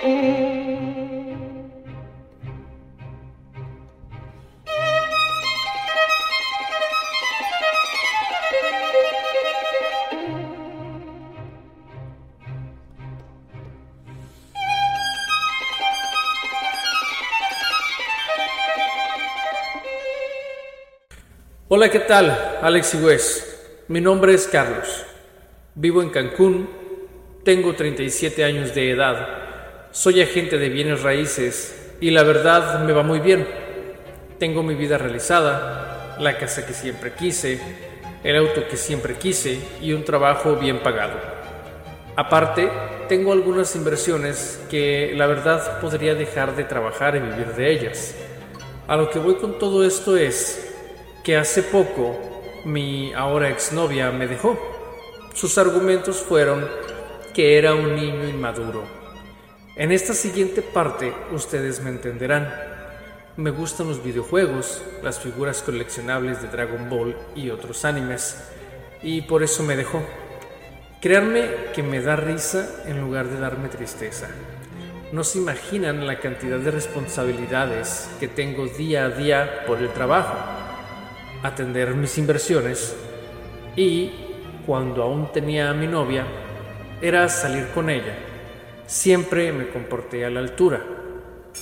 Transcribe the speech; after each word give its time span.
Hola, 0.00 0.12
¿qué 21.90 21.98
tal? 22.00 22.58
Alex 22.62 22.94
West. 23.02 23.44
Mi 23.88 24.00
nombre 24.00 24.34
es 24.34 24.46
Carlos. 24.46 25.04
Vivo 25.74 26.02
en 26.02 26.10
Cancún. 26.10 26.68
Tengo 27.44 27.74
37 27.74 28.44
años 28.44 28.74
de 28.74 28.90
edad. 28.90 29.37
Soy 29.90 30.20
agente 30.20 30.58
de 30.58 30.68
bienes 30.68 31.02
raíces 31.02 31.94
y 31.98 32.10
la 32.10 32.22
verdad 32.22 32.84
me 32.84 32.92
va 32.92 33.02
muy 33.02 33.20
bien. 33.20 33.48
Tengo 34.38 34.62
mi 34.62 34.74
vida 34.74 34.98
realizada, 34.98 36.16
la 36.20 36.36
casa 36.36 36.66
que 36.66 36.74
siempre 36.74 37.14
quise, 37.14 37.58
el 38.22 38.36
auto 38.36 38.68
que 38.68 38.76
siempre 38.76 39.14
quise 39.14 39.58
y 39.80 39.94
un 39.94 40.04
trabajo 40.04 40.56
bien 40.56 40.82
pagado. 40.82 41.14
Aparte, 42.16 42.70
tengo 43.08 43.32
algunas 43.32 43.74
inversiones 43.76 44.60
que 44.70 45.14
la 45.16 45.26
verdad 45.26 45.80
podría 45.80 46.14
dejar 46.14 46.54
de 46.54 46.64
trabajar 46.64 47.16
y 47.16 47.20
vivir 47.20 47.54
de 47.54 47.72
ellas. 47.72 48.14
A 48.88 48.96
lo 48.96 49.08
que 49.08 49.18
voy 49.18 49.36
con 49.36 49.58
todo 49.58 49.84
esto 49.84 50.18
es 50.18 50.70
que 51.24 51.38
hace 51.38 51.62
poco 51.62 52.42
mi 52.66 53.14
ahora 53.14 53.48
exnovia 53.48 54.10
me 54.10 54.26
dejó. 54.26 54.58
Sus 55.32 55.56
argumentos 55.56 56.18
fueron 56.18 56.68
que 57.32 57.56
era 57.56 57.74
un 57.74 57.96
niño 57.96 58.28
inmaduro. 58.28 58.97
En 59.78 59.92
esta 59.92 60.12
siguiente 60.12 60.60
parte 60.60 61.14
ustedes 61.30 61.80
me 61.80 61.90
entenderán. 61.90 62.52
Me 63.36 63.50
gustan 63.50 63.86
los 63.86 64.02
videojuegos, 64.02 64.82
las 65.04 65.20
figuras 65.20 65.62
coleccionables 65.62 66.42
de 66.42 66.48
Dragon 66.48 66.90
Ball 66.90 67.16
y 67.36 67.50
otros 67.50 67.84
animes, 67.84 68.42
y 69.04 69.20
por 69.22 69.44
eso 69.44 69.62
me 69.62 69.76
dejó. 69.76 70.02
Créanme 71.00 71.48
que 71.76 71.84
me 71.84 72.00
da 72.00 72.16
risa 72.16 72.82
en 72.86 73.00
lugar 73.00 73.28
de 73.28 73.38
darme 73.38 73.68
tristeza. 73.68 74.26
No 75.12 75.22
se 75.22 75.38
imaginan 75.38 76.08
la 76.08 76.18
cantidad 76.18 76.58
de 76.58 76.72
responsabilidades 76.72 78.10
que 78.18 78.26
tengo 78.26 78.66
día 78.66 79.04
a 79.04 79.10
día 79.10 79.64
por 79.64 79.78
el 79.78 79.90
trabajo, 79.90 80.34
atender 81.44 81.94
mis 81.94 82.18
inversiones 82.18 82.96
y, 83.76 84.10
cuando 84.66 85.04
aún 85.04 85.30
tenía 85.32 85.70
a 85.70 85.74
mi 85.74 85.86
novia, 85.86 86.26
era 87.00 87.28
salir 87.28 87.68
con 87.68 87.90
ella. 87.90 88.27
Siempre 88.88 89.52
me 89.52 89.68
comporté 89.68 90.24
a 90.24 90.30
la 90.30 90.40
altura 90.40 90.98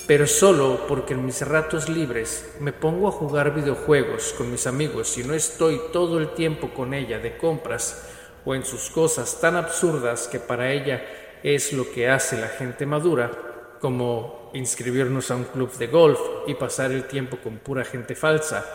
pero 0.05 0.27
solo 0.27 0.85
porque 0.87 1.13
en 1.13 1.25
mis 1.25 1.41
ratos 1.41 1.89
libres 1.89 2.55
me 2.59 2.73
pongo 2.73 3.07
a 3.07 3.11
jugar 3.11 3.55
videojuegos 3.55 4.33
con 4.37 4.51
mis 4.51 4.67
amigos 4.67 5.17
y 5.17 5.23
no 5.23 5.33
estoy 5.33 5.81
todo 5.91 6.19
el 6.19 6.33
tiempo 6.33 6.69
con 6.73 6.93
ella 6.93 7.19
de 7.19 7.37
compras 7.37 8.07
o 8.45 8.53
en 8.53 8.63
sus 8.63 8.89
cosas 8.89 9.41
tan 9.41 9.55
absurdas 9.55 10.27
que 10.27 10.39
para 10.39 10.71
ella 10.71 11.03
es 11.43 11.73
lo 11.73 11.89
que 11.89 12.09
hace 12.09 12.39
la 12.39 12.47
gente 12.47 12.85
madura, 12.85 13.31
como 13.81 14.51
inscribirnos 14.53 15.31
a 15.31 15.35
un 15.35 15.45
club 15.45 15.71
de 15.77 15.87
golf 15.87 16.19
y 16.47 16.53
pasar 16.53 16.91
el 16.91 17.05
tiempo 17.05 17.37
con 17.43 17.57
pura 17.57 17.83
gente 17.83 18.15
falsa, 18.15 18.65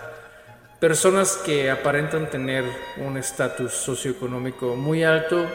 personas 0.78 1.36
que 1.38 1.70
aparentan 1.70 2.28
tener 2.28 2.64
un 2.98 3.16
estatus 3.16 3.72
socioeconómico 3.72 4.76
muy 4.76 5.02
alto 5.02 5.46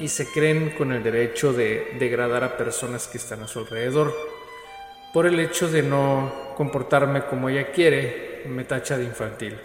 y 0.00 0.08
se 0.08 0.26
creen 0.26 0.70
con 0.70 0.92
el 0.92 1.02
derecho 1.02 1.52
de 1.52 1.96
degradar 1.98 2.42
a 2.42 2.56
personas 2.56 3.06
que 3.06 3.18
están 3.18 3.42
a 3.42 3.46
su 3.46 3.58
alrededor. 3.60 4.16
Por 5.12 5.26
el 5.26 5.38
hecho 5.38 5.68
de 5.68 5.82
no 5.82 6.54
comportarme 6.56 7.26
como 7.26 7.50
ella 7.50 7.70
quiere, 7.70 8.42
me 8.48 8.64
tacha 8.64 8.96
de 8.96 9.04
infantil. 9.04 9.58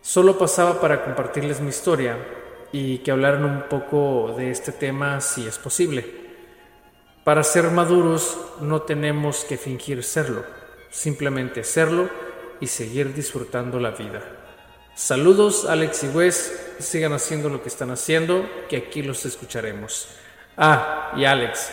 Solo 0.00 0.38
pasaba 0.38 0.80
para 0.80 1.04
compartirles 1.04 1.60
mi 1.60 1.68
historia 1.68 2.16
y 2.72 2.98
que 2.98 3.10
hablaran 3.10 3.44
un 3.44 3.62
poco 3.68 4.34
de 4.36 4.50
este 4.50 4.72
tema 4.72 5.20
si 5.20 5.46
es 5.46 5.58
posible. 5.58 6.26
Para 7.22 7.42
ser 7.42 7.70
maduros 7.70 8.38
no 8.60 8.82
tenemos 8.82 9.44
que 9.44 9.58
fingir 9.58 10.02
serlo, 10.02 10.44
simplemente 10.90 11.62
serlo 11.62 12.08
y 12.60 12.68
seguir 12.68 13.12
disfrutando 13.12 13.78
la 13.80 13.90
vida. 13.90 14.35
Saludos 14.96 15.66
Alex 15.66 16.04
y 16.04 16.08
Wes, 16.08 16.74
sigan 16.78 17.12
haciendo 17.12 17.50
lo 17.50 17.62
que 17.62 17.68
están 17.68 17.90
haciendo, 17.90 18.48
que 18.66 18.78
aquí 18.78 19.02
los 19.02 19.26
escucharemos. 19.26 20.08
Ah, 20.56 21.12
y 21.14 21.26
Alex, 21.26 21.70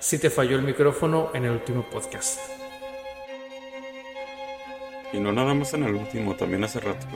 si 0.00 0.18
te 0.18 0.28
falló 0.28 0.56
el 0.56 0.62
micrófono 0.62 1.30
en 1.34 1.44
el 1.44 1.52
último 1.52 1.88
podcast. 1.88 2.40
Y 5.12 5.20
no 5.20 5.30
nada 5.30 5.54
más 5.54 5.72
en 5.74 5.84
el 5.84 5.94
último, 5.94 6.34
también 6.34 6.64
hace 6.64 6.80
rato. 6.80 7.06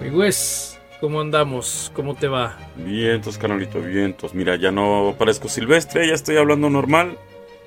Wes, 0.10 0.78
¿cómo 1.02 1.20
andamos? 1.20 1.92
¿Cómo 1.94 2.14
te 2.14 2.28
va? 2.28 2.56
Vientos, 2.76 3.36
canalito, 3.36 3.82
vientos. 3.82 4.32
Mira, 4.32 4.56
ya 4.56 4.70
no 4.70 5.14
parezco 5.18 5.50
silvestre, 5.50 6.08
ya 6.08 6.14
estoy 6.14 6.38
hablando 6.38 6.70
normal. 6.70 7.18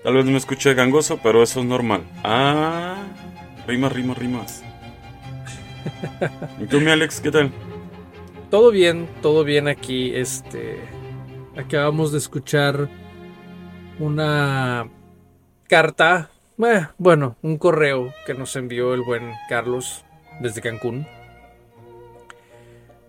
Tal 0.04 0.16
vez 0.16 0.26
me 0.26 0.38
escuché 0.38 0.74
gangoso, 0.74 1.20
pero 1.22 1.44
eso 1.44 1.60
es 1.60 1.68
normal. 1.68 2.02
Ah, 2.24 2.96
rimas, 3.70 3.94
rimas, 3.94 4.18
rimas. 4.18 4.64
¿Y 6.60 6.66
tú, 6.66 6.82
mi 6.82 6.90
Alex, 6.90 7.22
qué 7.22 7.32
tal? 7.32 7.52
Todo 8.50 8.72
bien, 8.72 9.08
todo 9.22 9.44
bien 9.44 9.68
aquí. 9.68 10.12
Este, 10.16 10.80
Acabamos 11.60 12.14
de 12.14 12.20
escuchar 12.20 12.88
una 14.00 14.90
carta, 15.68 16.30
eh, 16.58 16.88
bueno, 16.98 17.36
un 17.42 17.58
correo 17.58 18.14
que 18.26 18.34
nos 18.34 18.56
envió 18.56 18.94
el 18.94 19.02
buen 19.02 19.34
Carlos 19.50 20.06
desde 20.40 20.62
Cancún. 20.62 21.06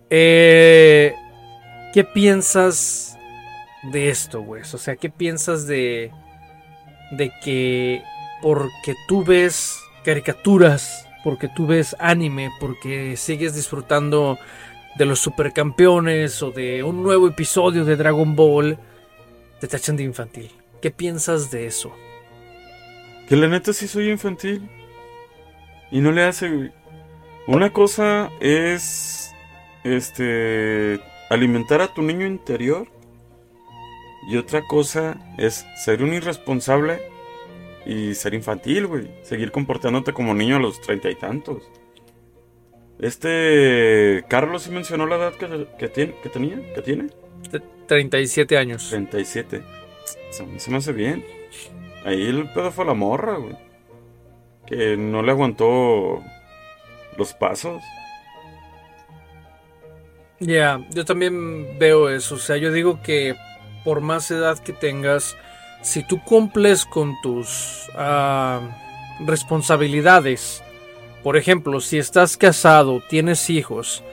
Eh, 0.09 1.13
¿Qué 1.93 2.03
piensas 2.03 3.17
de 3.83 4.09
esto, 4.09 4.41
güey? 4.41 4.63
O 4.63 4.77
sea, 4.77 4.97
¿qué 4.97 5.09
piensas 5.09 5.65
de, 5.65 6.11
de 7.11 7.31
que 7.41 8.03
porque 8.41 8.95
tú 9.07 9.23
ves 9.23 9.79
caricaturas, 10.03 11.07
porque 11.23 11.47
tú 11.47 11.67
ves 11.67 11.95
anime, 11.99 12.49
porque 12.59 13.15
sigues 13.17 13.55
disfrutando 13.55 14.37
de 14.95 15.05
los 15.05 15.19
supercampeones 15.19 16.41
o 16.43 16.51
de 16.51 16.83
un 16.83 17.03
nuevo 17.03 17.27
episodio 17.27 17.85
de 17.85 17.95
Dragon 17.95 18.35
Ball, 18.35 18.77
te 19.59 19.67
tachan 19.67 19.95
de 19.95 20.03
infantil. 20.03 20.51
¿Qué 20.81 20.91
piensas 20.91 21.51
de 21.51 21.67
eso? 21.67 21.93
Que 23.29 23.35
la 23.35 23.47
neta 23.47 23.71
sí 23.71 23.87
soy 23.87 24.09
infantil. 24.09 24.67
Y 25.91 26.01
no 26.01 26.11
le 26.11 26.23
hace, 26.23 26.71
Una 27.47 27.71
cosa 27.71 28.29
es. 28.39 29.33
Este. 29.83 30.99
Alimentar 31.29 31.81
a 31.81 31.93
tu 31.93 32.01
niño 32.01 32.25
interior. 32.25 32.87
Y 34.29 34.37
otra 34.37 34.61
cosa 34.67 35.17
es 35.37 35.65
ser 35.83 36.03
un 36.03 36.13
irresponsable 36.13 37.01
y 37.85 38.13
ser 38.15 38.33
infantil, 38.33 38.87
güey. 38.87 39.09
Seguir 39.23 39.51
comportándote 39.51 40.13
como 40.13 40.33
niño 40.33 40.57
a 40.57 40.59
los 40.59 40.81
treinta 40.81 41.09
y 41.09 41.15
tantos. 41.15 41.63
Este. 42.99 44.23
Carlos 44.27 44.63
sí 44.63 44.71
mencionó 44.71 45.05
la 45.07 45.15
edad 45.15 45.33
que, 45.33 45.87
tiene, 45.89 46.15
que 46.21 46.29
tenía, 46.29 46.73
que 46.73 46.81
tiene. 46.81 47.07
37 47.87 48.57
años. 48.57 48.89
37. 48.89 49.63
Se 50.29 50.45
me, 50.45 50.59
se 50.59 50.71
me 50.71 50.77
hace 50.77 50.93
bien. 50.93 51.25
Ahí 52.05 52.27
el 52.27 52.49
pedo 52.51 52.71
fue 52.71 52.85
la 52.85 52.93
morra, 52.93 53.37
güey. 53.37 53.55
Que 54.65 54.95
no 54.97 55.21
le 55.21 55.31
aguantó 55.31 56.23
los 57.17 57.33
pasos. 57.33 57.81
Ya, 60.39 60.83
yo 60.91 61.05
también 61.05 61.77
veo 61.77 62.09
eso. 62.09 62.35
O 62.35 62.39
sea, 62.39 62.57
yo 62.57 62.71
digo 62.71 63.01
que 63.03 63.35
por 63.83 64.01
más 64.01 64.31
edad 64.31 64.57
que 64.59 64.73
tengas, 64.73 65.37
si 65.81 66.03
tú 66.03 66.23
cumples 66.23 66.85
con 66.85 67.15
tus 67.21 67.87
uh, 67.95 68.61
responsabilidades, 69.25 70.63
por 71.23 71.37
ejemplo, 71.37 71.81
si 71.81 71.97
estás 71.97 72.37
casado, 72.37 73.01
tienes 73.09 73.49
hijos, 73.49 74.03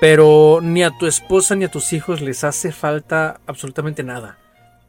pero 0.00 0.60
ni 0.62 0.82
a 0.82 0.90
tu 0.90 1.06
esposa 1.06 1.54
ni 1.54 1.64
a 1.64 1.70
tus 1.70 1.92
hijos 1.92 2.20
les 2.20 2.44
hace 2.44 2.72
falta 2.72 3.40
absolutamente 3.46 4.02
nada, 4.02 4.38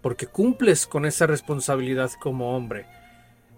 porque 0.01 0.27
cumples 0.27 0.86
con 0.88 1.06
esa 1.06 1.25
responsabilidad 1.27 2.12
como 2.19 2.56
hombre. 2.56 2.85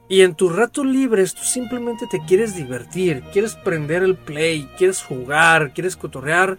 Y 0.08 0.22
en 0.22 0.36
tus 0.36 0.54
ratos 0.54 0.86
libres 0.86 1.34
tú 1.34 1.44
simplemente 1.44 2.06
te 2.06 2.20
quieres 2.20 2.56
divertir, 2.56 3.24
quieres 3.32 3.56
prender 3.56 4.04
el 4.04 4.16
play, 4.16 4.70
quieres 4.78 5.02
jugar, 5.02 5.72
quieres 5.74 5.96
cotorrear. 5.96 6.58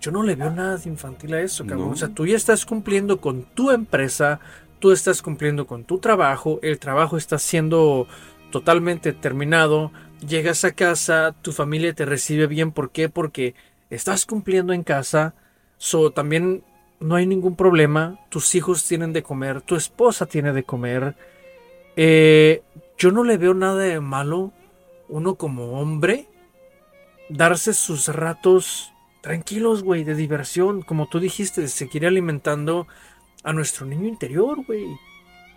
Yo 0.00 0.10
no 0.10 0.24
le 0.24 0.34
veo 0.34 0.50
nada 0.50 0.78
de 0.78 0.88
infantil 0.88 1.34
a 1.34 1.40
eso, 1.40 1.64
cabrón. 1.64 1.92
O 1.92 1.96
sea, 1.96 2.08
tú 2.08 2.26
ya 2.26 2.34
estás 2.34 2.66
cumpliendo 2.66 3.20
con 3.20 3.44
tu 3.44 3.70
empresa, 3.70 4.40
tú 4.82 4.90
estás 4.90 5.22
cumpliendo 5.22 5.68
con 5.68 5.84
tu 5.84 5.98
trabajo, 5.98 6.58
el 6.60 6.80
trabajo 6.80 7.16
está 7.16 7.38
siendo 7.38 8.08
totalmente 8.50 9.12
terminado, 9.12 9.92
llegas 10.26 10.64
a 10.64 10.72
casa, 10.72 11.36
tu 11.40 11.52
familia 11.52 11.94
te 11.94 12.04
recibe 12.04 12.48
bien, 12.48 12.72
¿por 12.72 12.90
qué? 12.90 13.08
Porque 13.08 13.54
estás 13.90 14.26
cumpliendo 14.26 14.72
en 14.72 14.82
casa, 14.82 15.36
so, 15.78 16.10
también 16.10 16.64
no 16.98 17.14
hay 17.14 17.26
ningún 17.26 17.54
problema, 17.54 18.18
tus 18.28 18.56
hijos 18.56 18.84
tienen 18.84 19.12
de 19.12 19.22
comer, 19.22 19.60
tu 19.62 19.76
esposa 19.76 20.26
tiene 20.26 20.52
de 20.52 20.64
comer. 20.64 21.14
Eh, 21.94 22.62
yo 22.98 23.12
no 23.12 23.22
le 23.22 23.38
veo 23.38 23.54
nada 23.54 23.78
de 23.78 24.00
malo, 24.00 24.52
uno 25.08 25.36
como 25.36 25.80
hombre, 25.80 26.26
darse 27.28 27.72
sus 27.72 28.08
ratos 28.08 28.92
tranquilos, 29.20 29.84
güey, 29.84 30.02
de 30.02 30.16
diversión, 30.16 30.82
como 30.82 31.06
tú 31.06 31.20
dijiste, 31.20 31.60
de 31.60 31.68
seguir 31.68 32.04
alimentando 32.04 32.88
a 33.42 33.52
nuestro 33.52 33.86
niño 33.86 34.08
interior, 34.08 34.64
güey. 34.66 34.86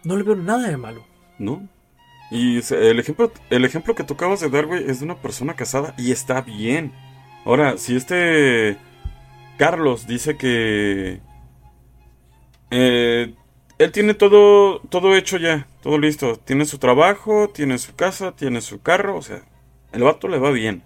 No 0.03 0.15
le 0.15 0.23
veo 0.23 0.35
nada 0.35 0.67
de 0.67 0.77
malo. 0.77 1.05
No, 1.37 1.67
Y 2.31 2.61
el 2.73 2.99
ejemplo, 2.99 3.31
el 3.49 3.65
ejemplo 3.65 3.93
que 3.93 4.03
tú 4.03 4.13
acabas 4.13 4.39
de 4.39 4.49
dar, 4.49 4.65
güey, 4.65 4.89
es 4.89 4.99
de 4.99 5.05
una 5.05 5.21
persona 5.21 5.55
casada 5.55 5.93
y 5.97 6.11
está 6.11 6.41
bien. 6.41 6.93
Ahora, 7.45 7.77
si 7.77 7.95
este 7.95 8.77
Carlos 9.57 10.07
dice 10.07 10.37
que 10.37 11.21
eh, 12.71 13.35
él 13.77 13.91
tiene 13.91 14.13
todo, 14.13 14.79
todo 14.89 15.15
hecho 15.15 15.37
ya, 15.37 15.67
todo 15.81 15.97
listo. 15.97 16.37
Tiene 16.37 16.65
su 16.65 16.77
trabajo, 16.77 17.49
tiene 17.49 17.77
su 17.77 17.95
casa, 17.95 18.31
tiene 18.35 18.61
su 18.61 18.81
carro, 18.81 19.17
o 19.17 19.21
sea, 19.21 19.43
el 19.91 20.03
vato 20.03 20.27
le 20.27 20.39
va 20.39 20.51
bien. 20.51 20.83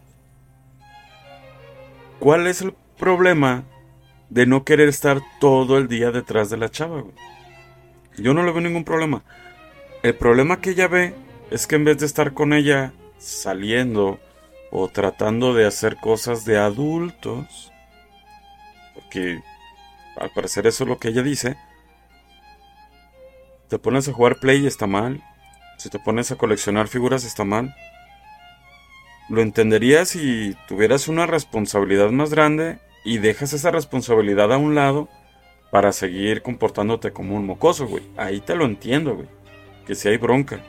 ¿Cuál 2.19 2.47
es 2.47 2.61
el 2.61 2.73
problema 2.97 3.63
de 4.29 4.45
no 4.45 4.63
querer 4.63 4.89
estar 4.89 5.21
todo 5.39 5.77
el 5.77 5.87
día 5.87 6.11
detrás 6.11 6.49
de 6.49 6.57
la 6.57 6.69
chava? 6.69 7.03
Yo 8.17 8.33
no 8.33 8.43
le 8.43 8.51
veo 8.51 8.61
ningún 8.61 8.83
problema. 8.83 9.23
El 10.03 10.15
problema 10.15 10.61
que 10.61 10.71
ella 10.71 10.87
ve 10.87 11.13
es 11.51 11.67
que 11.67 11.75
en 11.75 11.85
vez 11.85 11.97
de 11.97 12.05
estar 12.05 12.33
con 12.33 12.53
ella 12.53 12.93
saliendo 13.17 14.19
o 14.71 14.87
tratando 14.87 15.53
de 15.53 15.65
hacer 15.65 15.97
cosas 15.97 16.45
de 16.45 16.57
adultos, 16.57 17.71
porque 18.93 19.41
al 20.17 20.29
parecer 20.31 20.67
eso 20.67 20.83
es 20.83 20.89
lo 20.89 20.99
que 20.99 21.09
ella 21.09 21.23
dice, 21.23 21.57
te 23.67 23.79
pones 23.79 24.07
a 24.07 24.13
jugar 24.13 24.39
play 24.39 24.63
y 24.63 24.67
está 24.67 24.87
mal, 24.87 25.23
si 25.77 25.89
te 25.89 25.99
pones 25.99 26.31
a 26.31 26.35
coleccionar 26.35 26.87
figuras 26.87 27.23
está 27.23 27.43
mal. 27.43 27.75
Lo 29.29 29.41
entenderías 29.41 30.09
si 30.09 30.55
tuvieras 30.67 31.07
una 31.07 31.25
responsabilidad 31.25 32.09
más 32.09 32.31
grande 32.31 32.79
y 33.03 33.17
dejas 33.17 33.53
esa 33.53 33.71
responsabilidad 33.71 34.51
a 34.53 34.57
un 34.57 34.75
lado 34.75 35.09
para 35.71 35.91
seguir 35.91 36.41
comportándote 36.41 37.11
como 37.11 37.35
un 37.35 37.45
mocoso, 37.45 37.87
güey. 37.87 38.03
Ahí 38.17 38.39
te 38.39 38.55
lo 38.55 38.65
entiendo, 38.65 39.15
güey. 39.15 39.27
Que 39.85 39.95
si 39.95 40.09
hay 40.09 40.17
bronca. 40.17 40.59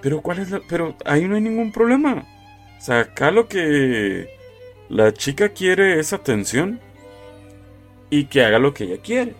Pero 0.00 0.20
cuál 0.20 0.40
es 0.40 0.50
la... 0.50 0.60
Pero 0.68 0.96
ahí 1.04 1.26
no 1.26 1.36
hay 1.36 1.40
ningún 1.40 1.72
problema. 1.72 2.26
O 2.78 2.80
sea, 2.80 3.00
acá 3.00 3.30
lo 3.30 3.48
que 3.48 4.28
la 4.88 5.12
chica 5.12 5.48
quiere 5.50 5.98
es 5.98 6.12
atención 6.12 6.80
y 8.10 8.26
que 8.26 8.44
haga 8.44 8.58
lo 8.58 8.74
que 8.74 8.84
ella 8.84 8.98
quiere. 9.02 9.34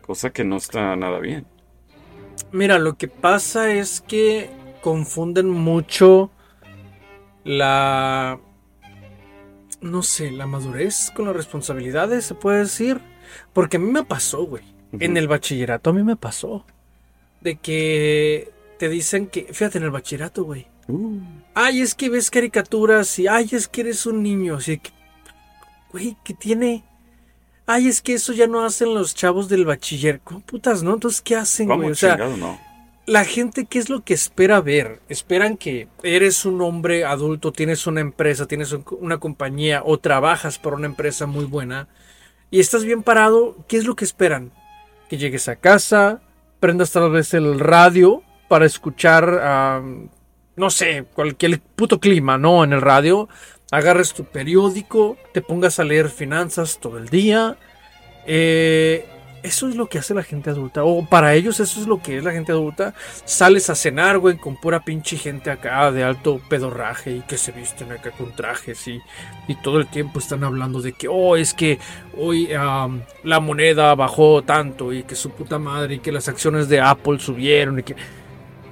Cosa 0.00 0.30
que 0.30 0.44
no 0.44 0.56
está 0.56 0.96
nada 0.96 1.18
bien. 1.18 1.46
Mira, 2.52 2.78
lo 2.78 2.96
que 2.96 3.08
pasa 3.08 3.72
es 3.72 4.00
que 4.00 4.50
confunden 4.80 5.48
mucho 5.48 6.30
la... 7.44 8.40
No 9.84 10.02
sé, 10.02 10.30
la 10.30 10.46
madurez 10.46 11.10
con 11.14 11.26
las 11.26 11.36
responsabilidades, 11.36 12.24
se 12.24 12.34
puede 12.34 12.60
decir. 12.60 13.02
Porque 13.52 13.76
a 13.76 13.80
mí 13.80 13.90
me 13.90 14.02
pasó, 14.02 14.46
güey. 14.46 14.64
En 14.98 15.18
el 15.18 15.28
bachillerato 15.28 15.90
a 15.90 15.92
mí 15.92 16.02
me 16.02 16.16
pasó. 16.16 16.64
De 17.42 17.56
que 17.56 18.50
te 18.78 18.88
dicen 18.88 19.26
que... 19.26 19.42
Fíjate, 19.52 19.76
en 19.76 19.84
el 19.84 19.90
bachillerato, 19.90 20.44
güey. 20.44 20.66
Uh, 20.88 21.20
Ay, 21.52 21.82
es 21.82 21.94
que 21.94 22.08
ves 22.08 22.30
caricaturas 22.30 23.18
y... 23.18 23.28
Ay, 23.28 23.50
es 23.52 23.68
que 23.68 23.82
eres 23.82 24.06
un 24.06 24.22
niño. 24.22 24.56
Así 24.56 24.78
que... 24.78 24.90
Güey, 25.92 26.16
¿qué 26.24 26.32
tiene? 26.32 26.82
Ay, 27.66 27.88
es 27.88 28.00
que 28.00 28.14
eso 28.14 28.32
ya 28.32 28.46
no 28.46 28.64
hacen 28.64 28.94
los 28.94 29.14
chavos 29.14 29.50
del 29.50 29.66
bachiller. 29.66 30.18
¿Cómo 30.24 30.40
putas, 30.40 30.82
no? 30.82 30.94
Entonces, 30.94 31.20
¿qué 31.20 31.36
hacen, 31.36 31.68
¿Cómo 31.68 31.82
güey? 31.82 31.92
O 31.92 31.94
sea, 31.94 32.12
chingado 32.12 32.38
no? 32.38 32.58
La 33.06 33.24
gente, 33.24 33.66
¿qué 33.66 33.78
es 33.78 33.90
lo 33.90 34.02
que 34.02 34.14
espera 34.14 34.60
ver? 34.60 35.00
Esperan 35.08 35.56
que 35.56 35.88
eres 36.02 36.44
un 36.44 36.62
hombre 36.62 37.04
adulto, 37.04 37.52
tienes 37.52 37.86
una 37.86 38.00
empresa, 38.00 38.46
tienes 38.46 38.72
un- 38.72 38.84
una 39.00 39.18
compañía 39.18 39.82
o 39.84 39.98
trabajas 39.98 40.58
para 40.58 40.76
una 40.76 40.86
empresa 40.86 41.26
muy 41.26 41.44
buena 41.44 41.88
y 42.50 42.60
estás 42.60 42.84
bien 42.84 43.02
parado. 43.02 43.56
¿Qué 43.68 43.76
es 43.76 43.84
lo 43.84 43.94
que 43.94 44.04
esperan? 44.06 44.52
Que 45.08 45.18
llegues 45.18 45.48
a 45.48 45.56
casa, 45.56 46.22
prendas 46.60 46.92
tal 46.92 47.10
vez 47.10 47.34
el 47.34 47.60
radio 47.60 48.22
para 48.48 48.64
escuchar, 48.64 49.38
am, 49.42 50.08
no 50.56 50.70
sé, 50.70 51.04
cualquier 51.14 51.60
puto 51.60 52.00
clima, 52.00 52.38
¿no? 52.38 52.64
En 52.64 52.72
el 52.72 52.80
radio. 52.80 53.28
Agarres 53.70 54.14
tu 54.14 54.24
periódico, 54.24 55.16
te 55.32 55.42
pongas 55.42 55.78
a 55.78 55.84
leer 55.84 56.08
finanzas 56.08 56.78
todo 56.80 56.96
el 56.98 57.08
día. 57.08 57.56
Eh, 58.26 59.06
eso 59.44 59.68
es 59.68 59.76
lo 59.76 59.90
que 59.90 59.98
hace 59.98 60.14
la 60.14 60.22
gente 60.22 60.48
adulta. 60.48 60.84
O 60.84 61.04
para 61.04 61.34
ellos 61.34 61.60
eso 61.60 61.78
es 61.78 61.86
lo 61.86 62.00
que 62.00 62.16
es 62.16 62.24
la 62.24 62.32
gente 62.32 62.50
adulta. 62.50 62.94
Sales 63.26 63.68
a 63.68 63.74
cenar, 63.74 64.18
güey, 64.18 64.38
con 64.38 64.56
pura 64.56 64.80
pinche 64.80 65.18
gente 65.18 65.50
acá 65.50 65.92
de 65.92 66.02
alto 66.02 66.40
pedorraje 66.48 67.16
y 67.16 67.20
que 67.20 67.36
se 67.36 67.52
visten 67.52 67.92
acá 67.92 68.10
con 68.10 68.34
trajes 68.34 68.88
y, 68.88 69.02
y 69.46 69.54
todo 69.56 69.78
el 69.78 69.86
tiempo 69.86 70.18
están 70.18 70.44
hablando 70.44 70.80
de 70.80 70.94
que, 70.94 71.08
oh, 71.08 71.36
es 71.36 71.52
que 71.52 71.78
hoy 72.16 72.54
am, 72.54 73.02
la 73.22 73.38
moneda 73.38 73.94
bajó 73.94 74.42
tanto 74.42 74.94
y 74.94 75.02
que 75.02 75.14
su 75.14 75.28
puta 75.28 75.58
madre 75.58 75.96
y 75.96 75.98
que 75.98 76.10
las 76.10 76.26
acciones 76.26 76.70
de 76.70 76.80
Apple 76.80 77.18
subieron 77.20 77.78
y 77.78 77.82
que... 77.82 77.96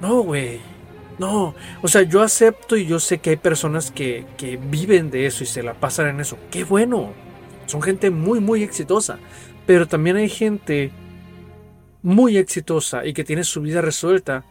No, 0.01 0.23
güey. 0.23 0.59
No. 1.19 1.53
O 1.83 1.87
sea, 1.87 2.01
yo 2.01 2.23
acepto 2.23 2.75
y 2.77 2.87
yo 2.87 2.99
sé 2.99 3.19
que 3.19 3.29
hay 3.29 3.37
personas 3.37 3.91
que, 3.91 4.25
que 4.37 4.57
viven 4.57 5.11
de 5.11 5.27
eso 5.27 5.43
y 5.43 5.47
se 5.47 5.61
la 5.61 5.75
pasan 5.75 6.07
en 6.07 6.19
eso. 6.19 6.39
Qué 6.49 6.63
bueno. 6.63 7.13
Son 7.67 7.81
gente 7.81 8.09
muy, 8.09 8.39
muy 8.39 8.63
exitosa. 8.63 9.19
Pero 9.65 9.87
también 9.87 10.17
hay 10.17 10.29
gente 10.29 10.91
muy 12.01 12.37
exitosa 12.37 13.05
y 13.05 13.13
que 13.13 13.23
tiene 13.23 13.43
su 13.43 13.61
vida 13.61 13.81
resuelta, 13.81 14.43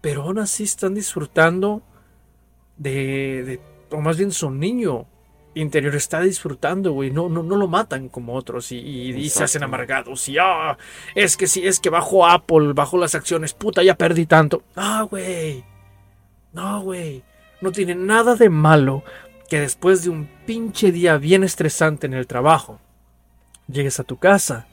pero 0.00 0.22
aún 0.22 0.38
así 0.38 0.64
están 0.64 0.94
disfrutando 0.94 1.82
de, 2.76 3.44
de- 3.44 3.60
o 3.96 4.00
más 4.00 4.16
bien 4.18 4.32
su 4.32 4.50
niño 4.50 5.06
interior 5.54 5.94
está 5.96 6.20
disfrutando, 6.20 6.92
güey, 6.92 7.10
no, 7.10 7.28
no, 7.28 7.42
no 7.42 7.56
lo 7.56 7.66
matan 7.68 8.08
como 8.08 8.34
otros 8.34 8.70
y, 8.72 8.78
y- 8.78 9.10
y 9.16 9.28
se 9.28 9.44
hacen 9.44 9.62
amargados 9.64 10.28
y, 10.28 10.38
ah, 10.38 10.76
es 11.14 11.36
que 11.36 11.46
sí, 11.46 11.66
es 11.66 11.80
que 11.80 11.90
bajo 11.90 12.26
Apple, 12.26 12.72
bajo 12.74 12.98
las 12.98 13.14
acciones, 13.14 13.54
puta, 13.54 13.82
ya 13.82 13.96
perdí 13.96 14.26
tanto. 14.26 14.62
Ah, 14.76 15.06
güey, 15.08 15.64
no, 16.52 16.82
güey, 16.82 17.22
no 17.60 17.72
tiene 17.72 17.94
nada 17.94 18.34
de 18.36 18.50
malo 18.50 19.02
que 19.48 19.60
después 19.60 20.04
de 20.04 20.10
un 20.10 20.28
pinche 20.46 20.92
día 20.92 21.16
bien 21.16 21.42
estresante 21.42 22.06
en 22.06 22.14
el 22.14 22.26
trabajo, 22.26 22.80
llegues 23.70 24.00
a 24.00 24.04
tu 24.04 24.16
casa 24.16 24.66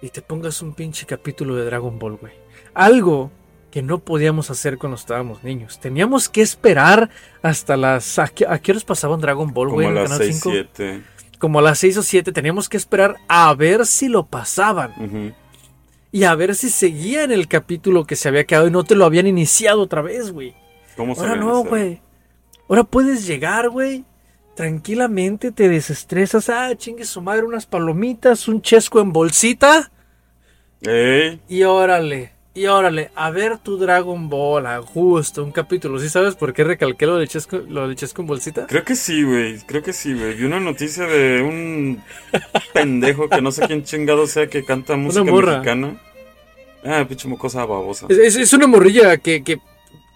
y 0.00 0.08
te 0.10 0.22
pongas 0.22 0.62
un 0.62 0.74
pinche 0.74 1.06
capítulo 1.06 1.54
de 1.56 1.64
Dragon 1.64 1.98
Ball, 1.98 2.16
güey. 2.16 2.32
Algo 2.74 3.30
que 3.70 3.82
no 3.82 3.98
podíamos 3.98 4.50
hacer 4.50 4.78
cuando 4.78 4.96
estábamos 4.96 5.42
niños. 5.42 5.80
Teníamos 5.80 6.28
que 6.28 6.42
esperar 6.42 7.10
hasta 7.42 7.76
las... 7.76 8.18
¿A 8.18 8.28
qué, 8.28 8.46
a 8.48 8.58
qué 8.58 8.72
horas 8.72 8.84
pasaban 8.84 9.20
Dragon 9.20 9.52
Ball, 9.52 9.68
Como 9.68 9.74
güey? 9.76 9.86
a 9.86 9.90
en 9.90 9.96
el 9.96 10.02
las 10.02 10.12
Canal 10.12 10.26
6, 10.26 10.40
5? 10.42 10.50
7. 10.76 11.02
Como 11.38 11.58
a 11.58 11.62
las 11.62 11.78
6 11.80 11.98
o 11.98 12.02
7. 12.02 12.32
Teníamos 12.32 12.68
que 12.68 12.76
esperar 12.76 13.16
a 13.28 13.52
ver 13.54 13.84
si 13.86 14.08
lo 14.08 14.26
pasaban. 14.26 15.34
Y 16.12 16.22
a 16.24 16.34
ver 16.36 16.54
si 16.54 16.70
seguía 16.70 17.24
en 17.24 17.32
el 17.32 17.48
capítulo 17.48 18.04
que 18.04 18.14
se 18.14 18.28
había 18.28 18.44
quedado 18.44 18.68
y 18.68 18.70
no 18.70 18.84
te 18.84 18.94
lo 18.94 19.04
habían 19.04 19.26
iniciado 19.26 19.80
otra 19.82 20.02
vez, 20.02 20.30
güey. 20.30 20.54
¿Cómo 20.96 21.14
Ahora 21.14 21.34
no, 21.34 21.64
güey. 21.64 22.00
Ahora 22.68 22.84
puedes 22.84 23.26
llegar, 23.26 23.70
güey. 23.70 24.04
Tranquilamente 24.54 25.50
te 25.52 25.68
desestresas. 25.68 26.48
Ah, 26.48 26.72
chingue 26.76 27.04
su 27.04 27.20
madre, 27.20 27.42
unas 27.44 27.66
palomitas, 27.66 28.46
un 28.48 28.62
chesco 28.62 29.00
en 29.00 29.12
bolsita. 29.12 29.90
Ey, 30.82 31.40
Y 31.48 31.62
órale, 31.64 32.32
y 32.54 32.66
órale, 32.66 33.10
a 33.16 33.30
ver 33.30 33.58
tu 33.58 33.78
Dragon 33.78 34.28
Ball, 34.28 34.66
a 34.66 34.78
gusto, 34.78 35.42
un 35.42 35.50
capítulo. 35.50 35.98
¿Sí 35.98 36.08
sabes 36.08 36.34
por 36.36 36.52
qué 36.52 36.62
recalqué 36.62 37.06
lo 37.06 37.16
del 37.16 37.28
chesco, 37.28 37.56
lo 37.68 37.88
del 37.88 37.96
chesco 37.96 38.22
en 38.22 38.28
bolsita? 38.28 38.66
creo 38.68 38.84
que 38.84 38.94
sí, 38.94 39.22
güey. 39.24 39.58
Creo 39.66 39.82
que 39.82 39.92
sí, 39.92 40.14
güey. 40.14 40.34
Vi 40.34 40.44
una 40.44 40.60
noticia 40.60 41.04
de 41.06 41.42
un 41.42 42.02
pendejo 42.72 43.28
que 43.28 43.40
no 43.42 43.50
sé 43.50 43.66
quién 43.66 43.82
chingado 43.82 44.26
sea 44.26 44.46
que 44.46 44.64
canta 44.64 44.96
música 44.96 45.24
mexicana. 45.24 46.00
Ah, 46.84 47.04
pinche 47.08 47.26
mocosa 47.28 47.64
babosa. 47.64 48.06
Es, 48.10 48.18
es- 48.18 48.36
es 48.36 48.52
una 48.52 48.66
morrilla 48.66 49.16
que, 49.16 49.42
que 49.42 49.58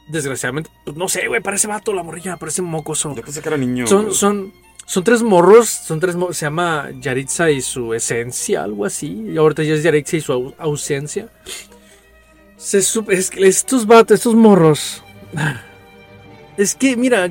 desgraciadamente, 0.09 0.71
pues 0.85 0.97
no 0.97 1.09
sé, 1.09 1.29
güey, 1.29 1.41
parece 1.43 1.67
vato 1.67 1.93
la 1.93 2.03
morrilla, 2.03 2.37
parece 2.37 2.63
mocoso. 2.63 3.15
Yo 3.15 3.23
pensé 3.23 3.41
que 3.43 3.49
era 3.49 3.57
niño. 3.59 3.87
Son, 3.87 4.05
güey. 4.07 4.15
son, 4.15 4.53
son 4.87 5.05
tres 5.05 5.23
morros, 5.23 5.69
son 5.69 6.01
tres 6.01 6.17
mo- 6.17 6.33
se 6.33 6.47
llama 6.47 6.89
Yaritza 7.01 7.51
y 7.51 7.61
su 7.61 7.95
esencia, 7.95 8.65
algo 8.65 8.85
así. 8.85 9.09
Y 9.33 9.37
ahorita 9.37 9.63
ya 9.63 9.75
es 9.75 9.83
Yaritza 9.83 10.17
y 10.17 10.21
su 10.21 10.33
au- 10.33 10.55
ausencia. 10.59 11.29
Se 12.57 12.79
es 12.79 13.31
que 13.31 13.47
estos 13.47 13.87
vatos, 13.87 14.17
estos 14.17 14.35
morros. 14.35 15.03
Es 16.57 16.75
que, 16.75 16.97
mira, 16.97 17.29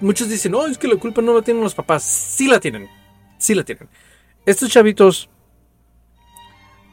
muchos 0.00 0.28
dicen, 0.28 0.52
no, 0.52 0.68
es 0.68 0.78
que 0.78 0.86
la 0.86 0.94
culpa 0.94 1.20
no 1.20 1.34
la 1.34 1.42
tienen 1.42 1.64
los 1.64 1.74
papás. 1.74 2.04
Sí 2.04 2.46
la 2.46 2.60
tienen, 2.60 2.88
sí 3.36 3.56
la 3.56 3.64
tienen. 3.64 3.88
Estos 4.46 4.70
chavitos 4.70 5.28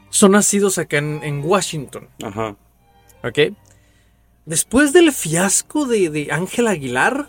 son 0.08 0.32
nacidos 0.32 0.78
acá 0.78 0.98
en, 0.98 1.20
en 1.22 1.44
Washington. 1.44 2.08
Ajá. 2.24 2.56
¿Ok? 3.22 3.38
Después 4.46 4.92
del 4.92 5.12
fiasco 5.12 5.86
de, 5.86 6.10
de 6.10 6.28
Ángel 6.32 6.66
Aguilar, 6.66 7.28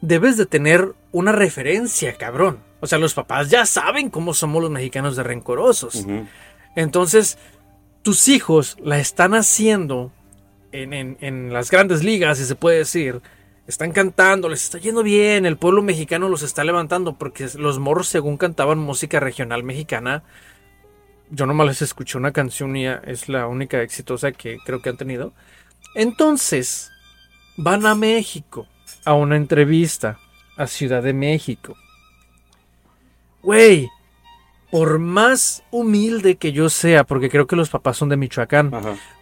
debes 0.00 0.36
de 0.36 0.46
tener 0.46 0.94
una 1.12 1.32
referencia, 1.32 2.14
cabrón. 2.16 2.58
O 2.80 2.86
sea, 2.86 2.98
los 2.98 3.14
papás 3.14 3.50
ya 3.50 3.66
saben 3.66 4.08
cómo 4.10 4.32
somos 4.34 4.62
los 4.62 4.70
mexicanos 4.70 5.16
de 5.16 5.22
rencorosos. 5.22 6.06
Entonces, 6.76 7.38
tus 8.02 8.28
hijos 8.28 8.76
la 8.82 8.98
están 8.98 9.34
haciendo 9.34 10.12
en, 10.72 10.92
en- 10.92 11.16
en 11.20 11.52
las 11.52 11.70
grandes 11.70 12.02
ligas, 12.04 12.38
si 12.38 12.44
se 12.44 12.54
puede 12.54 12.78
decir. 12.78 13.20
Están 13.66 13.92
cantando, 13.92 14.48
les 14.48 14.64
está 14.64 14.78
yendo 14.78 15.02
bien, 15.02 15.46
el 15.46 15.56
pueblo 15.56 15.82
mexicano 15.82 16.28
los 16.28 16.42
está 16.42 16.64
levantando 16.64 17.16
porque 17.16 17.46
los 17.56 17.78
morros, 17.78 18.08
según 18.08 18.36
cantaban 18.36 18.78
música 18.78 19.20
regional 19.20 19.62
mexicana, 19.62 20.22
yo 21.30 21.46
nomás 21.46 21.66
les 21.68 21.82
escuché 21.82 22.18
una 22.18 22.32
canción 22.32 22.74
y 22.76 22.86
es 22.86 23.28
la 23.28 23.46
única 23.46 23.82
exitosa 23.82 24.32
que 24.32 24.58
creo 24.64 24.82
que 24.82 24.88
han 24.88 24.96
tenido. 24.96 25.32
Entonces, 25.94 26.90
van 27.56 27.86
a 27.86 27.94
México 27.94 28.66
a 29.04 29.14
una 29.14 29.36
entrevista 29.36 30.18
a 30.56 30.66
Ciudad 30.66 31.02
de 31.02 31.12
México. 31.12 31.76
Güey, 33.42 33.88
por 34.70 34.98
más 34.98 35.62
humilde 35.70 36.36
que 36.36 36.52
yo 36.52 36.68
sea, 36.68 37.04
porque 37.04 37.28
creo 37.28 37.46
que 37.46 37.56
los 37.56 37.70
papás 37.70 37.96
son 37.96 38.08
de 38.08 38.16
Michoacán, 38.16 38.70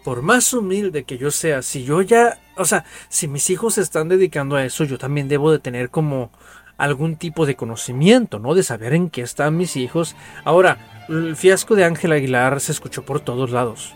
por 0.03 0.21
más 0.21 0.53
humilde 0.53 1.03
que 1.03 1.17
yo 1.17 1.31
sea, 1.31 1.61
si 1.61 1.83
yo 1.83 2.01
ya, 2.01 2.39
o 2.55 2.65
sea, 2.65 2.85
si 3.09 3.27
mis 3.27 3.49
hijos 3.49 3.75
se 3.75 3.81
están 3.81 4.09
dedicando 4.09 4.55
a 4.55 4.65
eso, 4.65 4.83
yo 4.83 4.97
también 4.97 5.27
debo 5.27 5.51
de 5.51 5.59
tener 5.59 5.89
como 5.89 6.31
algún 6.77 7.15
tipo 7.17 7.45
de 7.45 7.55
conocimiento, 7.55 8.39
¿no? 8.39 8.53
De 8.53 8.63
saber 8.63 8.93
en 8.93 9.09
qué 9.09 9.21
están 9.21 9.57
mis 9.57 9.75
hijos. 9.75 10.15
Ahora, 10.45 11.05
el 11.09 11.35
fiasco 11.35 11.75
de 11.75 11.83
Ángel 11.83 12.11
Aguilar 12.13 12.61
se 12.61 12.71
escuchó 12.71 13.03
por 13.03 13.19
todos 13.19 13.51
lados. 13.51 13.93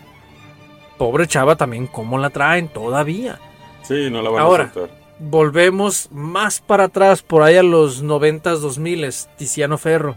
Pobre 0.98 1.26
chava 1.26 1.56
también, 1.56 1.86
¿cómo 1.86 2.18
la 2.18 2.30
traen 2.30 2.68
todavía? 2.68 3.40
Sí, 3.82 4.10
no 4.10 4.22
la 4.22 4.30
van 4.30 4.42
Ahora, 4.42 4.72
a 4.74 5.04
volvemos 5.18 6.08
más 6.10 6.60
para 6.60 6.84
atrás, 6.84 7.22
por 7.22 7.42
ahí 7.42 7.56
a 7.56 7.62
los 7.62 8.02
90s, 8.04 8.58
2000 8.58 9.10
Tiziano 9.36 9.78
Ferro. 9.78 10.16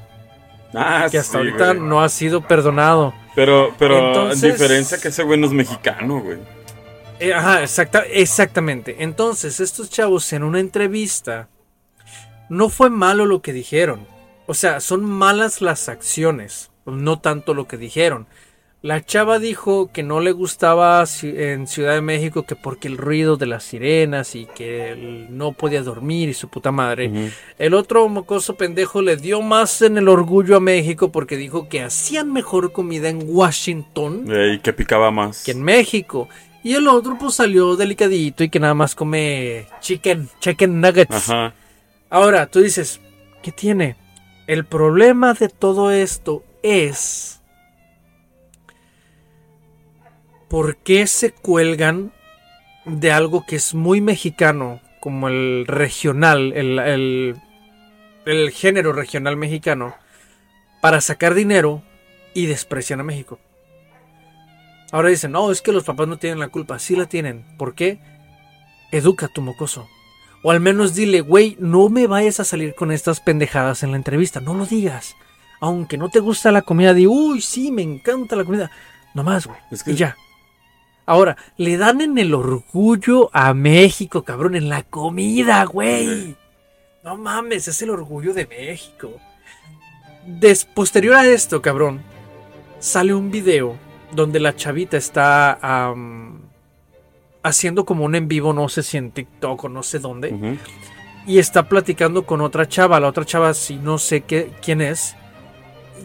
Ah, 0.74 1.08
que 1.10 1.18
hasta 1.18 1.38
ahorita 1.38 1.74
no 1.74 2.02
ha 2.02 2.10
sido 2.10 2.42
perdonado. 2.42 3.14
Pero, 3.36 3.74
pero, 3.78 4.34
diferencia 4.36 5.00
que 5.00 5.10
ese 5.10 5.24
güey 5.24 5.40
no 5.40 5.48
es 5.48 5.54
mexicano, 5.54 6.22
güey. 6.22 6.40
Eh, 7.20 7.34
ajá, 7.34 7.62
exacta, 7.62 8.04
exactamente. 8.06 8.98
Entonces, 9.00 9.60
estos 9.60 9.90
chavos 9.90 10.32
en 10.34 10.44
una 10.44 10.60
entrevista, 10.60 11.48
no 12.50 12.70
fue 12.70 12.90
malo 12.90 13.26
lo 13.26 13.42
que 13.42 13.54
dijeron. 13.54 14.06
O 14.46 14.54
sea, 14.54 14.80
son 14.80 15.04
malas 15.04 15.62
las 15.62 15.90
acciones, 15.90 16.72
no 16.86 17.20
tanto 17.20 17.54
lo 17.54 17.68
que 17.68 17.78
dijeron. 17.78 18.28
La 18.88 19.04
chava 19.04 19.38
dijo 19.38 19.92
que 19.92 20.02
no 20.02 20.22
le 20.22 20.32
gustaba 20.32 21.04
en 21.22 21.68
Ciudad 21.68 21.96
de 21.96 22.02
México 22.02 22.44
que 22.44 22.56
porque 22.56 22.88
el 22.88 22.98
ruido 22.98 23.36
de 23.36 23.46
las 23.46 23.66
sirenas 23.66 24.34
y 24.34 24.46
que 24.46 25.28
no 25.30 25.52
podía 25.52 25.84
dormir 25.84 26.30
y 26.30 26.34
su 26.34 26.48
puta 26.48 26.72
madre. 26.72 27.34
El 27.60 27.74
otro 27.74 28.08
mocoso 28.08 28.56
pendejo 28.56 29.02
le 29.02 29.18
dio 29.18 29.42
más 29.42 29.82
en 29.82 29.98
el 29.98 30.08
orgullo 30.08 30.56
a 30.56 30.62
México 30.62 31.12
porque 31.12 31.36
dijo 31.36 31.68
que 31.68 31.84
hacían 31.84 32.32
mejor 32.32 32.72
comida 32.72 33.10
en 33.10 33.24
Washington. 33.26 34.26
y 34.54 34.60
que 34.60 34.72
picaba 34.72 35.12
más. 35.12 35.44
Que 35.44 35.52
en 35.52 35.64
México. 35.64 36.30
Y 36.64 36.76
el 36.76 36.88
otro 36.88 37.18
pues 37.18 37.34
salió 37.34 37.76
delicadito 37.76 38.46
y 38.46 38.50
que 38.50 38.62
nada 38.62 38.74
más 38.74 38.96
come 38.96 39.68
chicken, 39.82 40.30
chicken 40.40 40.80
nuggets. 40.80 41.30
Ahora, 42.10 42.48
tú 42.48 42.62
dices, 42.62 43.02
¿qué 43.44 43.52
tiene? 43.52 43.98
El 44.48 44.64
problema 44.64 45.34
de 45.34 45.50
todo 45.50 45.92
esto 45.92 46.46
es 46.64 47.37
¿por 50.48 50.78
qué 50.78 51.08
se 51.08 51.32
cuelgan 51.32 52.12
de 52.86 53.12
algo 53.12 53.46
que 53.46 53.58
es 53.58 53.74
muy 53.74 54.02
mexicano, 54.02 54.82
como 55.00 55.28
el 55.28 55.66
regional, 55.68 56.54
el, 56.54 57.40
el, 58.26 58.52
género 58.52 58.94
regional 58.94 59.38
mexicano, 59.38 59.96
para 60.82 61.02
sacar 61.02 61.34
dinero 61.34 61.84
y 62.34 62.46
desprecian 62.46 63.00
a 63.00 63.04
México? 63.04 63.40
Ahora 64.92 65.10
dicen, 65.10 65.32
no, 65.32 65.52
es 65.52 65.62
que 65.62 65.74
los 65.74 65.84
papás 65.84 66.08
no 66.08 66.18
tienen 66.18 66.40
la 66.40 66.48
culpa. 66.48 66.80
Sí 66.80 66.96
la 66.96 67.08
tienen. 67.08 67.46
¿Por 67.58 67.76
qué? 67.76 68.00
Educa 68.92 69.28
tu 69.28 69.42
mocoso. 69.42 69.86
O 70.44 70.52
al 70.52 70.62
menos 70.62 70.96
dile, 70.96 71.20
güey, 71.20 71.58
no 71.60 71.90
me 71.90 72.08
vayas 72.08 72.40
a 72.40 72.46
salir 72.46 72.74
con 72.74 72.94
estas 72.94 73.20
pendejadas 73.20 73.84
en 73.84 73.92
la 73.92 73.98
entrevista. 73.98 74.40
No 74.40 74.54
lo 74.54 74.66
digas. 74.66 75.14
Aunque 75.60 75.98
no 75.98 76.08
te 76.08 76.22
gusta 76.22 76.54
la 76.54 76.62
comida, 76.62 76.94
di, 76.94 77.06
uy, 77.06 77.42
sí, 77.42 77.70
me 77.70 77.82
encanta 77.82 78.38
la 78.38 78.46
comida. 78.46 78.72
No 79.14 79.24
más, 79.24 79.46
güey. 79.46 79.60
Y 79.88 79.96
ya. 79.96 80.16
Ahora, 81.08 81.38
le 81.56 81.78
dan 81.78 82.02
en 82.02 82.18
el 82.18 82.34
orgullo 82.34 83.30
a 83.32 83.54
México, 83.54 84.24
cabrón, 84.24 84.56
en 84.56 84.68
la 84.68 84.84
comida, 84.84 85.64
güey. 85.64 86.36
No 87.02 87.16
mames, 87.16 87.70
es 87.70 87.82
el 87.82 87.92
orgullo 87.92 88.34
de 88.34 88.46
México. 88.46 89.14
Des 90.26 90.66
posterior 90.66 91.16
a 91.16 91.26
esto, 91.26 91.62
cabrón, 91.62 92.02
sale 92.80 93.14
un 93.14 93.32
video 93.32 93.78
donde 94.12 94.42
la 94.42 94.54
chavita 94.54 94.98
está 94.98 95.94
haciendo 97.42 97.86
como 97.86 98.04
un 98.04 98.16
en 98.16 98.28
vivo, 98.28 98.52
no 98.52 98.68
sé 98.68 98.84
si 98.84 98.98
en 98.98 99.12
TikTok 99.12 99.64
o 99.64 99.70
no 99.70 99.84
sé 99.84 100.00
dónde, 100.00 100.58
y 101.26 101.40
está 101.40 101.70
platicando 101.70 102.26
con 102.26 102.42
otra 102.42 102.68
chava. 102.68 103.00
La 103.00 103.08
otra 103.08 103.24
chava, 103.24 103.54
si 103.54 103.78
no 103.78 103.98
sé 103.98 104.22
qué, 104.22 104.52
quién 104.62 104.82
es, 104.82 105.16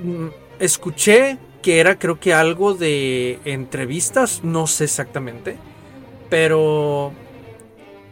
mm, 0.01 0.29
escuché 0.61 1.39
que 1.63 1.81
era 1.81 1.99
creo 1.99 2.21
que 2.21 2.35
algo 2.35 2.75
de 2.75 3.39
entrevistas, 3.45 4.43
no 4.45 4.67
sé 4.67 4.85
exactamente, 4.85 5.57
pero 6.29 7.13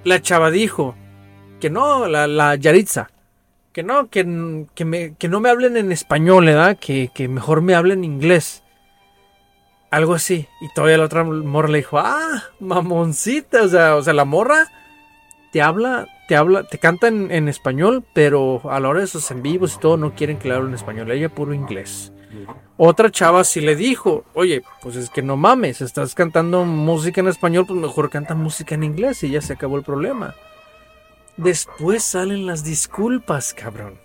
la 0.04 0.22
chava 0.22 0.50
dijo 0.50 0.94
que 1.60 1.70
no, 1.70 2.06
la, 2.06 2.26
la 2.26 2.54
Yaritza, 2.54 3.10
que 3.72 3.82
no, 3.82 4.08
que, 4.08 4.66
que, 4.74 4.84
me, 4.84 5.14
no 5.28 5.40
me 5.40 5.50
hablen 5.50 5.76
en 5.76 5.92
español, 5.92 6.46
¿verdad? 6.46 6.78
Que, 6.78 7.10
que 7.14 7.28
mejor 7.28 7.60
me 7.62 7.74
hablen 7.74 8.00
en 8.00 8.04
inglés. 8.04 8.62
Algo 9.90 10.14
así. 10.14 10.46
Y 10.60 10.72
todavía 10.72 10.98
la 10.98 11.04
otra 11.04 11.24
morra 11.24 11.68
le 11.68 11.78
dijo, 11.78 11.98
ah, 11.98 12.44
mamoncita, 12.60 13.62
o 13.62 13.68
sea, 13.68 13.96
o 13.96 14.02
sea, 14.02 14.12
la 14.12 14.24
morra 14.24 14.68
te 15.52 15.62
habla, 15.62 16.06
te 16.28 16.36
habla, 16.36 16.64
te 16.64 16.78
canta 16.78 17.08
en, 17.08 17.48
español, 17.48 18.04
pero 18.12 18.62
a 18.70 18.78
la 18.80 18.88
hora 18.88 19.00
de 19.00 19.06
sus 19.06 19.30
en 19.30 19.42
vivos 19.42 19.74
y 19.74 19.80
todo 19.80 19.96
no 19.96 20.14
quieren 20.14 20.38
que 20.38 20.48
le 20.48 20.54
hable 20.54 20.68
en 20.68 20.74
español, 20.74 21.10
ella 21.10 21.28
puro 21.28 21.54
inglés. 21.54 22.12
Otra 22.76 23.10
chava 23.10 23.44
sí 23.44 23.60
le 23.60 23.76
dijo, 23.76 24.24
oye, 24.34 24.62
pues 24.82 24.96
es 24.96 25.10
que 25.10 25.22
no 25.22 25.36
mames, 25.36 25.80
estás 25.80 26.14
cantando 26.14 26.64
música 26.64 27.20
en 27.20 27.28
español, 27.28 27.66
pues 27.66 27.78
mejor 27.78 28.10
canta 28.10 28.34
música 28.34 28.74
en 28.74 28.84
inglés 28.84 29.22
y 29.22 29.30
ya 29.30 29.40
se 29.40 29.52
acabó 29.52 29.76
el 29.76 29.82
problema. 29.82 30.34
Después 31.36 32.02
salen 32.02 32.46
las 32.46 32.64
disculpas, 32.64 33.54
cabrón. 33.54 33.98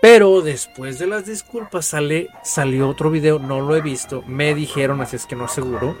Pero 0.00 0.42
después 0.42 0.98
de 0.98 1.06
las 1.06 1.26
disculpas 1.26 1.86
sale, 1.86 2.28
salió 2.42 2.88
otro 2.88 3.10
video, 3.10 3.38
no 3.38 3.60
lo 3.60 3.74
he 3.74 3.80
visto, 3.80 4.22
me 4.26 4.54
dijeron, 4.54 5.00
así 5.00 5.16
es 5.16 5.26
que 5.26 5.36
no 5.36 5.48
seguro, 5.48 5.96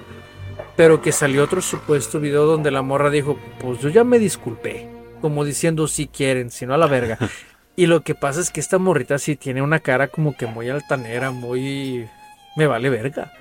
pero 0.76 1.00
que 1.00 1.12
salió 1.12 1.42
otro 1.44 1.62
supuesto 1.62 2.20
video 2.20 2.44
donde 2.46 2.70
la 2.70 2.82
morra 2.82 3.10
dijo, 3.10 3.38
pues 3.60 3.80
yo 3.80 3.88
ya 3.88 4.04
me 4.04 4.18
disculpé, 4.18 4.88
como 5.20 5.44
diciendo 5.44 5.86
si 5.88 6.06
quieren, 6.06 6.50
si 6.50 6.66
no 6.66 6.74
a 6.74 6.78
la 6.78 6.86
verga. 6.86 7.18
Y 7.76 7.86
lo 7.86 8.02
que 8.02 8.14
pasa 8.14 8.40
es 8.40 8.50
que 8.50 8.60
esta 8.60 8.78
morrita 8.78 9.18
sí 9.18 9.36
tiene 9.36 9.60
una 9.60 9.80
cara 9.80 10.08
como 10.08 10.36
que 10.36 10.46
muy 10.46 10.68
altanera, 10.68 11.32
muy... 11.32 12.08
Me 12.56 12.66
vale 12.66 12.88
verga. 12.88 13.32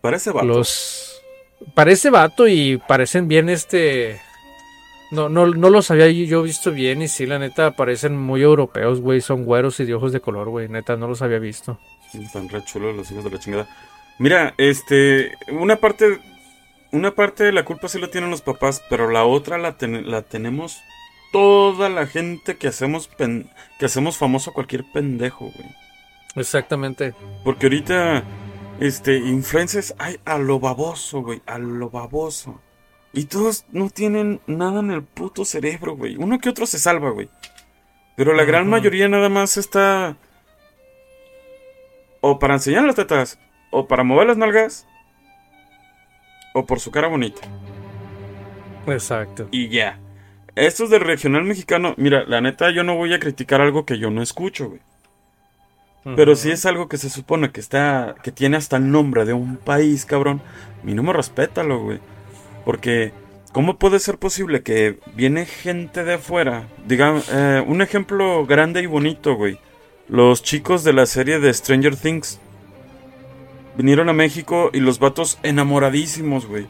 Parece 0.00 0.30
vato. 0.30 0.46
Los... 0.46 1.22
Parece 1.74 2.10
vato 2.10 2.48
y 2.48 2.78
parecen 2.78 3.28
bien 3.28 3.48
este... 3.48 4.20
No, 5.10 5.28
no, 5.28 5.46
no 5.46 5.70
los 5.70 5.90
había 5.90 6.10
yo 6.10 6.42
visto 6.42 6.72
bien 6.72 7.00
y 7.00 7.08
sí, 7.08 7.26
la 7.26 7.38
neta, 7.38 7.72
parecen 7.72 8.18
muy 8.18 8.42
europeos, 8.42 9.00
güey. 9.00 9.20
Son 9.20 9.44
güeros 9.44 9.78
y 9.80 9.84
de 9.84 9.94
ojos 9.94 10.12
de 10.12 10.20
color, 10.20 10.48
güey. 10.48 10.68
Neta, 10.68 10.96
no 10.96 11.06
los 11.06 11.22
había 11.22 11.38
visto. 11.38 11.78
están 12.12 12.48
re 12.48 12.64
chulos 12.64 12.96
los 12.96 13.10
hijos 13.10 13.24
de 13.24 13.30
la 13.30 13.38
chingada. 13.38 13.68
Mira, 14.18 14.54
este... 14.56 15.32
Una 15.50 15.76
parte... 15.76 16.20
Una 16.92 17.14
parte 17.14 17.44
de 17.44 17.52
la 17.52 17.64
culpa 17.64 17.88
sí 17.88 17.98
la 17.98 18.08
tienen 18.08 18.30
los 18.30 18.40
papás, 18.40 18.82
pero 18.88 19.10
la 19.10 19.24
otra 19.24 19.58
la, 19.58 19.76
la 19.80 20.22
tenemos 20.22 20.80
toda 21.36 21.90
la 21.90 22.06
gente 22.06 22.56
que 22.56 22.68
hacemos 22.68 23.10
que 23.78 23.84
hacemos 23.84 24.16
famoso 24.16 24.50
a 24.50 24.54
cualquier 24.54 24.90
pendejo, 24.90 25.52
güey. 25.54 25.68
Exactamente. 26.34 27.14
Porque 27.44 27.66
ahorita 27.66 28.24
este 28.80 29.18
influencers 29.18 29.94
hay 29.98 30.18
a 30.24 30.38
lo 30.38 30.60
baboso, 30.60 31.20
güey, 31.20 31.42
a 31.44 31.58
lo 31.58 31.90
baboso. 31.90 32.62
Y 33.12 33.26
todos 33.26 33.66
no 33.70 33.90
tienen 33.90 34.40
nada 34.46 34.80
en 34.80 34.90
el 34.90 35.02
puto 35.02 35.44
cerebro, 35.44 35.94
güey. 35.94 36.16
Uno 36.16 36.38
que 36.38 36.48
otro 36.48 36.64
se 36.64 36.78
salva, 36.78 37.10
güey. 37.10 37.28
Pero 38.16 38.32
la 38.32 38.44
gran 38.44 38.66
mayoría 38.66 39.06
nada 39.06 39.28
más 39.28 39.58
está 39.58 40.16
o 42.22 42.38
para 42.38 42.54
enseñar 42.54 42.84
las 42.84 42.94
tetas, 42.94 43.38
o 43.70 43.86
para 43.86 44.04
mover 44.04 44.26
las 44.26 44.38
nalgas, 44.38 44.86
o 46.54 46.64
por 46.64 46.80
su 46.80 46.90
cara 46.90 47.08
bonita. 47.08 47.42
Exacto. 48.86 49.48
Y 49.50 49.68
ya. 49.68 50.00
Estos 50.56 50.88
del 50.88 51.02
regional 51.02 51.44
mexicano, 51.44 51.92
mira, 51.98 52.24
la 52.24 52.40
neta 52.40 52.70
yo 52.70 52.82
no 52.82 52.96
voy 52.96 53.12
a 53.12 53.20
criticar 53.20 53.60
algo 53.60 53.84
que 53.84 53.98
yo 53.98 54.10
no 54.10 54.22
escucho, 54.22 54.70
güey. 54.70 54.80
Pero 56.14 56.36
si 56.36 56.50
es 56.52 56.64
algo 56.64 56.88
que 56.88 56.98
se 56.98 57.10
supone 57.10 57.50
que 57.50 57.60
está, 57.60 58.14
que 58.22 58.30
tiene 58.30 58.56
hasta 58.56 58.76
el 58.76 58.90
nombre 58.90 59.24
de 59.24 59.32
un 59.32 59.56
país, 59.56 60.06
cabrón, 60.06 60.40
mínimo 60.84 61.12
respétalo, 61.12 61.80
güey. 61.80 61.98
Porque, 62.64 63.12
¿cómo 63.52 63.76
puede 63.76 63.98
ser 63.98 64.16
posible 64.16 64.62
que 64.62 65.00
viene 65.14 65.46
gente 65.46 66.04
de 66.04 66.14
afuera? 66.14 66.68
Diga, 66.86 67.20
eh, 67.32 67.62
un 67.66 67.82
ejemplo 67.82 68.46
grande 68.46 68.82
y 68.82 68.86
bonito, 68.86 69.34
güey. 69.34 69.58
Los 70.08 70.44
chicos 70.44 70.84
de 70.84 70.92
la 70.92 71.06
serie 71.06 71.40
de 71.40 71.52
Stranger 71.52 71.96
Things 71.96 72.38
vinieron 73.76 74.08
a 74.08 74.12
México 74.12 74.70
y 74.72 74.78
los 74.78 75.00
vatos 75.00 75.38
enamoradísimos, 75.42 76.46
güey 76.46 76.66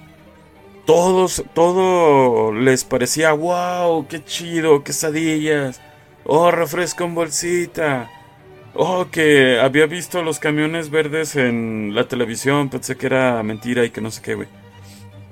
todos, 0.87 1.45
todo 1.55 2.53
les 2.53 2.85
parecía, 2.85 3.33
wow, 3.33 4.07
qué 4.09 4.25
chido, 4.25 4.83
quesadillas, 4.83 5.81
oh, 6.25 6.51
refresco 6.51 7.05
en 7.05 7.15
bolsita, 7.15 8.11
Oh, 8.79 9.07
que 9.11 9.59
había 9.59 9.87
visto 9.87 10.23
los 10.23 10.39
camiones 10.39 10.91
verdes 10.91 11.35
en 11.35 11.95
la 11.95 12.09
televisión, 12.09 12.69
pensé 12.69 12.97
que 12.97 13.07
era 13.07 13.43
mentira 13.43 13.87
y 13.87 13.91
que 13.91 14.03
no 14.03 14.11
sé 14.11 14.21
qué, 14.21 14.35
güey. 14.35 14.49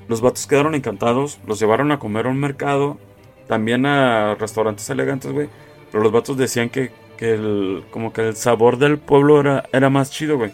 Los 0.09 0.23
vatos 0.23 0.47
quedaron 0.47 0.75
encantados, 0.75 1.39
los 1.47 1.61
llevaron 1.61 1.93
a 1.93 1.99
comer 1.99 2.25
a 2.25 2.31
un 2.31 2.41
mercado, 2.41 2.99
también 3.47 3.85
a 3.85 4.35
restaurantes 4.37 4.89
elegantes, 4.89 5.31
güey. 5.31 5.51
Pero 5.93 6.03
los 6.03 6.11
vatos 6.11 6.39
decían 6.39 6.71
que, 6.71 6.91
que 7.19 7.35
el, 7.35 7.85
como 7.91 8.15
que 8.15 8.29
el 8.29 8.37
sabor 8.37 8.79
del 8.79 8.97
pueblo 8.97 9.41
era, 9.41 9.69
era 9.75 9.91
más 9.91 10.11
chido, 10.11 10.39
güey. 10.39 10.53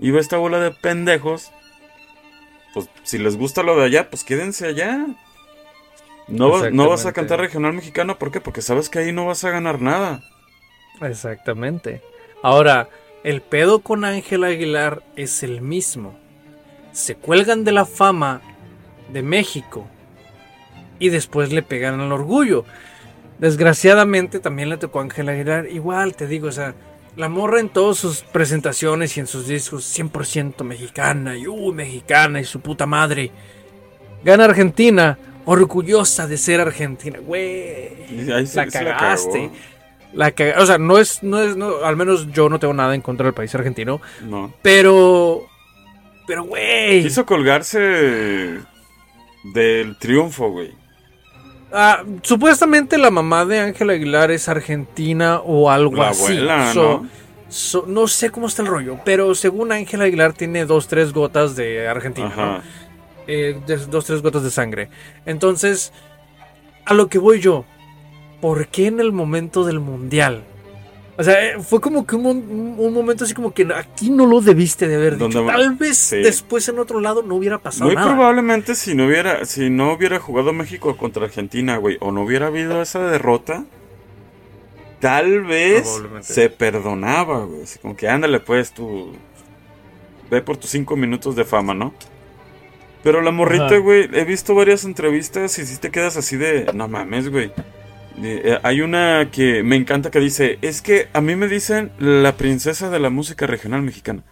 Iba 0.00 0.18
esta 0.18 0.36
bola 0.36 0.58
de 0.58 0.72
pendejos. 0.72 1.52
Pues 2.74 2.88
si 3.02 3.18
les 3.18 3.36
gusta 3.36 3.62
lo 3.62 3.76
de 3.76 3.84
allá, 3.84 4.10
pues 4.10 4.24
quédense 4.24 4.66
allá. 4.66 5.06
No, 6.28 6.70
no 6.70 6.88
vas 6.88 7.06
a 7.06 7.12
cantar 7.12 7.40
regional 7.40 7.72
mexicano, 7.72 8.18
¿por 8.18 8.30
qué? 8.30 8.40
Porque 8.40 8.62
sabes 8.62 8.88
que 8.88 9.00
ahí 9.00 9.12
no 9.12 9.26
vas 9.26 9.42
a 9.44 9.50
ganar 9.50 9.80
nada. 9.80 10.22
Exactamente. 11.00 12.02
Ahora, 12.42 12.88
el 13.24 13.42
pedo 13.42 13.80
con 13.80 14.04
Ángel 14.04 14.44
Aguilar 14.44 15.02
es 15.16 15.42
el 15.42 15.60
mismo. 15.60 16.18
Se 16.92 17.16
cuelgan 17.16 17.64
de 17.64 17.72
la 17.72 17.84
fama 17.84 18.40
de 19.12 19.22
México 19.22 19.86
y 20.98 21.08
después 21.08 21.52
le 21.52 21.62
pegan 21.62 22.00
al 22.00 22.12
orgullo. 22.12 22.64
Desgraciadamente 23.38 24.38
también 24.38 24.68
le 24.68 24.76
tocó 24.76 25.00
a 25.00 25.02
Ángel 25.02 25.28
Aguilar. 25.28 25.66
Igual 25.66 26.14
te 26.14 26.26
digo, 26.26 26.48
o 26.48 26.52
sea, 26.52 26.74
la 27.16 27.28
morra 27.28 27.60
en 27.60 27.68
todas 27.68 27.98
sus 27.98 28.20
presentaciones 28.22 29.16
y 29.16 29.20
en 29.20 29.26
sus 29.26 29.46
discos 29.46 29.84
100% 29.98 30.62
mexicana 30.64 31.36
y 31.36 31.46
uh, 31.46 31.72
mexicana 31.72 32.40
y 32.40 32.44
su 32.44 32.60
puta 32.60 32.86
madre. 32.86 33.30
Gana 34.24 34.44
Argentina, 34.44 35.18
orgullosa 35.44 36.26
de 36.26 36.36
ser 36.38 36.60
argentina. 36.60 37.18
Güey, 37.18 38.26
la 38.26 38.44
se 38.46 38.66
cagaste. 38.68 39.50
La 40.12 40.32
o 40.58 40.66
sea, 40.66 40.76
no 40.78 40.98
es, 40.98 41.22
no 41.22 41.40
es, 41.40 41.56
no- 41.56 41.84
al 41.84 41.96
menos 41.96 42.32
yo 42.32 42.48
no 42.48 42.58
tengo 42.58 42.74
nada 42.74 42.94
en 42.94 43.00
contra 43.00 43.24
del 43.26 43.34
país 43.34 43.54
argentino, 43.54 44.00
No. 44.22 44.52
pero, 44.60 45.46
pero, 46.26 46.44
güey, 46.44 47.02
Quiso 47.02 47.24
colgarse 47.24 48.58
del 49.54 49.96
triunfo, 49.98 50.50
güey. 50.50 50.72
Ah, 51.72 52.02
supuestamente 52.22 52.98
la 52.98 53.10
mamá 53.10 53.44
de 53.44 53.60
Ángel 53.60 53.90
Aguilar 53.90 54.30
es 54.30 54.48
argentina 54.48 55.40
o 55.44 55.70
algo 55.70 55.96
La 55.96 56.10
así. 56.10 56.22
abuela, 56.24 56.72
So- 56.72 57.02
¿no? 57.02 57.08
so- 57.48 57.84
no 57.86 58.06
sé 58.08 58.30
cómo 58.30 58.46
está 58.46 58.62
el 58.62 58.68
rollo, 58.68 58.98
pero 59.04 59.34
según 59.34 59.72
Ángel 59.72 60.02
Aguilar 60.02 60.32
tiene 60.32 60.64
dos, 60.66 60.88
tres 60.88 61.12
gotas 61.12 61.56
de 61.56 61.88
Argentina. 61.88 62.62
Eh, 63.26 63.58
dos, 63.90 64.04
tres 64.06 64.22
gotas 64.22 64.42
de 64.42 64.50
sangre. 64.50 64.88
Entonces, 65.26 65.92
a 66.84 66.94
lo 66.94 67.08
que 67.08 67.18
voy 67.18 67.40
yo, 67.40 67.64
¿por 68.40 68.66
qué 68.68 68.86
en 68.86 68.98
el 69.00 69.12
momento 69.12 69.64
del 69.64 69.78
mundial? 69.80 70.42
O 71.20 71.22
sea, 71.24 71.44
eh, 71.44 71.58
fue 71.60 71.80
como 71.82 72.06
que 72.06 72.16
un, 72.16 72.74
un 72.78 72.94
momento 72.94 73.24
así 73.24 73.34
como 73.34 73.52
que 73.52 73.68
aquí 73.74 74.08
no 74.08 74.24
lo 74.24 74.40
debiste 74.40 74.88
de 74.88 74.94
haber 74.94 75.18
dicho. 75.18 75.28
Donde- 75.28 75.52
Tal 75.52 75.74
vez 75.74 75.98
sí. 75.98 76.16
después 76.16 76.66
en 76.70 76.78
otro 76.78 76.98
lado 77.00 77.22
no 77.22 77.34
hubiera 77.34 77.58
pasado 77.58 77.84
Muy 77.86 77.94
nada. 77.94 78.08
probablemente 78.14 78.74
si 78.74 78.94
no 78.94 79.04
hubiera, 79.06 79.44
si 79.44 79.68
no 79.68 79.92
hubiera 79.92 80.18
jugado 80.18 80.54
México 80.54 80.96
contra 80.96 81.26
Argentina, 81.26 81.76
güey, 81.76 81.98
o 82.00 82.10
no 82.10 82.22
hubiera 82.22 82.46
habido 82.46 82.80
esa 82.80 83.00
derrota, 83.00 83.64
tal 85.00 85.42
vez 85.42 86.02
se 86.22 86.48
perdonaba, 86.50 87.44
güey. 87.44 87.62
Así 87.64 87.78
como 87.78 87.96
que 87.96 88.08
ándale, 88.08 88.40
pues, 88.40 88.72
tú. 88.72 89.12
Ve 90.30 90.40
por 90.42 90.56
tus 90.56 90.70
cinco 90.70 90.96
minutos 90.96 91.34
de 91.36 91.44
fama, 91.44 91.74
¿no? 91.74 91.92
Pero 93.02 93.20
la 93.20 93.30
morrita, 93.30 93.66
Ajá. 93.66 93.76
güey, 93.78 94.08
he 94.12 94.24
visto 94.24 94.54
varias 94.54 94.84
entrevistas 94.84 95.58
y 95.58 95.66
si 95.66 95.76
te 95.78 95.90
quedas 95.90 96.16
así 96.16 96.36
de. 96.36 96.70
No 96.74 96.86
mames, 96.88 97.28
güey. 97.30 97.52
Eh, 98.22 98.42
eh, 98.44 98.58
hay 98.62 98.80
una 98.80 99.28
que 99.30 99.62
me 99.62 99.76
encanta 99.76 100.10
que 100.10 100.18
dice: 100.20 100.58
Es 100.62 100.82
que 100.82 101.08
a 101.12 101.20
mí 101.20 101.36
me 101.36 101.48
dicen 101.48 101.90
la 101.98 102.36
princesa 102.36 102.90
de 102.90 102.98
la 102.98 103.10
música 103.10 103.46
regional 103.46 103.82
mexicana. 103.82 104.22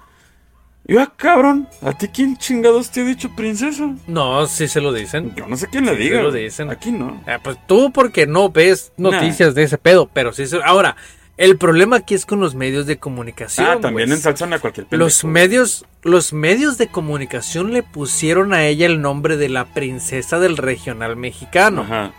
Y 0.87 0.95
yo, 0.95 1.03
ah, 1.03 1.13
cabrón, 1.17 1.69
¿a 1.83 1.93
ti 1.93 2.09
quién 2.09 2.39
chingados 2.39 2.91
te 2.91 3.03
ha 3.03 3.05
dicho 3.05 3.31
princesa? 3.37 3.91
No, 4.07 4.47
sí 4.47 4.69
se 4.69 4.81
lo 4.81 4.93
dicen. 4.93 5.35
Yo 5.37 5.47
no 5.47 5.57
sé 5.57 5.67
quién 5.69 5.85
le 5.85 5.93
Sí, 5.97 6.03
diga. 6.05 6.17
se 6.17 6.23
lo 6.23 6.33
dicen. 6.33 6.71
Aquí 6.71 6.91
no. 6.93 7.23
Ah, 7.27 7.39
pues 7.45 7.59
tú 7.67 7.93
porque 7.93 8.27
no 8.27 8.49
ves 8.51 8.93
noticias 8.97 9.55
de 9.55 9.65
ese 9.65 9.77
pedo, 9.77 10.09
pero 10.15 10.33
sí 10.33 10.47
se... 10.47 10.63
Ahora, 10.65 10.97
el 11.37 11.59
problema 11.59 11.97
aquí 11.97 12.15
es 12.15 12.25
con 12.25 12.41
los 12.41 12.55
medios 12.55 12.87
de 12.87 12.97
comunicación. 12.99 13.67
ah, 13.67 13.79
también 13.83 14.09
pues. 14.09 14.19
ensalzan 14.21 14.55
a 14.55 14.61
cualquier 14.61 14.87
pendejo. 14.87 15.05
Los 15.07 15.25
medios, 15.25 15.85
los 16.05 16.33
medios 16.33 16.79
de 16.79 16.87
comunicación 16.89 17.75
le 17.75 17.83
pusieron 17.83 18.55
a 18.55 18.65
ella 18.65 18.87
el 18.87 19.03
nombre 19.03 19.37
de 19.37 19.51
la 19.51 19.67
princesa 19.67 20.39
del 20.39 20.57
regional 20.57 21.17
mexicano. 21.17 21.83
Ajá. 21.83 22.13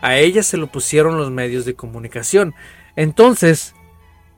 A 0.00 0.16
ella 0.16 0.42
se 0.42 0.56
lo 0.56 0.66
pusieron 0.66 1.16
los 1.16 1.30
medios 1.30 1.64
de 1.64 1.74
comunicación. 1.74 2.54
Entonces, 2.96 3.74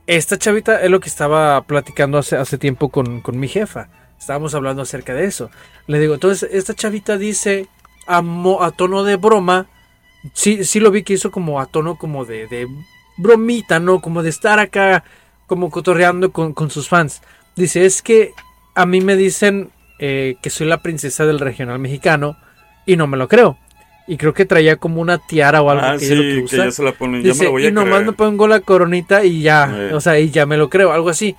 esta 0.07 0.37
chavita 0.37 0.81
es 0.81 0.89
lo 0.89 0.99
que 0.99 1.09
estaba 1.09 1.61
platicando 1.63 2.17
hace, 2.17 2.35
hace 2.35 2.57
tiempo 2.57 2.89
con, 2.89 3.21
con 3.21 3.39
mi 3.39 3.47
jefa. 3.47 3.89
Estábamos 4.19 4.55
hablando 4.55 4.81
acerca 4.81 5.13
de 5.13 5.25
eso. 5.25 5.49
Le 5.87 5.99
digo, 5.99 6.13
entonces, 6.13 6.49
esta 6.51 6.73
chavita 6.73 7.17
dice 7.17 7.67
a, 8.07 8.21
mo- 8.21 8.63
a 8.63 8.71
tono 8.71 9.03
de 9.03 9.15
broma. 9.15 9.67
Sí, 10.33 10.63
sí 10.63 10.79
lo 10.79 10.91
vi 10.91 11.03
que 11.03 11.13
hizo 11.13 11.31
como 11.31 11.59
a 11.59 11.65
tono 11.65 11.97
como 11.97 12.23
de, 12.25 12.67
bromita, 13.17 13.79
¿no? 13.79 14.01
Como 14.01 14.23
de 14.23 14.29
estar 14.29 14.59
acá, 14.59 15.03
como 15.47 15.69
cotorreando 15.69 16.31
con, 16.31 16.53
con 16.53 16.69
sus 16.69 16.87
fans. 16.87 17.21
Dice, 17.55 17.85
es 17.85 18.01
que 18.01 18.31
a 18.75 18.85
mí 18.85 19.01
me 19.01 19.15
dicen 19.15 19.71
eh, 19.99 20.35
que 20.41 20.49
soy 20.49 20.67
la 20.67 20.81
princesa 20.81 21.25
del 21.25 21.39
regional 21.39 21.79
mexicano 21.79 22.37
y 22.85 22.95
no 22.95 23.07
me 23.07 23.17
lo 23.17 23.27
creo. 23.27 23.57
Y 24.07 24.17
creo 24.17 24.33
que 24.33 24.45
traía 24.45 24.75
como 24.75 24.99
una 25.01 25.17
tiara 25.17 25.61
o 25.61 25.69
algo 25.69 25.85
Ah, 25.85 25.93
que 25.97 26.05
sí, 26.05 26.13
lo 26.15 26.21
que 26.21 26.35
que 26.35 26.41
usa. 26.43 26.65
ya 26.65 26.71
se 26.71 26.83
la 26.83 26.91
ponen. 26.91 27.23
Ya 27.23 27.33
me 27.33 27.43
la 27.45 27.49
voy 27.49 27.65
a 27.65 27.69
y 27.69 27.71
nomás 27.71 27.89
creer. 27.91 28.05
me 28.07 28.11
pongo 28.13 28.47
la 28.47 28.59
coronita 28.59 29.23
y 29.23 29.41
ya, 29.41 29.73
Eh. 29.73 29.93
o 29.93 30.01
sea, 30.01 30.19
y 30.19 30.29
ya 30.29 30.45
me 30.45 30.57
lo 30.57 30.69
creo, 30.69 30.91
algo 30.91 31.09
así. 31.09 31.35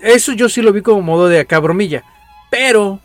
Eso 0.00 0.32
yo 0.32 0.48
sí 0.48 0.62
lo 0.62 0.72
vi 0.72 0.82
como 0.82 1.00
modo 1.00 1.28
de 1.28 1.38
acá 1.38 1.60
bromilla. 1.60 2.02
Pero 2.50 2.98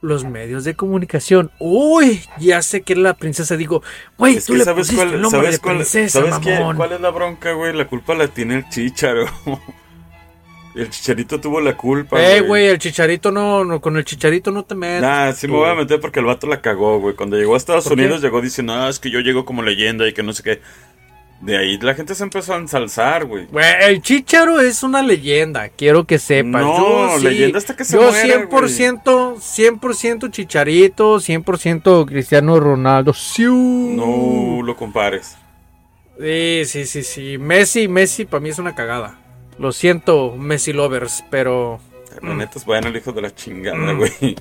los 0.00 0.24
medios 0.24 0.62
de 0.62 0.74
comunicación, 0.74 1.50
uy, 1.58 2.20
ya 2.38 2.62
sé 2.62 2.82
que 2.82 2.92
es 2.92 2.98
la 3.00 3.14
princesa. 3.14 3.56
Digo, 3.56 3.82
güey, 4.16 4.38
tú 4.40 4.54
le 4.54 4.62
sabes 4.64 4.86
pusiste 4.86 5.02
cuál, 5.02 5.14
el 5.16 5.20
nombre 5.22 5.40
sabes 5.40 5.54
de 5.56 5.58
cuál, 5.60 5.76
princesa, 5.78 6.20
sabes 6.20 6.38
qué- 6.38 6.54
mamón. 6.60 6.76
cuál 6.76 6.92
es 6.92 7.00
la 7.00 7.10
bronca, 7.10 7.52
güey. 7.52 7.72
La 7.74 7.86
culpa 7.88 8.14
la 8.14 8.28
tiene 8.28 8.56
el 8.58 8.68
chicharo. 8.68 9.26
el 10.76 10.90
chicharito 10.90 11.40
tuvo 11.40 11.60
la 11.60 11.76
culpa. 11.76 12.22
Eh, 12.22 12.40
güey, 12.42 12.66
el 12.66 12.78
chicharito 12.78 13.32
no, 13.32 13.64
no, 13.64 13.80
con 13.80 13.96
el 13.96 14.04
chicharito 14.04 14.50
no 14.50 14.64
te 14.64 14.74
metas. 14.74 15.02
Nah, 15.02 15.32
sí 15.32 15.48
me 15.48 15.54
voy 15.54 15.70
a 15.70 15.74
meter 15.74 16.00
porque 16.00 16.20
el 16.20 16.26
vato 16.26 16.46
la 16.46 16.60
cagó, 16.60 17.00
güey. 17.00 17.14
Cuando 17.14 17.36
llegó 17.36 17.54
a 17.54 17.56
Estados. 17.56 17.86
Unidos 17.86 18.20
llegó 18.20 18.40
diciendo, 18.40 18.74
ah, 18.74 18.88
es 18.88 18.98
que 18.98 19.10
yo 19.10 19.20
llego 19.20 19.44
como 19.44 19.62
leyenda 19.62 20.06
y 20.06 20.12
que 20.12 20.22
no 20.22 20.32
sé 20.32 20.42
qué. 20.42 20.60
De 21.40 21.56
ahí 21.56 21.78
la 21.78 21.94
gente 21.94 22.14
se 22.14 22.22
empezó 22.22 22.54
a 22.54 22.56
ensalzar, 22.56 23.26
güey. 23.26 23.46
Güey, 23.46 23.66
el 23.82 24.00
chicharo 24.00 24.60
es 24.60 24.82
una 24.82 25.02
leyenda, 25.02 25.68
quiero 25.68 26.04
que 26.04 26.18
sepas. 26.18 26.62
No, 26.62 27.12
yo 27.12 27.18
sí, 27.18 27.24
leyenda 27.24 27.58
hasta 27.58 27.76
que 27.76 27.84
se 27.84 27.96
Yo 27.96 28.10
muera, 28.10 28.48
100%, 28.48 29.36
100% 29.36 30.30
chicharito, 30.30 31.16
100% 31.16 32.06
Cristiano 32.06 32.58
Ronaldo. 32.58 33.12
¡Siu! 33.12 33.54
No 33.54 34.62
lo 34.62 34.76
compares. 34.76 35.36
Sí, 36.18 36.62
sí, 36.64 36.86
sí, 36.86 37.02
sí. 37.02 37.38
Messi, 37.38 37.86
Messi 37.86 38.24
para 38.24 38.40
mí 38.40 38.48
es 38.48 38.58
una 38.58 38.74
cagada. 38.74 39.18
Lo 39.58 39.72
siento, 39.72 40.34
Messi 40.36 40.72
lovers, 40.72 41.24
pero... 41.30 41.80
La 42.22 42.34
Mm. 42.34 42.38
neta 42.38 42.58
es 42.58 42.64
bueno 42.64 42.88
el 42.88 42.96
hijo 42.96 43.12
de 43.12 43.22
la 43.22 43.34
chingada, 43.34 43.76
Mm. 43.76 43.96
güey. 43.98 44.36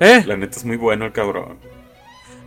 ¿Eh? 0.00 0.22
La 0.26 0.36
neta 0.36 0.56
es 0.58 0.64
muy 0.64 0.76
bueno 0.76 1.04
el 1.06 1.12
cabrón. 1.12 1.58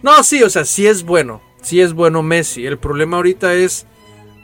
No, 0.02 0.24
sí, 0.24 0.44
o 0.44 0.50
sea, 0.50 0.66
sí 0.66 0.86
es 0.88 1.04
bueno. 1.04 1.42
Sí 1.62 1.80
es 1.82 1.94
bueno 1.94 2.24
Messi. 2.24 2.66
El 2.66 2.78
problema 2.78 3.18
ahorita 3.18 3.54
es... 3.54 3.86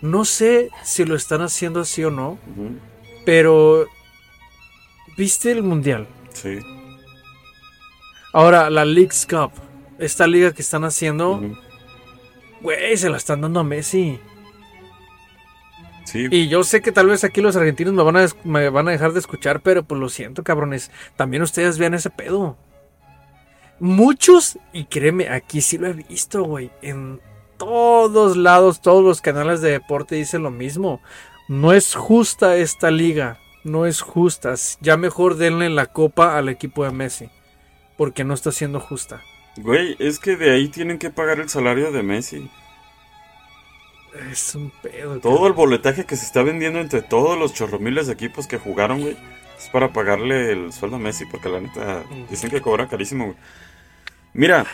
No 0.02 0.24
sé 0.24 0.70
si 0.84 1.04
lo 1.04 1.16
están 1.16 1.42
haciendo 1.42 1.82
así 1.82 2.04
o 2.06 2.12
no, 2.12 2.40
pero... 3.26 3.86
¿Viste 5.18 5.52
el 5.52 5.64
Mundial? 5.64 6.08
Sí. 6.32 6.60
Ahora, 8.32 8.70
la 8.70 8.86
Leagues 8.86 9.26
Cup. 9.30 9.52
Esta 9.98 10.26
liga 10.28 10.54
que 10.54 10.62
están 10.62 10.86
haciendo, 10.86 11.42
güey, 12.62 12.96
se 12.96 13.10
la 13.10 13.18
están 13.18 13.42
dando 13.42 13.60
a 13.60 13.64
Messi. 13.66 14.18
Sí, 16.10 16.28
Y 16.32 16.48
yo 16.48 16.64
sé 16.64 16.82
que 16.82 16.92
tal 16.92 17.08
vez 17.08 17.24
aquí 17.24 17.40
los 17.40 17.56
argentinos 17.56 17.94
me 17.94 18.02
van 18.02 18.18
a, 18.18 18.26
me 18.44 18.70
van 18.70 18.88
a 18.88 18.92
dejar 18.92 19.14
de 19.14 19.20
escuchar, 19.20 19.62
pero 19.62 19.84
pues 19.84 20.02
lo 20.02 20.10
siento, 20.10 20.44
cabrones. 20.44 20.90
También 21.16 21.44
ustedes 21.44 21.78
vean 21.78 21.94
ese 21.94 22.10
pedo. 22.10 22.58
Muchos, 23.80 24.58
y 24.74 24.86
créeme, 24.86 25.30
aquí 25.30 25.62
sí 25.62 25.78
lo 25.78 25.88
he 25.88 25.94
visto, 25.94 26.44
güey. 26.44 26.72
En 26.82 27.22
todos 27.58 28.38
lados, 28.38 28.82
todos 28.82 29.04
los 29.04 29.22
canales 29.22 29.62
de 29.62 29.72
deporte 29.72 30.16
dicen 30.16 30.42
lo 30.42 30.50
mismo. 30.50 31.00
No 31.48 31.74
es 31.74 31.94
justa 31.94 32.58
esta 32.58 32.90
liga. 32.90 33.38
No 33.64 33.86
es 33.86 34.02
justa. 34.02 34.56
Ya 34.82 34.98
mejor 34.98 35.36
denle 35.36 35.70
la 35.70 35.86
copa 35.88 36.38
al 36.38 36.50
equipo 36.50 36.84
de 36.86 36.92
Messi. 36.92 37.30
Porque 37.98 38.24
no 38.24 38.34
está 38.34 38.52
siendo 38.52 38.80
justa. 38.80 39.22
Güey, 39.58 39.96
es 40.00 40.20
que 40.20 40.38
de 40.38 40.52
ahí 40.52 40.70
tienen 40.70 40.98
que 40.98 41.10
pagar 41.10 41.40
el 41.40 41.50
salario 41.50 41.92
de 41.92 42.02
Messi. 42.02 42.50
Es 44.32 44.56
un 44.56 44.72
pedo. 44.82 45.20
Todo 45.20 45.48
el 45.48 45.54
boletaje 45.54 46.06
que 46.06 46.16
se 46.16 46.26
está 46.26 46.44
vendiendo 46.44 46.80
entre 46.80 47.02
todos 47.02 47.38
los 47.38 47.54
chorromiles 47.54 48.08
de 48.08 48.14
equipos 48.14 48.48
que 48.48 48.58
jugaron, 48.58 49.02
güey, 49.02 49.18
es 49.58 49.70
para 49.70 49.94
pagarle 49.94 50.52
el 50.52 50.74
sueldo 50.74 50.98
a 50.98 51.00
Messi, 51.00 51.26
porque 51.26 51.50
la 51.50 51.62
neta 51.62 52.04
dicen 52.30 52.50
que 52.50 52.62
cobra 52.62 52.88
carísimo, 52.88 53.26
güey. 53.26 53.38
Mira, 54.34 54.66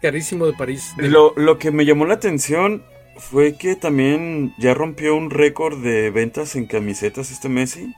Carísimo 0.00 0.46
de 0.46 0.54
París. 0.54 0.94
lo, 0.96 1.34
lo 1.36 1.58
que 1.58 1.70
me 1.70 1.84
llamó 1.84 2.06
la 2.06 2.14
atención 2.14 2.82
fue 3.16 3.56
que 3.56 3.76
también 3.76 4.54
ya 4.58 4.72
rompió 4.72 5.14
un 5.14 5.30
récord 5.30 5.78
de 5.82 6.10
ventas 6.10 6.56
en 6.56 6.66
camisetas 6.66 7.30
este 7.30 7.48
Messi. 7.48 7.94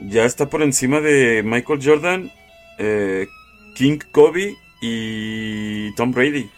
Ya 0.00 0.24
está 0.24 0.48
por 0.48 0.62
encima 0.62 1.00
de 1.00 1.42
Michael 1.44 1.80
Jordan, 1.84 2.32
eh, 2.78 3.28
King 3.74 3.98
Kobe 4.10 4.56
y 4.80 5.94
Tom 5.96 6.12
Brady. 6.12 6.50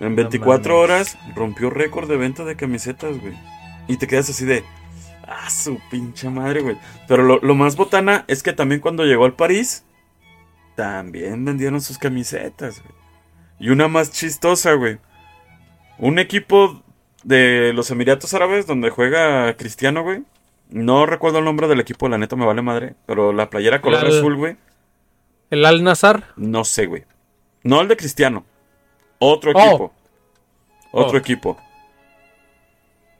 En 0.00 0.16
24 0.16 0.78
horas 0.78 1.18
rompió 1.34 1.70
récord 1.70 2.08
de 2.08 2.16
venta 2.16 2.44
de 2.44 2.56
camisetas, 2.56 3.18
güey. 3.20 3.34
Y 3.86 3.96
te 3.98 4.06
quedas 4.06 4.30
así 4.30 4.44
de... 4.44 4.64
Ah, 5.26 5.48
su 5.50 5.78
pinche 5.90 6.28
madre, 6.28 6.62
güey. 6.62 6.76
Pero 7.06 7.22
lo, 7.22 7.38
lo 7.40 7.54
más 7.54 7.76
botana 7.76 8.24
es 8.26 8.42
que 8.42 8.52
también 8.52 8.80
cuando 8.80 9.04
llegó 9.04 9.24
al 9.26 9.34
París, 9.34 9.84
también 10.74 11.44
vendieron 11.44 11.80
sus 11.80 11.98
camisetas, 11.98 12.82
güey. 12.82 12.94
Y 13.60 13.68
una 13.70 13.86
más 13.88 14.10
chistosa, 14.10 14.72
güey. 14.72 14.98
Un 15.98 16.18
equipo 16.18 16.82
de 17.22 17.72
los 17.74 17.90
Emiratos 17.90 18.32
Árabes 18.34 18.66
donde 18.66 18.90
juega 18.90 19.54
Cristiano, 19.56 20.02
güey. 20.02 20.22
No 20.70 21.04
recuerdo 21.04 21.38
el 21.40 21.44
nombre 21.44 21.68
del 21.68 21.80
equipo, 21.80 22.08
la 22.08 22.16
neta 22.18 22.36
me 22.36 22.46
vale 22.46 22.62
madre. 22.62 22.94
Pero 23.06 23.32
la 23.32 23.50
playera 23.50 23.80
color 23.82 24.04
El- 24.06 24.18
azul, 24.18 24.36
güey. 24.36 24.56
¿El 25.50 25.64
Al 25.64 25.84
Nazar? 25.84 26.28
No 26.36 26.64
sé, 26.64 26.86
güey. 26.86 27.04
No 27.62 27.80
el 27.80 27.88
de 27.88 27.96
Cristiano. 27.96 28.44
Otro 29.20 29.52
Oh. 29.54 29.60
equipo. 29.68 29.92
Otro 30.90 31.12
Oh. 31.14 31.20
equipo. 31.20 31.56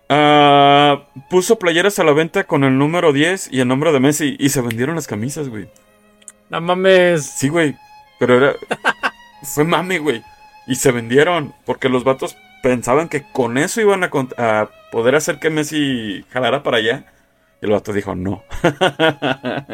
Ah, 0.09 1.05
puso 1.29 1.59
playeras 1.59 1.99
a 2.01 2.05
la 2.05 2.13
venta 2.13 2.45
con 2.45 2.65
el 2.65 2.77
número 2.77 3.13
10 3.13 3.49
y 3.53 3.61
el 3.61 3.69
nombre 3.69 3.93
de 3.93 4.01
Messi. 4.01 4.37
Y 4.41 4.49
se 4.49 4.61
vendieron 4.61 4.97
las 4.97 5.07
camisas, 5.07 5.49
güey. 5.49 5.69
No 6.49 6.61
mames. 6.61 7.25
Sí, 7.27 7.49
güey. 7.49 7.77
Pero 8.19 8.37
era. 8.37 8.55
Fue 9.43 9.63
mame, 9.65 9.99
güey. 10.01 10.23
Y 10.67 10.75
se 10.75 10.91
vendieron. 10.91 11.55
Porque 11.65 11.89
los 11.89 12.03
vatos 12.03 12.37
pensaban 12.63 13.09
que 13.09 13.23
con 13.33 13.57
eso 13.57 13.81
iban 13.81 14.03
a, 14.03 14.11
a 14.37 14.69
poder 14.91 15.15
hacer 15.15 15.39
que 15.39 15.49
Messi 15.51 16.25
jalara 16.31 16.63
para 16.65 16.79
allá. 16.79 17.05
Y 17.63 17.67
el 17.67 17.71
vato 17.73 17.93
dijo 17.93 18.15
no. 18.17 18.43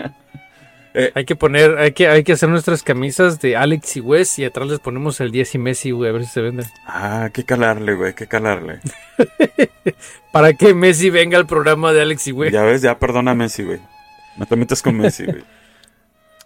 Hay 1.15 1.25
que 1.25 1.37
poner, 1.37 1.77
hay 1.79 1.93
que, 1.93 2.09
hay 2.09 2.25
que 2.25 2.33
hacer 2.33 2.49
nuestras 2.49 2.83
camisas 2.83 3.41
de 3.41 3.57
Alex 3.57 3.97
y 3.97 4.01
Wes 4.01 4.39
y 4.39 4.45
atrás 4.45 4.69
les 4.69 4.79
ponemos 4.79 5.21
el 5.21 5.31
10 5.31 5.55
y 5.55 5.59
Messi, 5.59 5.91
güey, 5.91 6.09
a 6.09 6.13
ver 6.13 6.25
si 6.25 6.31
se 6.31 6.41
venden. 6.41 6.67
ah, 6.87 7.25
hay 7.25 7.31
que 7.31 7.45
calarle, 7.45 7.95
güey. 7.95 8.09
Hay 8.09 8.15
que 8.15 8.27
calarle. 8.27 8.81
Para 10.33 10.55
que 10.55 10.75
Messi 10.75 11.11
venga 11.11 11.37
al 11.37 11.47
programa 11.47 11.93
de 11.93 12.03
Alex 12.03 12.27
y 12.29 12.33
Wes. 12.33 12.53
Ya 12.53 12.63
ves, 12.63 12.83
ya 12.83 12.99
perdona 12.99 13.33
a 13.33 13.35
Messi, 13.35 13.63
güey. 13.63 13.81
No 14.37 14.47
te 14.47 14.57
metas 14.57 14.83
con 14.83 14.97
Messi, 14.97 15.25
güey. 15.25 15.45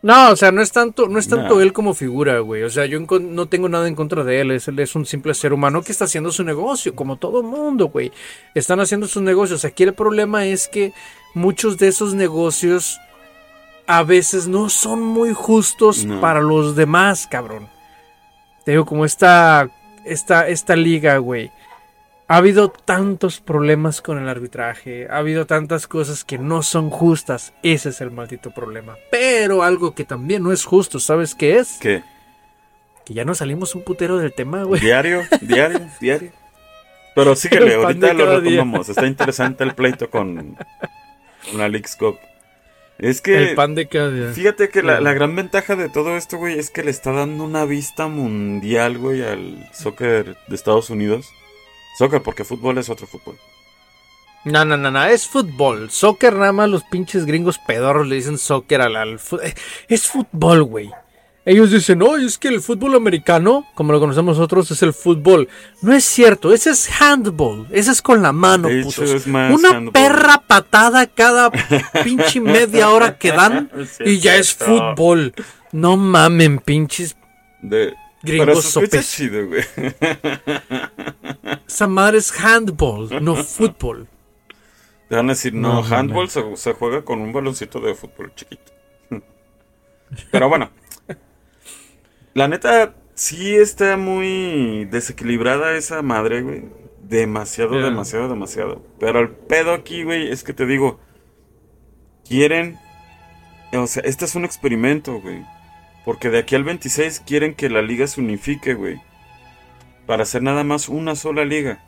No, 0.02 0.30
o 0.30 0.36
sea, 0.36 0.50
no 0.50 0.62
es 0.62 0.72
tanto, 0.72 1.08
no 1.08 1.18
es 1.18 1.28
tanto 1.28 1.60
él 1.60 1.74
como 1.74 1.92
figura, 1.92 2.38
güey. 2.38 2.62
O 2.62 2.70
sea, 2.70 2.86
yo 2.86 2.98
no 3.00 3.48
tengo 3.48 3.68
nada 3.68 3.86
en 3.86 3.94
contra 3.94 4.24
de 4.24 4.40
él. 4.40 4.50
Es, 4.50 4.66
él 4.66 4.78
es 4.78 4.94
un 4.94 5.04
simple 5.04 5.34
ser 5.34 5.52
humano 5.52 5.82
que 5.82 5.92
está 5.92 6.06
haciendo 6.06 6.32
su 6.32 6.42
negocio, 6.42 6.94
como 6.94 7.16
todo 7.16 7.42
mundo, 7.42 7.88
güey. 7.88 8.10
Están 8.54 8.80
haciendo 8.80 9.06
sus 9.06 9.22
negocios. 9.22 9.66
Aquí 9.66 9.82
el 9.82 9.92
problema 9.92 10.46
es 10.46 10.68
que 10.68 10.94
muchos 11.34 11.76
de 11.76 11.88
esos 11.88 12.14
negocios 12.14 12.98
a 13.98 14.04
veces 14.04 14.46
no 14.46 14.68
son 14.68 15.02
muy 15.02 15.32
justos 15.32 16.04
No. 16.04 16.20
para 16.20 16.40
los 16.40 16.76
demás, 16.76 17.26
cabrón. 17.28 17.68
Te 18.64 18.70
digo, 18.72 18.86
como 18.86 19.04
esta, 19.04 19.68
esta, 20.04 20.46
esta 20.48 20.76
liga, 20.76 21.18
güey. 21.18 21.50
Ha 22.28 22.36
habido 22.36 22.68
tantos 22.70 23.40
problemas 23.40 24.00
con 24.00 24.16
el 24.18 24.28
arbitraje, 24.28 25.08
ha 25.10 25.16
habido 25.16 25.46
tantas 25.46 25.88
cosas 25.88 26.22
que 26.24 26.38
no 26.38 26.62
son 26.62 26.88
justas. 26.88 27.52
Ese 27.64 27.88
es 27.88 28.00
el 28.00 28.12
maldito 28.12 28.52
problema. 28.52 28.94
Pero 29.10 29.64
algo 29.64 29.92
que 29.96 30.04
también 30.04 30.44
no 30.44 30.52
es 30.52 30.64
justo, 30.64 31.00
¿sabes 31.00 31.34
qué 31.34 31.58
es? 31.58 31.78
¿Qué? 31.80 32.04
Que 33.04 33.14
ya 33.14 33.24
no 33.24 33.34
salimos 33.34 33.74
un 33.74 33.82
putero 33.82 34.18
del 34.18 34.32
tema, 34.32 34.62
güey. 34.62 34.80
Diario, 34.80 35.22
diario, 35.40 35.80
diario. 36.00 36.30
Pero 37.16 37.34
síguele, 37.34 37.74
ahorita 37.74 38.12
lo 38.12 38.40
día. 38.40 38.50
retomamos. 38.60 38.88
Está 38.88 39.06
interesante 39.08 39.64
el 39.64 39.74
pleito 39.74 40.08
con, 40.08 40.56
con 41.50 41.58
la 41.58 41.68
Leagues 41.68 41.96
Cup. 41.96 42.16
Es 43.00 43.22
que, 43.22 43.50
El 43.50 43.54
pan 43.54 43.74
de 43.74 43.88
cada 43.88 44.10
día. 44.10 44.32
fíjate 44.32 44.68
que 44.68 44.82
la, 44.82 45.00
la 45.00 45.14
gran 45.14 45.34
ventaja 45.34 45.74
de 45.74 45.88
todo 45.88 46.16
esto, 46.16 46.36
güey, 46.36 46.58
es 46.58 46.70
que 46.70 46.84
le 46.84 46.90
está 46.90 47.12
dando 47.12 47.44
una 47.44 47.64
vista 47.64 48.08
mundial, 48.08 48.98
güey, 48.98 49.22
al 49.22 49.68
soccer 49.72 50.36
de 50.46 50.54
Estados 50.54 50.90
Unidos. 50.90 51.26
Soccer, 51.96 52.22
porque 52.22 52.44
fútbol 52.44 52.76
es 52.76 52.90
otro 52.90 53.06
fútbol. 53.06 53.36
No, 54.44 54.64
no, 54.64 54.76
no, 54.76 54.90
no, 54.90 55.04
es 55.04 55.26
fútbol. 55.26 55.90
Soccer 55.90 56.34
nada 56.34 56.52
más 56.52 56.68
los 56.68 56.84
pinches 56.84 57.24
gringos 57.26 57.58
pedorros 57.58 58.06
le 58.06 58.16
dicen 58.16 58.38
soccer 58.38 58.80
al, 58.82 58.96
al 58.96 59.20
eh, 59.42 59.54
Es 59.88 60.06
fútbol, 60.06 60.62
güey. 60.64 60.90
Ellos 61.50 61.72
dicen, 61.72 61.98
no, 61.98 62.16
es 62.16 62.38
que 62.38 62.46
el 62.46 62.60
fútbol 62.60 62.94
americano, 62.94 63.66
como 63.74 63.92
lo 63.92 63.98
conocemos 63.98 64.38
nosotros, 64.38 64.70
es 64.70 64.84
el 64.84 64.92
fútbol. 64.92 65.48
No 65.82 65.92
es 65.92 66.04
cierto, 66.04 66.52
ese 66.54 66.70
es 66.70 66.88
handball. 67.00 67.66
Ese 67.72 67.90
es 67.90 68.00
con 68.00 68.22
la 68.22 68.30
mano, 68.32 68.68
putos. 68.84 69.10
es 69.10 69.26
más 69.26 69.52
Una 69.52 69.70
handball. 69.70 69.92
perra 69.92 70.44
patada 70.46 71.08
cada 71.08 71.50
pinche 72.04 72.40
media 72.40 72.90
hora 72.90 73.18
que 73.18 73.32
dan 73.32 73.68
Sí, 73.98 74.04
y 74.04 74.18
ya 74.20 74.36
es 74.36 74.54
fútbol. 74.54 75.34
No 75.72 75.96
mamen, 75.96 76.60
pinches. 76.60 77.16
De... 77.60 77.94
Gringos 78.22 78.66
sopes. 78.66 79.10
chido, 79.10 79.48
güey. 79.48 79.64
Esa 81.66 81.88
madre 81.88 82.18
es 82.18 82.30
handball, 82.30 83.08
no 83.24 83.34
fútbol. 83.34 84.06
Te 85.08 85.16
van 85.16 85.26
a 85.30 85.32
decir, 85.32 85.52
no, 85.52 85.82
No, 85.82 85.88
no, 85.88 85.96
handball 85.96 86.30
se, 86.30 86.44
se 86.56 86.74
juega 86.74 87.02
con 87.02 87.20
un 87.20 87.32
baloncito 87.32 87.80
de 87.80 87.92
fútbol 87.96 88.32
chiquito. 88.36 88.70
Pero 90.30 90.48
bueno, 90.48 90.70
la 92.34 92.48
neta, 92.48 92.94
sí 93.14 93.54
está 93.56 93.96
muy 93.96 94.86
desequilibrada 94.86 95.76
esa 95.76 96.02
madre, 96.02 96.42
güey. 96.42 96.64
Demasiado, 97.02 97.80
demasiado, 97.80 98.28
demasiado. 98.28 98.84
Pero 98.98 99.20
el 99.20 99.30
pedo 99.30 99.72
aquí, 99.72 100.04
güey, 100.04 100.30
es 100.30 100.44
que 100.44 100.52
te 100.52 100.66
digo, 100.66 101.00
quieren, 102.28 102.78
o 103.72 103.86
sea, 103.86 104.02
este 104.04 104.24
es 104.24 104.34
un 104.34 104.44
experimento, 104.44 105.20
güey. 105.20 105.44
Porque 106.04 106.30
de 106.30 106.38
aquí 106.38 106.54
al 106.54 106.64
26 106.64 107.20
quieren 107.20 107.54
que 107.54 107.68
la 107.70 107.82
liga 107.82 108.06
se 108.06 108.20
unifique, 108.20 108.74
güey. 108.74 109.00
Para 110.06 110.24
hacer 110.24 110.42
nada 110.42 110.64
más 110.64 110.88
una 110.88 111.14
sola 111.16 111.44
liga. 111.44 111.82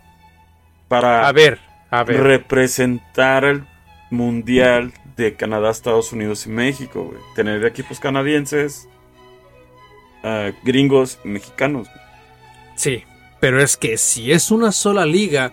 Para 0.88 1.28
A 1.28 1.32
ver, 1.32 1.60
a 1.90 2.04
ver. 2.04 2.22
representar 2.22 3.44
el 3.44 3.66
mundial 4.10 4.92
de 5.16 5.36
Canadá, 5.36 5.70
Estados 5.70 6.12
Unidos 6.12 6.46
y 6.46 6.50
México, 6.50 7.04
güey. 7.04 7.20
Tener 7.34 7.64
equipos 7.64 8.00
canadienses, 8.00 8.88
gringos, 10.62 11.18
mexicanos. 11.24 11.88
Sí, 12.76 13.04
pero 13.40 13.62
es 13.62 13.76
que 13.76 13.98
si 13.98 14.32
es 14.32 14.50
una 14.50 14.72
sola 14.72 15.04
liga, 15.04 15.52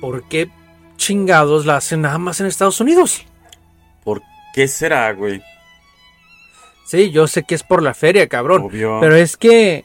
¿por 0.00 0.28
qué 0.28 0.48
chingados 0.96 1.66
la 1.66 1.76
hacen 1.76 2.02
nada 2.02 2.18
más 2.18 2.40
en 2.40 2.46
Estados 2.46 2.80
Unidos? 2.80 3.26
¿Por 4.04 4.22
qué 4.54 4.68
será, 4.68 5.12
güey? 5.12 5.42
Sí, 6.86 7.10
yo 7.10 7.26
sé 7.26 7.44
que 7.44 7.54
es 7.54 7.62
por 7.62 7.82
la 7.82 7.94
feria, 7.94 8.28
cabrón. 8.28 8.62
Obvio. 8.62 8.98
Pero 9.00 9.16
es 9.16 9.36
que, 9.36 9.84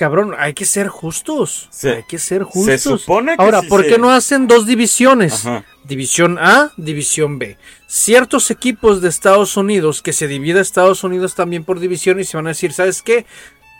cabrón, 0.00 0.34
hay 0.38 0.54
que 0.54 0.64
ser 0.64 0.88
justos. 0.88 1.68
Se- 1.70 1.96
hay 1.96 2.02
que 2.04 2.18
ser 2.18 2.40
se 2.40 2.44
justos. 2.46 3.02
supone 3.02 3.36
que 3.36 3.42
Ahora, 3.42 3.60
sí 3.60 3.66
¿por 3.68 3.82
se- 3.82 3.88
qué 3.88 3.98
no 3.98 4.10
hacen 4.10 4.46
dos 4.46 4.66
divisiones? 4.66 5.44
Ajá. 5.46 5.64
División 5.84 6.38
A, 6.40 6.72
División 6.78 7.38
B. 7.38 7.58
Ciertos 7.86 8.50
equipos 8.50 9.02
de 9.02 9.10
Estados 9.10 9.58
Unidos 9.58 10.00
que 10.00 10.14
se 10.14 10.26
divide 10.26 10.60
Estados 10.60 11.04
Unidos 11.04 11.34
también 11.34 11.64
por 11.64 11.78
división 11.80 12.18
y 12.18 12.24
se 12.24 12.36
van 12.38 12.46
a 12.46 12.50
decir, 12.50 12.72
¿sabes 12.72 13.02
qué? 13.02 13.26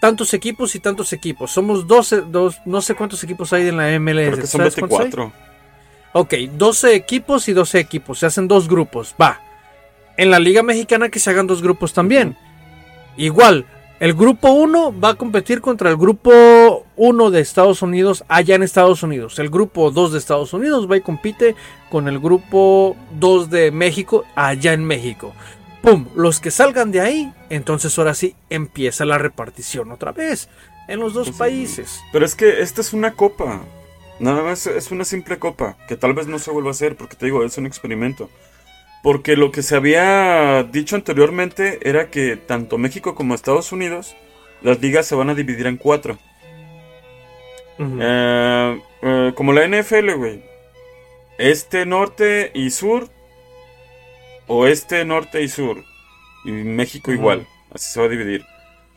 Tantos 0.02 0.34
equipos 0.34 0.74
y 0.74 0.80
tantos 0.80 1.12
equipos. 1.14 1.50
Somos 1.52 1.86
12, 1.86 2.20
dos, 2.22 2.56
no 2.66 2.82
sé 2.82 2.94
cuántos 2.94 3.24
equipos 3.24 3.52
hay 3.54 3.68
en 3.68 3.78
la 3.78 3.88
MLS. 3.98 4.26
Creo 4.32 4.40
que 4.42 4.46
son 4.46 4.60
¿Sabes 4.60 4.74
cuántos 4.74 4.98
hay? 4.98 5.04
24. 5.06 5.32
Ok, 6.12 6.34
12 6.58 6.94
equipos 6.94 7.48
y 7.48 7.52
12 7.54 7.78
equipos. 7.78 8.18
Se 8.18 8.26
hacen 8.26 8.46
dos 8.46 8.68
grupos. 8.68 9.14
Va. 9.20 9.40
En 10.18 10.30
la 10.30 10.38
Liga 10.38 10.62
Mexicana 10.62 11.08
que 11.08 11.18
se 11.18 11.30
hagan 11.30 11.46
dos 11.46 11.62
grupos 11.62 11.94
también. 11.94 12.36
Igual, 13.16 13.64
el 14.00 14.14
grupo 14.14 14.50
1 14.50 14.98
va 14.98 15.10
a 15.10 15.14
competir 15.14 15.60
contra 15.60 15.90
el 15.90 15.98
grupo 15.98 16.86
1 16.96 17.30
de 17.30 17.40
Estados 17.40 17.82
Unidos 17.82 18.24
allá 18.28 18.54
en 18.54 18.62
Estados 18.62 19.02
Unidos. 19.02 19.38
El 19.38 19.50
grupo 19.50 19.90
2 19.90 20.12
de 20.12 20.18
Estados 20.18 20.54
Unidos 20.54 20.90
va 20.90 20.96
y 20.96 21.02
compite 21.02 21.54
con 21.90 22.08
el 22.08 22.18
grupo 22.18 22.96
2 23.18 23.50
de 23.50 23.70
México 23.70 24.24
allá 24.34 24.72
en 24.72 24.86
México. 24.86 25.34
¡Pum! 25.82 26.08
Los 26.14 26.40
que 26.40 26.50
salgan 26.50 26.90
de 26.92 27.02
ahí, 27.02 27.32
entonces 27.50 27.98
ahora 27.98 28.14
sí 28.14 28.34
empieza 28.48 29.04
la 29.04 29.18
repartición 29.18 29.92
otra 29.92 30.12
vez 30.12 30.48
en 30.88 30.98
los 30.98 31.12
dos 31.12 31.26
sí. 31.26 31.34
países. 31.34 32.00
Pero 32.10 32.24
es 32.24 32.34
que 32.34 32.62
esta 32.62 32.80
es 32.80 32.94
una 32.94 33.12
copa. 33.12 33.60
Nada 34.18 34.42
más 34.42 34.66
es 34.66 34.90
una 34.90 35.04
simple 35.04 35.38
copa. 35.38 35.76
Que 35.88 35.96
tal 35.96 36.14
vez 36.14 36.26
no 36.26 36.38
se 36.38 36.50
vuelva 36.50 36.70
a 36.70 36.72
hacer. 36.72 36.96
Porque 36.96 37.16
te 37.16 37.26
digo, 37.26 37.44
es 37.44 37.56
un 37.58 37.66
experimento. 37.66 38.30
Porque 39.02 39.36
lo 39.36 39.50
que 39.50 39.62
se 39.62 39.76
había 39.76 40.62
dicho 40.64 40.96
anteriormente 40.96 41.78
era 41.88 42.10
que 42.10 42.36
tanto 42.36 42.76
México 42.76 43.14
como 43.14 43.34
Estados 43.34 43.72
Unidos, 43.72 44.14
las 44.62 44.80
ligas 44.80 45.06
se 45.06 45.14
van 45.14 45.30
a 45.30 45.34
dividir 45.34 45.66
en 45.66 45.76
cuatro. 45.76 46.18
Eh, 47.78 48.80
eh, 49.02 49.32
como 49.34 49.52
la 49.54 49.66
NFL, 49.66 50.12
güey. 50.16 50.42
Este, 51.38 51.86
norte 51.86 52.50
y 52.54 52.70
sur. 52.70 53.08
Oeste, 54.46 55.04
norte 55.06 55.42
y 55.42 55.48
sur. 55.48 55.82
Y 56.44 56.50
México 56.50 57.12
igual. 57.12 57.46
Así 57.72 57.90
se 57.90 58.00
va 58.00 58.06
a 58.06 58.10
dividir. 58.10 58.44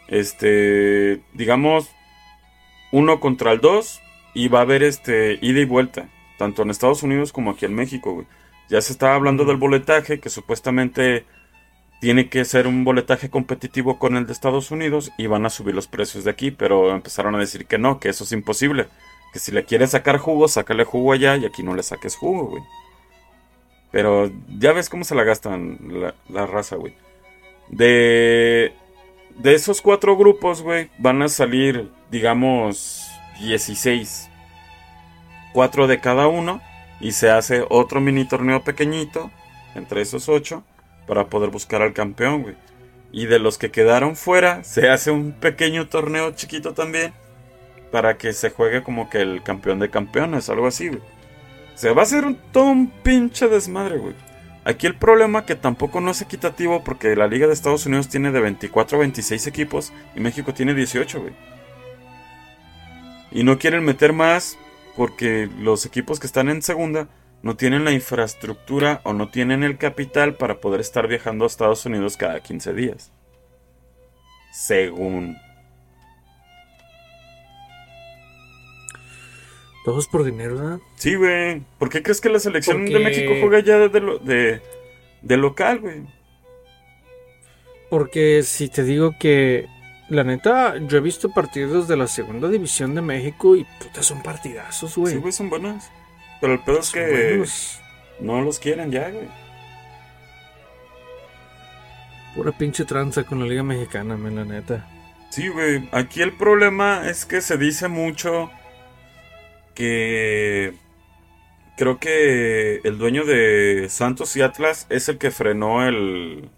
Este, 0.10 1.22
digamos, 1.34 1.90
uno 2.92 3.20
contra 3.20 3.54
el 3.54 3.62
dos. 3.62 4.02
y 4.36 4.48
va 4.48 4.60
a 4.60 4.62
haber 4.64 4.82
este 4.82 5.38
ida 5.42 5.60
y 5.60 5.66
vuelta, 5.66 6.10
tanto 6.40 6.64
en 6.64 6.72
Estados 6.72 7.04
Unidos 7.04 7.32
como 7.32 7.52
aquí 7.52 7.66
en 7.66 7.76
México, 7.76 8.14
güey. 8.14 8.26
Ya 8.70 8.82
se 8.82 8.94
estaba 8.94 9.16
hablando 9.16 9.46
del 9.46 9.58
boletaje, 9.58 10.20
que 10.20 10.30
supuestamente 10.30 11.26
tiene 12.00 12.28
que 12.28 12.44
ser 12.44 12.68
un 12.68 12.84
boletaje 12.84 13.30
competitivo 13.30 13.98
con 13.98 14.18
el 14.18 14.26
de 14.26 14.34
Estados 14.34 14.72
Unidos 14.72 15.12
y 15.18 15.28
van 15.28 15.46
a 15.46 15.50
subir 15.50 15.74
los 15.74 15.88
precios 15.88 16.26
de 16.26 16.32
aquí, 16.32 16.52
pero 16.52 16.92
empezaron 16.92 17.34
a 17.36 17.40
decir 17.40 17.66
que 17.66 17.78
no, 17.78 18.00
que 18.00 18.10
eso 18.10 18.26
es 18.26 18.32
imposible. 18.34 18.88
Que 19.32 19.40
si 19.40 19.52
le 19.52 19.64
quieres 19.64 19.92
sacar 19.92 20.18
jugo, 20.18 20.48
sácale 20.48 20.84
jugo 20.84 21.14
allá 21.14 21.38
y 21.38 21.46
aquí 21.46 21.64
no 21.64 21.76
le 21.76 21.82
saques 21.82 22.16
jugo, 22.18 22.48
güey. 22.48 22.64
Pero 23.92 24.30
ya 24.60 24.74
ves 24.74 24.90
cómo 24.90 25.04
se 25.04 25.16
la 25.16 25.24
gastan 25.24 25.78
la, 25.90 26.16
la 26.28 26.46
raza, 26.46 26.76
güey. 26.76 26.94
De, 27.70 28.74
de 29.38 29.54
esos 29.54 29.82
cuatro 29.82 30.18
grupos, 30.18 30.62
güey, 30.62 30.90
van 30.98 31.22
a 31.22 31.30
salir, 31.30 31.90
digamos, 32.12 33.08
16. 33.40 34.30
Cuatro 35.54 35.88
de 35.88 36.00
cada 36.00 36.28
uno. 36.28 36.62
Y 37.04 37.12
se 37.12 37.30
hace 37.30 37.66
otro 37.70 38.00
mini 38.00 38.26
torneo 38.26 38.64
pequeñito 38.64 39.30
entre 39.76 40.02
esos 40.02 40.30
ocho 40.30 40.64
para 41.06 41.28
poder 41.28 41.50
buscar 41.50 41.82
al 41.82 41.92
campeón, 41.92 42.44
güey. 42.44 42.56
Y 43.12 43.26
de 43.26 43.40
los 43.40 43.58
que 43.58 43.72
quedaron 43.72 44.16
fuera, 44.16 44.64
se 44.64 44.90
hace 44.90 45.12
un 45.12 45.34
pequeño 45.34 45.90
torneo 45.90 46.32
chiquito 46.32 46.74
también 46.74 47.14
para 47.92 48.18
que 48.18 48.32
se 48.32 48.52
juegue 48.52 48.84
como 48.84 49.10
que 49.10 49.20
el 49.20 49.44
campeón 49.44 49.80
de 49.80 49.90
campeones, 49.90 50.50
algo 50.50 50.66
así, 50.66 50.88
güey. 50.88 51.02
Se 51.76 51.92
va 51.92 52.04
a 52.04 52.06
hacer 52.06 52.24
un, 52.24 52.38
todo 52.54 52.68
un 52.68 52.90
pinche 52.90 53.50
desmadre, 53.50 53.98
güey. 53.98 54.16
Aquí 54.64 54.88
el 54.88 54.96
problema 54.96 55.46
que 55.46 55.56
tampoco 55.56 56.00
no 56.00 56.12
es 56.12 56.22
equitativo 56.22 56.86
porque 56.86 57.18
la 57.18 57.28
Liga 57.28 57.48
de 57.48 57.54
Estados 57.54 57.86
Unidos 57.86 58.08
tiene 58.08 58.32
de 58.32 58.40
24 58.40 58.98
a 58.98 59.02
26 59.02 59.46
equipos 59.48 59.92
y 60.16 60.22
México 60.22 60.54
tiene 60.54 60.74
18, 60.74 61.20
güey. 61.20 61.34
Y 63.30 63.44
no 63.44 63.60
quieren 63.60 63.84
meter 63.84 64.14
más 64.14 64.58
porque 64.96 65.50
los 65.60 65.86
equipos 65.86 66.20
que 66.20 66.28
están 66.28 66.50
en 66.50 66.62
segunda 66.62 67.08
no 67.42 67.56
tienen 67.58 67.84
la 67.84 67.92
infraestructura 67.92 69.02
o 69.04 69.14
no 69.14 69.30
tienen 69.30 69.64
el 69.64 69.78
capital 69.78 70.36
para 70.36 70.62
poder 70.62 70.80
estar 70.82 71.08
viajando 71.08 71.44
a 71.44 71.48
Estados 71.48 71.86
Unidos 71.86 72.16
cada 72.18 72.40
15 72.42 72.74
días. 72.74 73.12
Según. 74.54 75.36
Todos 79.84 80.08
por 80.08 80.24
dinero, 80.24 80.56
¿verdad? 80.56 80.80
Sí, 80.96 81.16
güey. 81.16 81.62
¿Por 81.78 81.90
qué 81.90 82.02
crees 82.02 82.22
que 82.22 82.30
la 82.30 82.40
selección 82.40 82.78
Porque- 82.84 82.94
de 82.94 83.00
México 83.04 83.34
juega 83.42 83.60
ya 83.60 83.78
de, 83.90 84.00
lo- 84.00 84.18
de, 84.20 84.62
de 85.22 85.38
local, 85.38 85.80
güey? 85.80 86.02
Porque 87.90 88.44
si 88.44 88.70
te 88.70 88.84
digo 88.84 89.16
que, 89.20 89.68
la 90.14 90.24
neta, 90.24 90.78
yo 90.78 90.98
he 90.98 91.02
visto 91.02 91.30
partidos 91.30 91.88
de 91.88 91.98
la 91.98 92.08
segunda 92.08 92.50
división 92.50 92.96
de 92.96 93.02
México 93.02 93.56
y 93.56 93.66
puta, 93.66 94.04
son 94.04 94.22
partidazos, 94.24 94.96
güey. 94.96 95.14
Sí, 95.14 95.20
güey, 95.20 95.34
son 95.34 95.50
buenos. 95.50 95.86
Pero 96.42 96.54
el 96.54 96.60
pedo 96.60 96.80
es 96.80 96.92
que 96.92 97.02
buenos. 97.02 97.80
no 98.20 98.42
los 98.42 98.60
quieren 98.60 98.92
ya, 98.92 99.10
güey. 99.10 99.28
Pura 102.36 102.52
pinche 102.52 102.86
tranza 102.86 103.24
con 103.24 103.40
la 103.40 103.46
Liga 103.46 103.64
Mexicana, 103.64 104.18
men, 104.18 104.36
la 104.36 104.46
neta. 104.46 104.88
Sí, 105.30 105.48
güey. 105.48 105.88
Aquí 105.92 106.22
el 106.22 106.34
problema 106.34 107.10
es 107.10 107.26
que 107.26 107.42
se 107.42 107.58
dice 107.58 107.88
mucho 107.88 108.52
que 109.76 110.74
creo 111.78 112.00
que 112.00 112.82
el 112.84 112.98
dueño 112.98 113.26
de 113.26 113.88
Santos 113.90 114.36
y 114.36 114.42
Atlas 114.42 114.86
es 114.90 115.10
el 115.10 115.18
que 115.18 115.32
frenó 115.32 115.88
el 115.88 116.50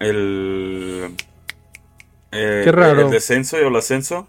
el 0.00 1.14
eh, 2.34 2.62
Qué 2.64 2.72
raro. 2.72 3.02
el 3.02 3.10
descenso 3.10 3.60
y 3.60 3.64
el 3.64 3.74
ascenso. 3.76 4.28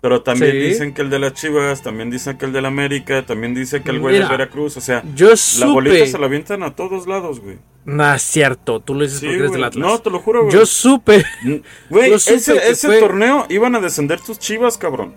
Pero 0.00 0.22
también 0.22 0.50
Sí. 0.50 0.58
dicen 0.58 0.94
que 0.94 1.02
el 1.02 1.10
de 1.10 1.20
las 1.20 1.32
Chivas, 1.34 1.80
también 1.82 2.10
dicen 2.10 2.36
que 2.36 2.44
el 2.46 2.52
de 2.52 2.60
la 2.60 2.66
América, 2.68 3.24
también 3.24 3.54
dicen 3.54 3.84
que 3.84 3.90
el 3.92 4.00
güey 4.00 4.18
del 4.18 4.26
Veracruz, 4.28 4.76
o 4.76 4.80
sea, 4.80 5.04
Yo 5.14 5.28
la 5.60 5.66
bolita 5.66 5.96
supe. 5.96 6.06
se 6.08 6.18
la 6.18 6.26
avientan 6.26 6.64
a 6.64 6.74
todos 6.74 7.06
lados, 7.06 7.38
güey. 7.38 7.58
No 7.84 8.12
es 8.12 8.20
cierto, 8.22 8.80
tú 8.80 8.94
lo 8.94 9.02
dices 9.04 9.20
Sí, 9.20 9.26
porque 9.26 9.38
eres 9.38 9.52
del. 9.52 9.62
Atlas. 9.62 9.86
No, 9.88 9.98
te 10.00 10.10
lo 10.10 10.18
juro, 10.18 10.40
güey. 10.42 10.52
Yo 10.52 10.66
supe. 10.66 11.24
Güey, 11.88 12.10
yo 12.10 12.18
supe 12.18 12.34
ese, 12.34 12.68
ese 12.70 12.86
fue- 12.88 12.98
torneo 13.00 13.46
iban 13.48 13.76
a 13.76 13.80
descender 13.80 14.20
tus 14.20 14.40
chivas, 14.40 14.76
cabrón. 14.76 15.14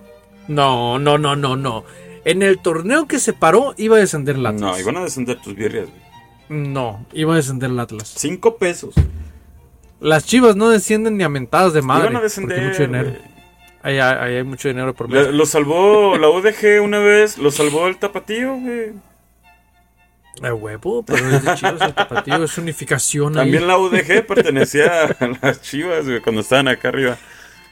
No, 0.47 0.99
no, 0.99 1.17
no, 1.17 1.35
no, 1.35 1.55
no. 1.55 1.83
En 2.23 2.43
el 2.43 2.59
torneo 2.59 3.07
que 3.07 3.17
se 3.17 3.33
paró 3.33 3.73
iba 3.77 3.97
a 3.97 3.99
descender 3.99 4.35
el 4.35 4.45
Atlas. 4.45 4.61
No, 4.61 4.79
iban 4.79 4.97
a 4.97 5.03
descender 5.03 5.41
tus 5.41 5.55
birrias, 5.55 5.87
güey. 5.89 6.01
No, 6.61 7.03
iba 7.11 7.33
a 7.33 7.37
descender 7.37 7.71
el 7.71 7.79
Atlas. 7.79 8.13
Cinco 8.15 8.57
pesos. 8.57 8.93
Las 9.99 10.25
chivas 10.25 10.55
no 10.55 10.69
descienden 10.69 11.17
ni 11.17 11.23
a 11.23 11.29
mentadas 11.29 11.73
de 11.73 11.81
madre. 11.81 12.09
iban 12.11 12.15
a 12.17 12.19
porque 12.19 12.23
descender. 12.25 12.59
hay 12.59 12.65
mucho 12.67 12.81
dinero. 12.83 13.13
Ahí, 13.81 13.99
hay- 13.99 14.17
ahí 14.19 14.35
hay 14.37 14.43
mucho 14.43 14.67
dinero 14.67 14.93
por 14.95 15.07
medio. 15.07 15.31
Lo 15.31 15.45
salvó 15.45 16.17
la 16.17 16.29
UDG 16.29 16.81
una 16.81 16.99
vez, 16.99 17.37
lo 17.37 17.51
salvó 17.51 17.87
el 17.87 17.97
tapatío, 17.97 18.55
güey. 18.55 18.93
A 20.43 20.53
huevo, 20.53 21.03
pero 21.05 21.29
es 21.29 21.43
de 21.45 21.55
chivas 21.55 21.81
el 21.81 21.93
tapatío, 21.93 22.43
es 22.43 22.57
unificación 22.57 23.37
ahí. 23.37 23.43
También 23.45 23.67
la 23.67 23.77
UDG 23.77 24.25
pertenecía 24.27 25.03
a 25.19 25.29
las 25.41 25.61
chivas, 25.61 26.05
güey, 26.05 26.19
cuando 26.19 26.41
estaban 26.41 26.67
acá 26.67 26.89
arriba. 26.89 27.17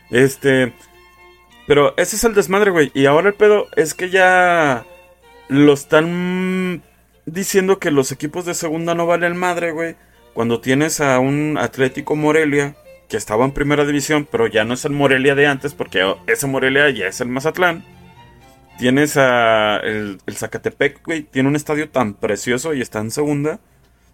Este. 0.10 0.74
Pero 1.68 1.94
ese 1.98 2.16
es 2.16 2.24
el 2.24 2.34
desmadre, 2.34 2.72
güey. 2.72 2.92
Y 2.94 3.06
ahora 3.06 3.30
el 3.30 3.34
pedo 3.36 3.68
es 3.76 3.94
que 3.94 4.10
ya 4.10 4.86
lo 5.50 5.74
están 5.74 6.84
diciendo 7.26 7.80
que 7.80 7.92
los 7.92 8.12
equipos 8.12 8.46
de 8.46 8.54
segunda 8.54 8.96
no 8.96 9.08
valen 9.08 9.36
madre, 9.36 9.72
güey. 9.72 9.96
Cuando 10.34 10.60
tienes 10.60 11.00
a 11.02 11.20
un 11.20 11.58
Atlético 11.60 12.16
Morelia 12.16 12.76
que 13.08 13.18
estaba 13.18 13.46
en 13.46 13.52
primera 13.52 13.86
división, 13.86 14.28
pero 14.30 14.48
ya 14.48 14.64
no 14.64 14.74
es 14.74 14.86
el 14.86 14.92
Morelia 14.92 15.36
de 15.36 15.46
antes, 15.46 15.74
porque 15.74 16.16
ese 16.28 16.48
Morelia 16.48 16.90
ya 16.90 17.08
es 17.08 17.22
el 17.22 17.28
Mazatlán. 17.28 17.84
Tienes 18.80 19.18
a 19.18 19.78
el, 19.78 20.20
el 20.26 20.36
Zacatepec, 20.36 21.06
güey. 21.06 21.22
Tiene 21.24 21.50
un 21.50 21.56
estadio 21.56 21.90
tan 21.90 22.16
precioso 22.16 22.74
y 22.74 22.82
está 22.82 23.00
en 23.00 23.12
segunda. 23.12 23.60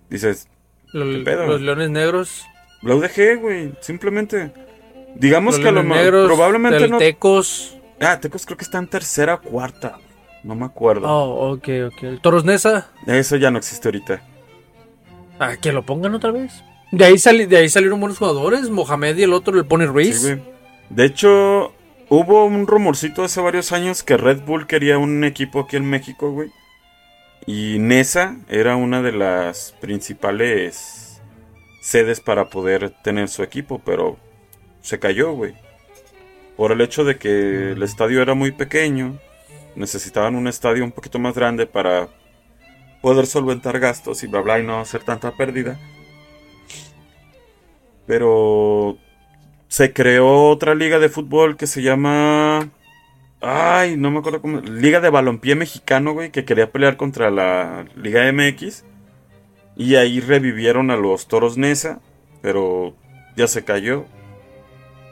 Dices, 0.10 0.50
¿Qué 0.92 1.22
pedo? 1.24 1.48
Los 1.48 1.62
leones 1.62 1.90
negros. 1.90 2.46
la 2.82 2.96
UDG, 2.96 3.40
güey, 3.40 3.74
simplemente. 3.80 4.52
Digamos 5.16 5.56
Los 5.56 5.64
que 5.64 5.70
a 5.70 5.72
lo 5.72 5.84
negros. 5.84 6.28
probablemente 6.28 6.88
no. 6.90 6.98
Tecos. 6.98 7.78
Ah, 8.02 8.20
Tecos 8.20 8.46
creo 8.46 8.58
que 8.58 8.64
está 8.66 8.78
en 8.80 8.88
tercera 8.88 9.36
o 9.36 9.42
cuarta. 9.42 9.98
No 10.44 10.56
me 10.56 10.66
acuerdo. 10.66 11.08
Oh, 11.08 11.52
ok, 11.54 11.68
ok. 11.88 12.04
El 12.04 12.22
Toros 12.22 12.44
Nesa. 12.46 12.90
Eso 13.08 13.38
ya 13.38 13.52
no 13.52 13.58
existe 13.58 13.88
ahorita. 13.88 14.22
Ah, 15.40 15.56
que 15.58 15.72
lo 15.72 15.84
pongan 15.86 16.14
otra 16.16 16.32
vez. 16.32 16.64
De 16.92 17.06
ahí, 17.06 17.18
sali- 17.18 17.46
de 17.46 17.58
ahí 17.58 17.70
salieron 17.70 18.00
buenos 18.00 18.18
jugadores. 18.18 18.70
Mohamed 18.70 19.18
y 19.18 19.24
el 19.24 19.34
otro, 19.34 19.58
el 19.58 19.66
Pony 19.66 19.86
Ruiz. 19.86 20.22
Sí. 20.22 20.36
De 20.90 21.06
hecho, 21.06 21.74
hubo 22.10 22.46
un 22.46 22.68
rumorcito 22.68 23.24
hace 23.24 23.40
varios 23.42 23.72
años 23.72 24.04
que 24.04 24.18
Red 24.18 24.42
Bull 24.42 24.68
quería 24.68 24.98
un 24.98 25.24
equipo 25.24 25.62
aquí 25.62 25.78
en 25.78 25.86
México, 25.86 26.32
güey. 26.32 26.50
Y 27.46 27.78
Nesa 27.80 28.38
era 28.50 28.76
una 28.76 29.02
de 29.02 29.12
las 29.12 29.74
principales 29.80 31.22
sedes 31.82 32.20
para 32.20 32.50
poder 32.50 32.90
tener 33.04 33.30
su 33.30 33.42
equipo, 33.44 33.80
pero 33.84 34.18
se 34.82 35.00
cayó, 35.00 35.32
güey. 35.34 35.54
Por 36.58 36.72
el 36.72 36.82
hecho 36.82 37.06
de 37.06 37.18
que 37.18 37.72
el 37.72 37.82
estadio 37.84 38.22
era 38.22 38.34
muy 38.34 38.52
pequeño, 38.52 39.18
necesitaban 39.76 40.36
un 40.36 40.48
estadio 40.48 40.84
un 40.84 40.92
poquito 40.92 41.18
más 41.20 41.34
grande 41.34 41.66
para 41.66 42.10
poder 43.02 43.26
solventar 43.26 43.80
gastos 43.80 44.24
y 44.24 44.28
bla 44.28 44.42
bla 44.42 44.60
y 44.60 44.64
no 44.64 44.80
hacer 44.80 45.04
tanta 45.04 45.36
pérdida. 45.36 45.80
Pero 48.06 48.98
se 49.68 49.94
creó 49.94 50.50
otra 50.50 50.74
liga 50.76 51.00
de 51.00 51.10
fútbol 51.10 51.56
que 51.56 51.68
se 51.68 51.82
llama. 51.82 52.70
Ay, 53.42 53.96
no 53.98 54.12
me 54.12 54.20
acuerdo 54.20 54.42
cómo. 54.42 54.60
Liga 54.62 55.00
de 55.00 55.10
Balompié 55.10 55.56
Mexicano, 55.56 56.14
güey, 56.14 56.32
que 56.32 56.44
quería 56.44 56.72
pelear 56.72 56.98
contra 56.98 57.30
la 57.30 57.86
Liga 57.96 58.30
MX. 58.32 58.84
Y 59.78 59.96
ahí 59.96 60.20
revivieron 60.20 60.92
a 60.92 60.98
los 60.98 61.28
toros 61.28 61.58
Nesa, 61.58 62.02
pero 62.42 62.96
ya 63.38 63.48
se 63.48 63.64
cayó. 63.64 64.06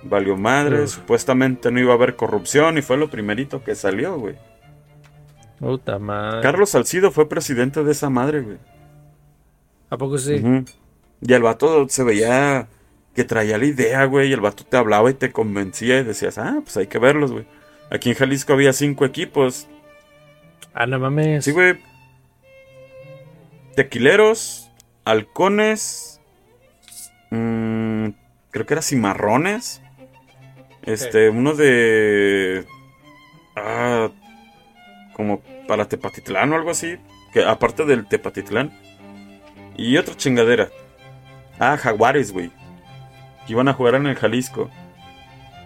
Valió 0.03 0.35
madre, 0.35 0.87
supuestamente 0.87 1.71
no 1.71 1.79
iba 1.79 1.93
a 1.93 1.95
haber 1.95 2.15
corrupción 2.15 2.77
y 2.77 2.81
fue 2.81 2.97
lo 2.97 3.09
primerito 3.09 3.63
que 3.63 3.75
salió, 3.75 4.17
güey. 4.17 4.35
Puta 5.59 5.97
madre. 5.99 6.41
Carlos 6.41 6.69
Salcido 6.69 7.11
fue 7.11 7.27
presidente 7.27 7.83
de 7.83 7.91
esa 7.91 8.09
madre, 8.09 8.41
güey. 8.41 8.57
¿A 9.89 9.97
poco 9.97 10.17
sí? 10.17 10.43
Y 11.21 11.33
el 11.33 11.41
vato 11.41 11.87
se 11.89 12.03
veía 12.03 12.67
que 13.15 13.23
traía 13.23 13.57
la 13.57 13.65
idea, 13.65 14.05
güey. 14.05 14.29
Y 14.29 14.33
el 14.33 14.41
vato 14.41 14.63
te 14.63 14.77
hablaba 14.77 15.09
y 15.09 15.15
te 15.15 15.31
convencía 15.31 15.99
y 15.99 16.03
decías, 16.03 16.37
ah, 16.37 16.59
pues 16.63 16.77
hay 16.77 16.87
que 16.87 16.99
verlos, 16.99 17.31
güey. 17.31 17.45
Aquí 17.89 18.09
en 18.09 18.15
Jalisco 18.15 18.53
había 18.53 18.73
cinco 18.73 19.05
equipos. 19.05 19.67
Ah, 20.73 20.85
no 20.85 20.99
mames. 20.99 21.45
Sí, 21.45 21.51
güey. 21.51 21.77
Tequileros, 23.75 24.69
halcones, 25.05 26.19
mm, 27.31 28.09
creo 28.51 28.65
que 28.65 28.73
era 28.73 28.81
cimarrones. 28.81 29.81
Este, 30.83 31.29
uno 31.29 31.53
de... 31.53 32.65
Ah, 33.55 34.09
como 35.17 35.41
para 35.67 35.89
Tepatitlán 35.89 36.53
o 36.53 36.55
algo 36.55 36.69
así. 36.69 36.97
Que 37.33 37.43
aparte 37.43 37.83
del 37.83 38.07
Tepatitlán. 38.07 38.71
Y 39.75 39.97
otra 39.97 40.15
chingadera. 40.15 40.69
Ah, 41.59 41.75
Jaguares, 41.75 42.31
güey. 42.31 42.51
Que 43.45 43.53
iban 43.53 43.67
a 43.67 43.73
jugar 43.73 43.95
en 43.95 44.05
el 44.05 44.15
Jalisco. 44.15 44.69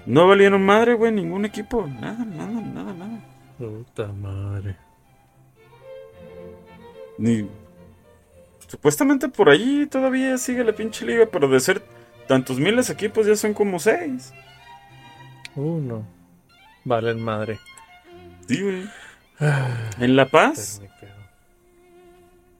No 0.06 0.28
valieron 0.28 0.66
madre, 0.66 0.96
güey, 0.96 1.12
ningún 1.12 1.46
equipo. 1.46 1.86
Nada, 1.86 2.26
nada, 2.26 2.62
nada, 2.62 2.94
nada. 2.94 3.20
Puta 3.58 4.08
madre. 4.08 4.76
Ni... 7.18 7.48
Supuestamente 8.68 9.28
por 9.28 9.50
ahí 9.50 9.86
todavía 9.86 10.38
sigue 10.38 10.64
la 10.64 10.72
pinche 10.72 11.06
liga, 11.06 11.28
pero 11.30 11.50
de 11.50 11.60
ser 11.60 11.84
tantos 12.28 12.58
miles 12.58 12.88
de 12.88 12.94
equipos 12.94 13.28
ya 13.28 13.36
son 13.36 13.54
como 13.54 13.80
seis. 13.80 14.34
Uno. 15.56 16.08
Vale, 16.86 17.14
madre. 17.16 17.60
Sí, 18.48 18.62
güey. 18.62 18.86
En 20.00 20.16
La 20.16 20.28
Paz 20.28 20.82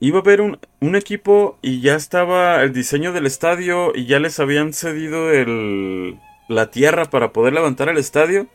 iba 0.00 0.18
a 0.18 0.22
haber 0.22 0.40
un, 0.40 0.58
un, 0.80 0.96
equipo 0.96 1.56
y 1.62 1.80
ya 1.80 1.94
estaba 1.94 2.60
el 2.62 2.72
diseño 2.72 3.12
del 3.12 3.24
estadio 3.24 3.92
y 3.94 4.06
ya 4.06 4.18
les 4.18 4.40
habían 4.40 4.72
cedido 4.72 5.30
el, 5.30 6.18
la 6.48 6.72
tierra 6.72 7.04
para 7.04 7.32
poder 7.32 7.52
levantar 7.52 7.88
el 7.88 7.98
estadio. 7.98 8.48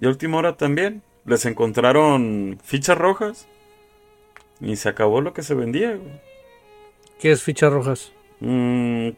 Y 0.00 0.06
a 0.06 0.08
última 0.10 0.38
hora 0.38 0.56
también 0.56 1.02
les 1.24 1.44
encontraron 1.44 2.58
fichas 2.62 2.96
rojas 2.96 3.48
y 4.60 4.76
se 4.76 4.88
acabó 4.88 5.20
lo 5.20 5.32
que 5.32 5.42
se 5.42 5.54
vendía. 5.54 5.96
Güey. 5.96 6.20
¿Qué 7.18 7.32
es 7.32 7.42
fichas 7.42 7.72
rojas? 7.72 8.12
Mm, 8.38 9.10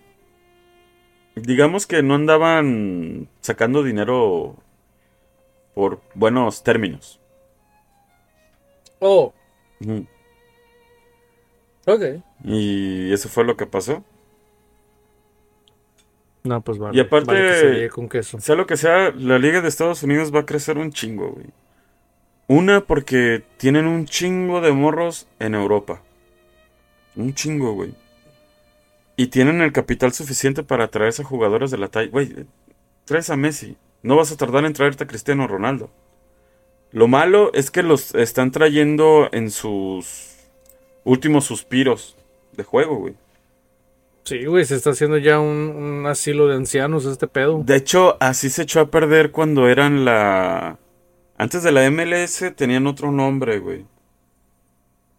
digamos 1.36 1.86
que 1.86 2.02
no 2.02 2.14
andaban 2.14 3.28
sacando 3.40 3.82
dinero 3.82 4.56
por 5.74 6.00
buenos 6.14 6.62
términos. 6.62 7.21
Oh. 9.04 9.34
Ok. 11.86 12.02
Y 12.44 13.12
eso 13.12 13.28
fue 13.28 13.44
lo 13.44 13.56
que 13.56 13.66
pasó. 13.66 14.04
No, 16.44 16.60
pues 16.60 16.78
vale. 16.78 16.96
Y 16.96 17.00
aparte, 17.00 17.32
vale 17.32 17.88
con 17.90 18.08
queso. 18.08 18.40
sea 18.40 18.54
lo 18.54 18.66
que 18.66 18.76
sea, 18.76 19.10
la 19.10 19.38
Liga 19.38 19.60
de 19.60 19.68
Estados 19.68 20.02
Unidos 20.04 20.32
va 20.34 20.40
a 20.40 20.46
crecer 20.46 20.78
un 20.78 20.92
chingo, 20.92 21.32
güey. 21.32 21.46
Una 22.46 22.80
porque 22.80 23.42
tienen 23.56 23.86
un 23.86 24.06
chingo 24.06 24.60
de 24.60 24.72
morros 24.72 25.26
en 25.40 25.54
Europa. 25.54 26.02
Un 27.16 27.34
chingo, 27.34 27.72
güey. 27.74 27.94
Y 29.16 29.28
tienen 29.28 29.60
el 29.60 29.72
capital 29.72 30.12
suficiente 30.12 30.62
para 30.62 30.88
traerse 30.88 31.22
a 31.22 31.24
jugadores 31.24 31.70
de 31.70 31.78
la 31.78 31.88
talla. 31.88 32.10
Güey, 32.10 32.46
traes 33.04 33.30
a 33.30 33.36
Messi. 33.36 33.76
No 34.02 34.16
vas 34.16 34.30
a 34.30 34.36
tardar 34.36 34.64
en 34.64 34.72
traerte 34.72 35.04
a 35.04 35.06
Cristiano 35.08 35.46
Ronaldo. 35.48 35.90
Lo 36.92 37.08
malo 37.08 37.50
es 37.54 37.70
que 37.70 37.82
los 37.82 38.14
están 38.14 38.50
trayendo 38.50 39.28
en 39.32 39.50
sus 39.50 40.36
últimos 41.04 41.44
suspiros 41.44 42.16
de 42.52 42.64
juego, 42.64 42.96
güey. 42.96 43.14
Sí, 44.24 44.44
güey, 44.44 44.64
se 44.64 44.76
está 44.76 44.90
haciendo 44.90 45.18
ya 45.18 45.40
un, 45.40 45.48
un, 45.48 46.06
asilo 46.06 46.46
de 46.46 46.54
ancianos 46.54 47.06
este 47.06 47.26
pedo. 47.26 47.62
De 47.64 47.76
hecho, 47.76 48.16
así 48.20 48.50
se 48.50 48.62
echó 48.62 48.80
a 48.80 48.90
perder 48.90 49.32
cuando 49.32 49.68
eran 49.68 50.04
la... 50.04 50.78
Antes 51.36 51.64
de 51.64 51.72
la 51.72 51.90
MLS 51.90 52.54
tenían 52.54 52.86
otro 52.86 53.10
nombre, 53.10 53.58
güey. 53.58 53.84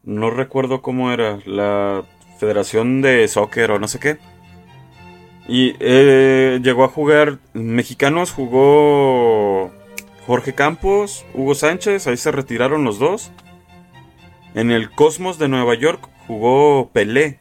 No 0.03 0.29
recuerdo 0.29 0.81
cómo 0.81 1.11
era. 1.11 1.39
La 1.45 2.05
Federación 2.39 3.01
de 3.01 3.27
Soccer 3.27 3.71
o 3.71 3.79
no 3.79 3.89
sé 3.89 3.99
qué. 3.99 4.19
Y 5.49 5.75
eh, 5.79 6.59
llegó 6.63 6.85
a 6.85 6.89
jugar... 6.89 7.39
Mexicanos 7.53 8.31
jugó 8.31 9.73
Jorge 10.25 10.53
Campos, 10.53 11.25
Hugo 11.33 11.55
Sánchez, 11.55 12.07
ahí 12.07 12.17
se 12.17 12.31
retiraron 12.31 12.83
los 12.83 12.99
dos. 12.99 13.31
En 14.55 14.71
el 14.71 14.91
Cosmos 14.91 15.39
de 15.39 15.49
Nueva 15.49 15.75
York 15.75 16.07
jugó 16.27 16.89
Pelé. 16.93 17.39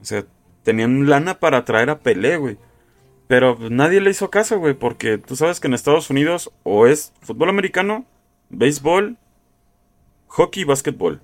O 0.00 0.04
sea, 0.04 0.24
tenían 0.62 1.08
lana 1.08 1.40
para 1.40 1.64
traer 1.64 1.90
a 1.90 1.98
Pelé, 2.00 2.36
güey. 2.36 2.58
Pero 3.26 3.56
nadie 3.70 4.00
le 4.00 4.10
hizo 4.10 4.30
caso, 4.30 4.58
güey, 4.58 4.74
porque 4.74 5.18
tú 5.18 5.36
sabes 5.36 5.60
que 5.60 5.68
en 5.68 5.74
Estados 5.74 6.10
Unidos 6.10 6.50
o 6.62 6.86
es 6.86 7.12
fútbol 7.20 7.48
americano, 7.48 8.04
béisbol, 8.48 9.16
hockey 10.26 10.62
y 10.62 10.64
básquetbol. 10.64 11.20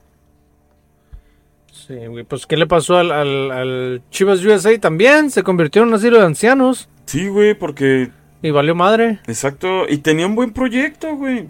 Sí, 1.73 2.07
güey, 2.07 2.25
pues 2.25 2.47
¿qué 2.47 2.57
le 2.57 2.67
pasó 2.67 2.97
al, 2.97 3.13
al, 3.13 3.51
al, 3.51 4.03
Chivas 4.11 4.45
USA 4.45 4.79
también? 4.81 5.31
Se 5.31 5.43
convirtió 5.43 5.83
en 5.83 5.89
un 5.89 5.95
asilo 5.95 6.19
de 6.19 6.27
ancianos. 6.27 6.89
Sí, 7.07 7.29
güey, 7.29 7.55
porque... 7.55 8.11
Y 8.43 8.51
valió 8.51 8.75
madre. 8.75 9.21
Exacto, 9.27 9.89
y 9.89 9.99
tenía 9.99 10.27
un 10.27 10.35
buen 10.35 10.53
proyecto, 10.53 11.17
güey. 11.17 11.49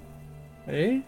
¿Eh? 0.69 1.03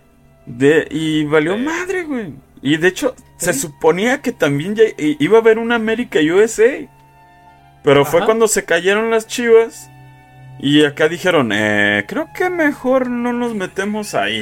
De, 0.46 0.86
y 0.90 1.24
valió 1.24 1.54
¿Eh? 1.54 1.58
madre, 1.58 2.04
güey. 2.04 2.32
Y 2.62 2.76
de 2.76 2.88
hecho, 2.88 3.14
se 3.36 3.52
suponía 3.52 4.20
que 4.20 4.32
también 4.32 4.74
ya 4.74 4.84
iba 4.96 5.38
a 5.38 5.40
haber 5.40 5.58
una 5.58 5.76
América 5.76 6.18
USA. 6.20 6.88
Pero 7.84 8.02
Ajá. 8.02 8.10
fue 8.10 8.24
cuando 8.24 8.48
se 8.48 8.64
cayeron 8.64 9.10
las 9.10 9.26
chivas. 9.26 9.90
Y 10.60 10.84
acá 10.84 11.08
dijeron, 11.08 11.52
eh, 11.52 12.04
creo 12.08 12.28
que 12.34 12.50
mejor 12.50 13.08
no 13.08 13.32
nos 13.32 13.54
metemos 13.54 14.14
ahí. 14.14 14.40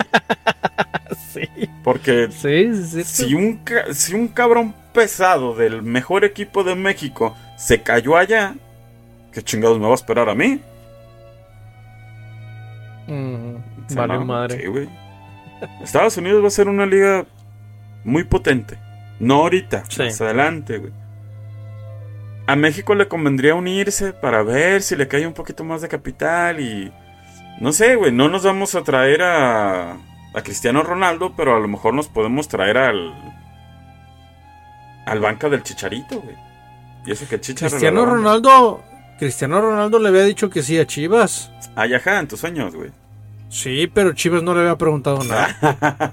sí. 1.32 1.48
Porque 1.84 2.28
sí, 2.30 2.74
sí, 2.86 3.04
si, 3.04 3.34
un, 3.34 3.60
si 3.92 4.14
un 4.14 4.28
cabrón 4.28 4.74
pesado 4.94 5.54
del 5.54 5.82
mejor 5.82 6.24
equipo 6.24 6.64
de 6.64 6.74
México 6.74 7.36
se 7.58 7.82
cayó 7.82 8.16
allá, 8.16 8.54
¿qué 9.30 9.42
chingados 9.42 9.78
me 9.78 9.84
va 9.84 9.92
a 9.92 9.96
esperar 9.96 10.30
a 10.30 10.34
mí? 10.34 10.60
Mm, 13.06 13.94
vale, 13.94 14.14
no, 14.14 14.24
madre. 14.24 14.60
Sí, 14.60 14.66
güey. 14.66 14.88
Estados 15.82 16.16
Unidos 16.16 16.42
va 16.42 16.48
a 16.48 16.50
ser 16.50 16.68
una 16.68 16.86
liga 16.86 17.24
muy 18.04 18.24
potente. 18.24 18.78
No 19.18 19.36
ahorita, 19.36 19.84
sí. 19.88 20.02
más 20.02 20.20
adelante, 20.20 20.78
güey. 20.78 20.92
A 22.46 22.54
México 22.54 22.94
le 22.94 23.08
convendría 23.08 23.54
unirse 23.54 24.12
para 24.12 24.42
ver 24.42 24.82
si 24.82 24.94
le 24.94 25.08
cae 25.08 25.26
un 25.26 25.32
poquito 25.32 25.64
más 25.64 25.82
de 25.82 25.88
capital 25.88 26.60
y... 26.60 26.92
No 27.60 27.72
sé, 27.72 27.96
güey, 27.96 28.12
no 28.12 28.28
nos 28.28 28.44
vamos 28.44 28.74
a 28.74 28.82
traer 28.82 29.22
a, 29.22 29.92
a 29.92 30.42
Cristiano 30.44 30.82
Ronaldo, 30.82 31.34
pero 31.34 31.56
a 31.56 31.60
lo 31.60 31.66
mejor 31.66 31.94
nos 31.94 32.08
podemos 32.08 32.48
traer 32.48 32.78
al... 32.78 33.34
Al 35.06 35.20
banca 35.20 35.48
del 35.48 35.62
Chicharito, 35.62 36.20
güey. 36.20 36.36
Y 37.06 37.12
eso 37.12 37.26
que 37.28 37.40
Chicharito... 37.40 37.76
Cristiano 37.76 38.04
Ronaldo... 38.04 38.84
Cristiano 39.18 39.60
Ronaldo 39.60 39.98
le 39.98 40.08
había 40.08 40.24
dicho 40.24 40.50
que 40.50 40.62
sí 40.62 40.78
a 40.78 40.86
Chivas. 40.86 41.50
Ay, 41.74 41.94
ajá, 41.94 42.20
en 42.20 42.28
tus 42.28 42.40
sueños, 42.40 42.74
güey. 42.74 42.90
Sí, 43.48 43.90
pero 43.92 44.12
Chivas 44.12 44.42
no 44.42 44.54
le 44.54 44.60
había 44.60 44.76
preguntado 44.76 45.24
nada. 45.24 45.56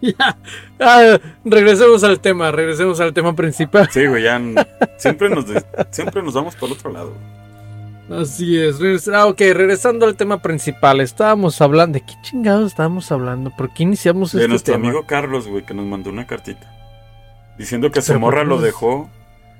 ya, 0.00 0.36
ah, 0.80 1.18
regresemos 1.44 2.04
al 2.04 2.20
tema, 2.20 2.52
regresemos 2.52 3.00
al 3.00 3.12
tema 3.12 3.34
principal. 3.34 3.88
Sí, 3.90 4.06
güey, 4.06 4.22
ya 4.22 4.40
siempre 4.98 5.28
nos, 5.28 5.46
siempre 5.90 6.22
nos 6.22 6.34
vamos 6.34 6.54
por 6.54 6.70
otro 6.70 6.92
lado. 6.92 7.12
Así 8.10 8.56
es. 8.56 9.08
Ah, 9.08 9.26
ok, 9.26 9.40
regresando 9.52 10.06
al 10.06 10.14
tema 10.14 10.40
principal. 10.40 11.00
Estábamos 11.00 11.60
hablando. 11.60 11.98
¿De 11.98 12.04
qué 12.04 12.14
chingados 12.22 12.70
estábamos 12.70 13.10
hablando? 13.10 13.50
¿Por 13.50 13.72
qué 13.72 13.82
iniciamos 13.82 14.32
de 14.32 14.40
este 14.40 14.48
nuestro 14.48 14.74
tema? 14.74 14.88
amigo 14.88 15.06
Carlos, 15.06 15.48
güey, 15.48 15.64
que 15.64 15.74
nos 15.74 15.86
mandó 15.86 16.10
una 16.10 16.26
cartita. 16.26 16.75
Diciendo 17.58 17.90
que 17.90 18.02
su 18.02 18.18
morra 18.18 18.44
lo 18.44 18.60
dejó 18.60 19.10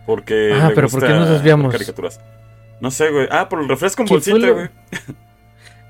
porque. 0.06 0.52
Ah, 0.54 0.72
pero 0.74 0.88
¿por 0.88 1.00
qué 1.00 1.12
nos 1.12 1.28
desviamos? 1.28 1.72
Caricaturas. 1.72 2.20
No 2.80 2.90
sé, 2.90 3.11
güey. 3.11 3.28
Ah, 3.30 3.48
por 3.48 3.61
el 3.61 3.68
refresco 3.68 4.02
en 4.02 4.09
bolsita, 4.09 4.50
güey. 4.50 4.68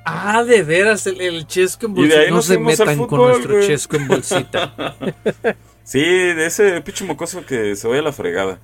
Ah, 0.09 0.44
de 0.44 0.62
veras, 0.62 1.04
el, 1.09 1.20
el 1.20 1.48
chesco 1.48 1.86
en 1.86 1.94
bolsita. 1.94 2.30
no 2.30 2.40
se 2.40 2.59
metan 2.61 2.96
fútbol, 2.96 3.09
con 3.09 3.18
nuestro 3.28 3.54
wey. 3.57 3.66
chesco 3.66 3.96
en 3.96 4.07
bolsita. 4.07 4.94
sí, 5.82 5.98
de 5.98 6.46
ese 6.46 6.80
pinche 6.80 7.04
mocoso 7.04 7.44
que 7.44 7.74
se 7.74 7.88
vaya 7.88 8.02
a 8.02 8.04
la 8.04 8.12
fregada. 8.12 8.61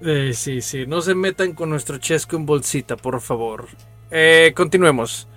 Eh, 0.00 0.32
sí, 0.34 0.60
sí, 0.60 0.84
no 0.88 1.00
se 1.00 1.14
metan 1.14 1.52
con 1.52 1.70
nuestro 1.70 1.98
chesco 1.98 2.34
en 2.34 2.46
bolsita, 2.46 2.96
por 2.96 3.20
favor. 3.20 3.68
Eh, 4.10 4.52
continuemos. 4.56 5.28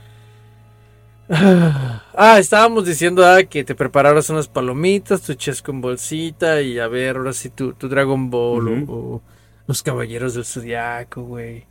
Ah, 2.17 2.39
estábamos 2.39 2.85
diciendo 2.85 3.25
ah, 3.25 3.43
que 3.43 3.63
te 3.63 3.75
prepararas 3.75 4.29
unas 4.29 4.47
palomitas, 4.47 5.21
tu 5.21 5.33
chesco 5.33 5.71
en 5.71 5.81
bolsita 5.81 6.61
y 6.61 6.79
a 6.79 6.87
ver, 6.87 7.17
ahora 7.17 7.33
sí 7.33 7.49
tu, 7.49 7.73
tu 7.73 7.89
Dragon 7.89 8.29
Ball 8.29 8.67
uh 8.67 8.71
-huh. 8.71 8.89
o, 8.89 8.93
o, 9.15 9.21
los 9.67 9.83
Caballeros 9.83 10.33
del 10.35 10.45
Zodiaco, 10.45 11.23
güey. 11.23 11.65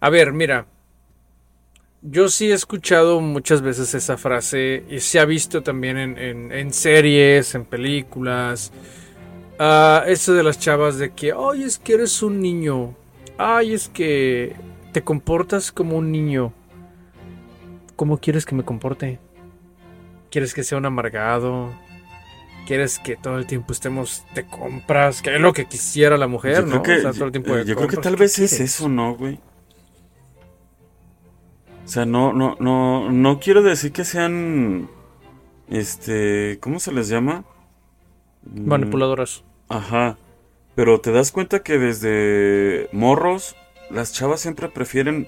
A 0.00 0.10
ver, 0.10 0.32
mira. 0.32 0.66
Yo 2.00 2.28
sí 2.28 2.50
he 2.50 2.54
escuchado 2.54 3.20
muchas 3.20 3.60
veces 3.60 3.92
esa 3.92 4.16
frase 4.16 4.84
y 4.88 5.00
se 5.00 5.18
ha 5.18 5.24
visto 5.24 5.62
también 5.62 5.98
en, 5.98 6.16
en, 6.16 6.52
en 6.52 6.72
series, 6.72 7.56
en 7.56 7.64
películas. 7.64 8.70
Uh, 9.58 10.06
eso 10.06 10.32
de 10.32 10.44
las 10.44 10.60
chavas 10.60 10.98
de 10.98 11.10
que, 11.10 11.32
ay, 11.36 11.64
es 11.64 11.78
que 11.78 11.94
eres 11.94 12.22
un 12.22 12.40
niño. 12.40 12.94
Ay, 13.36 13.74
es 13.74 13.88
que 13.88 14.54
te 14.92 15.02
comportas 15.02 15.72
como 15.72 15.96
un 15.98 16.12
niño. 16.12 16.52
¿Cómo 17.98 18.18
quieres 18.18 18.46
que 18.46 18.54
me 18.54 18.62
comporte? 18.62 19.18
¿Quieres 20.30 20.54
que 20.54 20.62
sea 20.62 20.78
un 20.78 20.86
amargado? 20.86 21.74
¿Quieres 22.64 23.00
que 23.00 23.16
todo 23.16 23.38
el 23.38 23.46
tiempo 23.48 23.72
estemos 23.72 24.24
de 24.36 24.46
compras? 24.46 25.20
Que 25.20 25.34
es 25.34 25.40
lo 25.40 25.52
que 25.52 25.66
quisiera 25.66 26.16
la 26.16 26.28
mujer, 26.28 26.64
yo 26.64 26.66
¿no? 26.66 26.70
Creo 26.80 26.82
que, 26.84 26.98
o 26.98 27.02
sea, 27.02 27.12
todo 27.12 27.24
el 27.24 27.32
tiempo 27.32 27.56
yo, 27.56 27.64
yo 27.64 27.74
creo 27.74 27.88
que 27.88 27.96
tal 27.96 28.14
vez 28.14 28.38
es 28.38 28.60
eso, 28.60 28.88
¿no, 28.88 29.16
güey? 29.16 29.40
O 31.84 31.88
sea, 31.88 32.06
no, 32.06 32.32
no, 32.32 32.56
no, 32.60 33.10
no 33.10 33.40
quiero 33.40 33.62
decir 33.62 33.90
que 33.90 34.04
sean, 34.04 34.88
este, 35.68 36.58
¿cómo 36.60 36.78
se 36.78 36.92
les 36.92 37.08
llama? 37.08 37.42
Manipuladoras. 38.44 39.42
Ajá. 39.68 40.16
Pero 40.76 41.00
te 41.00 41.10
das 41.10 41.32
cuenta 41.32 41.64
que 41.64 41.80
desde 41.80 42.90
morros, 42.92 43.56
las 43.90 44.12
chavas 44.12 44.38
siempre 44.40 44.68
prefieren 44.68 45.26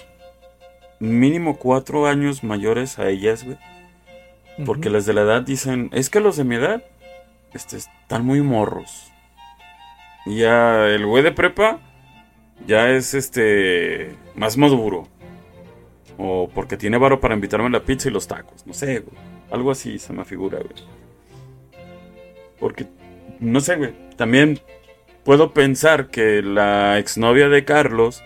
mínimo 1.01 1.57
cuatro 1.57 2.07
años 2.07 2.45
mayores 2.45 2.99
a 2.99 3.09
ellas, 3.09 3.45
güey. 3.45 3.59
Porque 4.65 4.91
las 4.91 5.07
de 5.07 5.15
la 5.15 5.23
edad 5.23 5.43
dicen, 5.43 5.89
es 5.93 6.11
que 6.11 6.21
los 6.21 6.37
de 6.37 6.45
mi 6.45 6.57
edad 6.57 6.85
este, 7.55 7.79
están 7.79 8.25
muy 8.25 8.43
morros. 8.43 9.11
Y 10.27 10.37
ya 10.41 10.87
el 10.87 11.07
güey 11.07 11.23
de 11.23 11.33
prepa 11.33 11.81
ya 12.67 12.91
es 12.91 13.15
este 13.15 14.15
más 14.35 14.57
maduro. 14.57 15.09
O 16.19 16.51
porque 16.55 16.77
tiene 16.77 16.99
varo 16.99 17.21
para 17.21 17.35
invitarme 17.35 17.71
la 17.71 17.81
pizza 17.81 18.09
y 18.09 18.13
los 18.13 18.29
tacos. 18.29 18.67
No 18.67 18.75
sé, 18.75 19.01
güey. 19.01 19.17
Algo 19.51 19.71
así 19.71 19.99
se 19.99 20.13
me 20.13 20.25
figura, 20.25 20.59
güey. 20.59 20.85
Porque, 22.59 22.87
no 23.41 23.61
sé, 23.61 23.77
güey. 23.77 23.95
También 24.17 24.61
puedo 25.25 25.55
pensar 25.55 26.09
que 26.09 26.43
la 26.43 26.99
exnovia 26.99 27.49
de 27.49 27.65
Carlos 27.65 28.23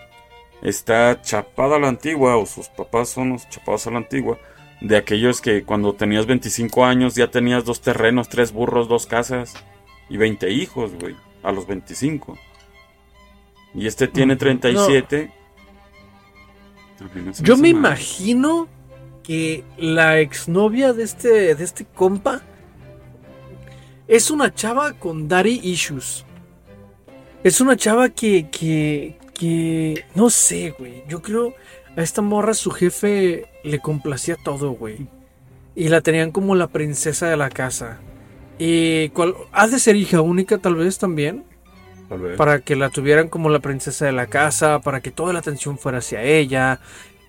está 0.67 1.21
chapada 1.21 1.75
a 1.75 1.79
la 1.79 1.87
antigua, 1.89 2.37
o 2.37 2.45
sus 2.45 2.67
papás 2.69 3.09
son 3.09 3.29
los 3.31 3.47
chapados 3.49 3.85
a 3.87 3.91
la 3.91 3.97
antigua, 3.97 4.39
de 4.81 4.97
aquellos 4.97 5.41
que 5.41 5.63
cuando 5.63 5.93
tenías 5.93 6.25
25 6.25 6.83
años 6.85 7.15
ya 7.15 7.29
tenías 7.29 7.63
dos 7.65 7.81
terrenos, 7.81 8.29
tres 8.29 8.51
burros, 8.51 8.87
dos 8.87 9.05
casas 9.05 9.53
y 10.09 10.17
20 10.17 10.51
hijos, 10.51 10.91
güey, 10.99 11.15
a 11.43 11.51
los 11.51 11.65
25. 11.67 12.37
Y 13.73 13.87
este 13.87 14.07
tiene 14.07 14.33
Ujú. 14.33 14.39
37. 14.39 15.31
También 16.97 17.33
se 17.33 17.43
Yo 17.43 17.57
me 17.57 17.73
mal. 17.73 17.79
imagino 17.93 18.67
que 19.23 19.63
la 19.77 20.19
exnovia 20.19 20.93
de 20.93 21.03
este, 21.03 21.55
de 21.55 21.63
este 21.63 21.85
compa 21.85 22.41
es 24.07 24.29
una 24.31 24.53
chava 24.53 24.93
con 24.93 25.27
daddy 25.27 25.59
issues. 25.63 26.25
Es 27.43 27.59
una 27.61 27.75
chava 27.75 28.09
que, 28.09 28.49
que, 28.49 29.17
que, 29.37 30.05
no 30.15 30.29
sé, 30.31 30.73
güey. 30.77 31.03
Yo 31.07 31.21
creo 31.21 31.53
a 31.95 32.01
esta 32.01 32.21
morra 32.21 32.53
su 32.53 32.71
jefe 32.71 33.45
le 33.63 33.79
complacía 33.79 34.35
todo, 34.43 34.71
güey. 34.71 35.07
Y 35.75 35.89
la 35.89 36.01
tenían 36.01 36.31
como 36.31 36.55
la 36.55 36.67
princesa 36.67 37.29
de 37.29 37.37
la 37.37 37.49
casa. 37.49 37.99
Y 38.57 39.09
cual, 39.09 39.35
ha 39.51 39.67
de 39.67 39.79
ser 39.79 39.95
hija 39.95 40.21
única 40.21 40.57
tal 40.57 40.75
vez 40.75 40.97
también 40.97 41.43
Tal 42.09 42.19
vez. 42.19 42.37
para 42.37 42.59
que 42.59 42.75
la 42.75 42.89
tuvieran 42.89 43.27
como 43.27 43.49
la 43.49 43.59
princesa 43.59 44.05
de 44.05 44.13
la 44.13 44.27
casa, 44.27 44.79
para 44.79 45.01
que 45.01 45.11
toda 45.11 45.33
la 45.33 45.39
atención 45.39 45.77
fuera 45.77 45.97
hacia 45.97 46.23
ella. 46.23 46.79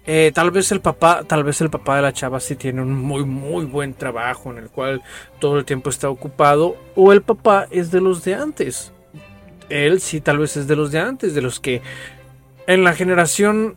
Eh, 0.06 0.30
tal 0.32 0.52
vez 0.52 0.70
el 0.70 0.80
papá, 0.80 1.24
tal 1.26 1.42
vez 1.42 1.60
el 1.60 1.70
papá 1.70 1.96
de 1.96 2.02
la 2.02 2.12
chava 2.12 2.38
sí 2.38 2.54
tiene 2.54 2.80
un 2.80 2.94
muy 2.94 3.24
muy 3.24 3.64
buen 3.64 3.92
trabajo 3.92 4.52
en 4.52 4.58
el 4.58 4.68
cual 4.70 5.02
todo 5.40 5.58
el 5.58 5.64
tiempo 5.64 5.90
está 5.90 6.08
ocupado, 6.08 6.76
o 6.94 7.12
el 7.12 7.22
papá 7.22 7.66
es 7.72 7.90
de 7.90 8.00
los 8.00 8.22
de 8.22 8.34
antes. 8.36 8.92
Él 9.68 10.00
sí 10.00 10.20
tal 10.20 10.38
vez 10.38 10.56
es 10.56 10.66
de 10.66 10.76
los 10.76 10.92
de 10.92 11.00
antes, 11.00 11.34
de 11.34 11.42
los 11.42 11.60
que 11.60 11.82
en 12.66 12.84
la 12.84 12.92
generación 12.94 13.76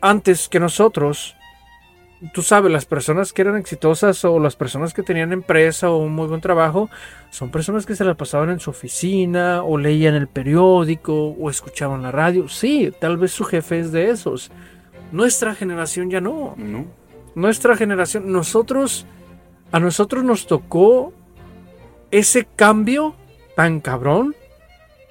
antes 0.00 0.48
que 0.48 0.60
nosotros, 0.60 1.36
tú 2.32 2.42
sabes, 2.42 2.70
las 2.70 2.86
personas 2.86 3.32
que 3.32 3.42
eran 3.42 3.56
exitosas 3.56 4.24
o 4.24 4.38
las 4.38 4.56
personas 4.56 4.94
que 4.94 5.02
tenían 5.02 5.32
empresa 5.32 5.90
o 5.90 5.98
un 5.98 6.12
muy 6.12 6.28
buen 6.28 6.40
trabajo, 6.40 6.88
son 7.30 7.50
personas 7.50 7.86
que 7.86 7.96
se 7.96 8.04
la 8.04 8.14
pasaban 8.14 8.50
en 8.50 8.60
su 8.60 8.70
oficina 8.70 9.62
o 9.62 9.76
leían 9.78 10.14
el 10.14 10.28
periódico 10.28 11.30
o 11.30 11.50
escuchaban 11.50 12.02
la 12.02 12.12
radio. 12.12 12.48
Sí, 12.48 12.92
tal 13.00 13.16
vez 13.16 13.32
su 13.32 13.44
jefe 13.44 13.80
es 13.80 13.92
de 13.92 14.10
esos. 14.10 14.50
Nuestra 15.12 15.54
generación 15.54 16.10
ya 16.10 16.20
no. 16.20 16.54
¿No? 16.56 16.86
Nuestra 17.34 17.76
generación, 17.76 18.30
nosotros, 18.30 19.06
a 19.72 19.80
nosotros 19.80 20.24
nos 20.24 20.46
tocó 20.46 21.12
ese 22.10 22.46
cambio 22.56 23.14
tan 23.54 23.80
cabrón 23.80 24.34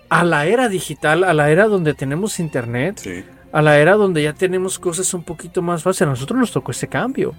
a 0.09 0.23
la 0.23 0.45
era 0.45 0.69
digital, 0.69 1.23
a 1.23 1.33
la 1.33 1.49
era 1.51 1.67
donde 1.67 1.93
tenemos 1.93 2.39
internet, 2.39 2.97
Sí. 2.99 3.23
a 3.51 3.61
la 3.61 3.77
era 3.79 3.95
donde 3.95 4.23
ya 4.23 4.33
tenemos 4.33 4.79
cosas 4.79 5.13
un 5.13 5.23
poquito 5.23 5.61
más 5.61 5.83
fáciles. 5.83 6.07
A 6.07 6.11
nosotros 6.11 6.39
nos 6.39 6.51
tocó 6.51 6.71
ese 6.71 6.87
cambio. 6.87 7.33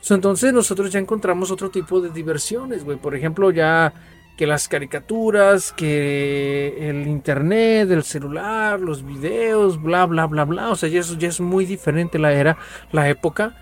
So, 0.00 0.14
Entonces 0.14 0.52
nosotros 0.52 0.90
ya 0.92 1.00
encontramos 1.00 1.50
otro 1.50 1.70
tipo 1.70 2.00
de 2.00 2.10
diversiones, 2.10 2.84
güey. 2.84 2.96
Por 2.96 3.14
ejemplo, 3.14 3.50
ya 3.50 3.92
que 4.36 4.46
las 4.46 4.68
caricaturas, 4.68 5.72
que 5.72 6.88
el 6.90 7.06
internet, 7.08 7.90
el 7.90 8.04
celular, 8.04 8.78
los 8.80 9.04
videos, 9.04 9.82
bla, 9.82 10.04
bla, 10.06 10.26
bla, 10.26 10.44
bla. 10.44 10.70
O 10.70 10.76
sea, 10.76 10.88
ya 10.88 11.00
es, 11.00 11.16
ya 11.18 11.28
es 11.28 11.40
muy 11.40 11.64
diferente 11.64 12.18
la 12.18 12.32
era, 12.32 12.56
la 12.92 13.08
época. 13.08 13.56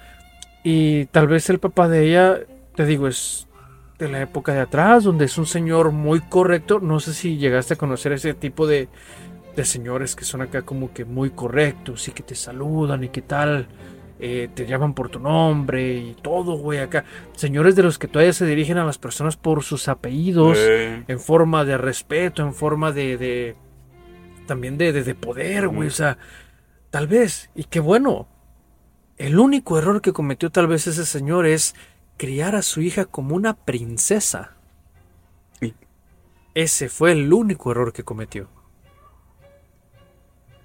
Y 0.65 1.07
tal 1.07 1.29
vez 1.29 1.49
el 1.49 1.61
papá 1.61 1.89
de 1.89 2.09
ella, 2.09 2.41
te 2.75 2.85
digo, 2.87 3.07
es 3.09 3.47
de 3.99 4.09
la 4.09 4.21
época 4.21 4.53
de 4.53 4.61
atrás, 4.61 5.05
donde 5.05 5.27
es 5.27 5.39
un 5.39 5.47
señor 5.47 5.93
muy 5.93 6.21
correcto. 6.21 6.81
No 6.81 7.01
sé 7.01 7.15
si 7.15 7.37
llegaste 7.37 7.75
a 7.75 7.79
conocer 7.79 8.13
ese 8.13 8.35
tipo 8.35 8.67
de, 8.67 8.89
de 9.55 9.65
señores 9.65 10.17
que 10.17 10.25
son 10.25 10.43
acá 10.43 10.63
como 10.63 10.93
que 10.93 11.05
muy 11.05 11.31
correctos 11.31 12.09
y 12.09 12.13
que 12.13 12.23
te 12.23 12.35
saludan 12.35 13.05
y 13.05 13.09
que 13.09 13.23
tal, 13.23 13.69
eh, 14.19 14.49
te 14.55 14.67
llaman 14.67 14.95
por 14.95 15.09
tu 15.11 15.21
nombre 15.21 15.95
y 15.95 16.15
todo, 16.21 16.57
güey, 16.57 16.81
acá. 16.81 17.05
Señores 17.35 17.77
de 17.77 17.83
los 17.83 17.99
que 17.99 18.09
todavía 18.09 18.33
se 18.33 18.47
dirigen 18.47 18.79
a 18.79 18.85
las 18.85 18.99
personas 18.99 19.37
por 19.37 19.63
sus 19.63 19.89
apellidos, 19.89 20.57
Eh, 20.59 21.05
en 21.07 21.21
forma 21.21 21.65
de 21.65 21.79
respeto, 21.79 22.43
en 22.43 22.55
forma 22.55 22.93
de... 22.93 23.17
de 23.17 23.57
también 24.47 24.77
de, 24.77 24.93
de, 24.93 25.05
de 25.05 25.15
poder, 25.15 25.69
güey, 25.69 25.89
o 25.89 25.91
sea, 25.91 26.19
tal 26.91 27.07
vez, 27.07 27.51
y 27.55 27.65
qué 27.65 27.81
bueno. 27.81 28.29
El 29.17 29.39
único 29.39 29.79
error 29.79 30.03
que 30.03 30.13
cometió 30.13 30.51
tal 30.51 30.67
vez 30.67 30.87
ese 30.87 31.07
señor 31.07 31.47
es 31.47 31.75
criar 32.17 32.55
a 32.57 32.63
su 32.63 32.81
hija 32.83 33.05
como 33.07 33.37
una 33.37 33.55
princesa. 33.55 34.53
Ese 36.55 36.89
fue 36.89 37.13
el 37.13 37.33
único 37.33 37.73
error 37.73 37.93
que 37.93 38.05
cometió. 38.05 38.49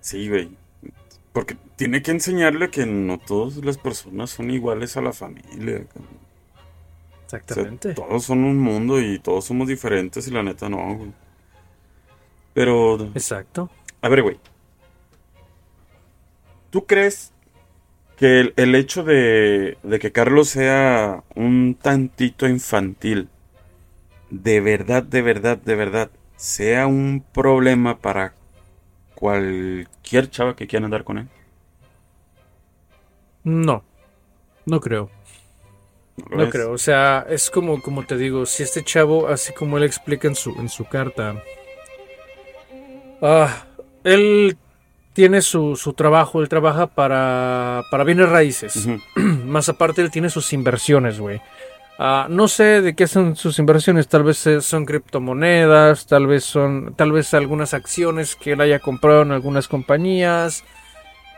sí, 0.01 0.27
güey. 0.29 0.57
Porque 1.31 1.55
tiene 1.75 2.01
que 2.01 2.11
enseñarle 2.11 2.69
que 2.71 2.85
no 2.85 3.19
todas 3.19 3.57
las 3.57 3.77
personas 3.77 4.31
son 4.31 4.51
iguales 4.51 4.97
a 4.97 5.01
la 5.01 5.13
familia. 5.13 5.85
cabrón. 5.87 6.19
O 7.45 7.51
sea, 7.53 7.69
Exactamente. 7.69 7.93
todos 7.93 8.23
son 8.25 8.43
un 8.43 8.57
mundo 8.59 8.99
y 8.99 9.19
todos 9.19 9.45
somos 9.45 9.67
diferentes 9.67 10.27
y 10.27 10.31
la 10.31 10.43
neta 10.43 10.69
no, 10.69 10.95
güey. 10.95 11.13
Pero, 12.53 12.97
Exacto. 13.13 13.69
a 14.01 14.09
ver, 14.09 14.21
güey. 14.23 14.39
¿Tú 16.69 16.85
crees 16.85 17.31
que 18.19 18.41
el, 18.41 18.53
el 18.57 18.75
hecho 18.75 19.03
de, 19.03 19.77
de 19.81 19.99
que 19.99 20.11
Carlos 20.11 20.49
sea 20.49 21.23
un 21.35 21.77
tantito 21.81 22.47
infantil, 22.47 23.29
de 24.29 24.59
verdad, 24.59 25.03
de 25.03 25.21
verdad, 25.21 25.57
de 25.57 25.75
verdad, 25.75 26.11
sea 26.35 26.85
un 26.85 27.23
problema 27.33 27.97
para 27.99 28.33
cualquier 29.15 30.29
chava 30.29 30.55
que 30.55 30.67
quiera 30.67 30.85
andar 30.85 31.05
con 31.05 31.19
él? 31.19 31.27
No, 33.43 33.83
no 34.65 34.81
creo. 34.81 35.09
¿No 36.29 36.49
creo. 36.49 36.73
O 36.73 36.77
sea, 36.77 37.25
es 37.29 37.49
como, 37.49 37.81
como 37.81 38.05
te 38.05 38.17
digo, 38.17 38.45
si 38.45 38.63
este 38.63 38.83
chavo, 38.83 39.29
así 39.29 39.53
como 39.53 39.77
él 39.77 39.83
explica 39.83 40.27
en 40.27 40.35
su, 40.35 40.51
en 40.59 40.67
su 40.67 40.83
carta, 40.83 41.41
ah, 43.21 43.65
él 44.03 44.57
tiene 45.19 45.41
su, 45.41 45.75
su 45.75 45.91
trabajo, 45.91 46.39
él 46.39 46.47
trabaja 46.47 46.87
para, 46.87 47.83
para 47.91 48.05
bienes 48.05 48.29
raíces. 48.29 48.87
Más 49.45 49.67
aparte, 49.67 50.01
él 50.01 50.11
tiene 50.11 50.29
sus 50.29 50.53
inversiones, 50.53 51.19
güey. 51.19 51.41
Ah, 51.97 52.27
no 52.29 52.47
sé 52.47 52.81
de 52.81 52.95
qué 52.95 53.05
son 53.05 53.35
sus 53.35 53.59
inversiones, 53.59 54.07
tal 54.07 54.23
vez 54.23 54.47
eh, 54.47 54.61
son 54.61 54.85
criptomonedas, 54.85 56.05
tal 56.05 56.25
vez 56.25 56.45
son, 56.45 56.93
tal 56.95 57.11
vez 57.11 57.33
algunas 57.33 57.73
acciones 57.73 58.37
que 58.37 58.53
él 58.53 58.61
haya 58.61 58.79
comprado 58.79 59.23
en 59.23 59.33
algunas 59.33 59.67
compañías. 59.67 60.63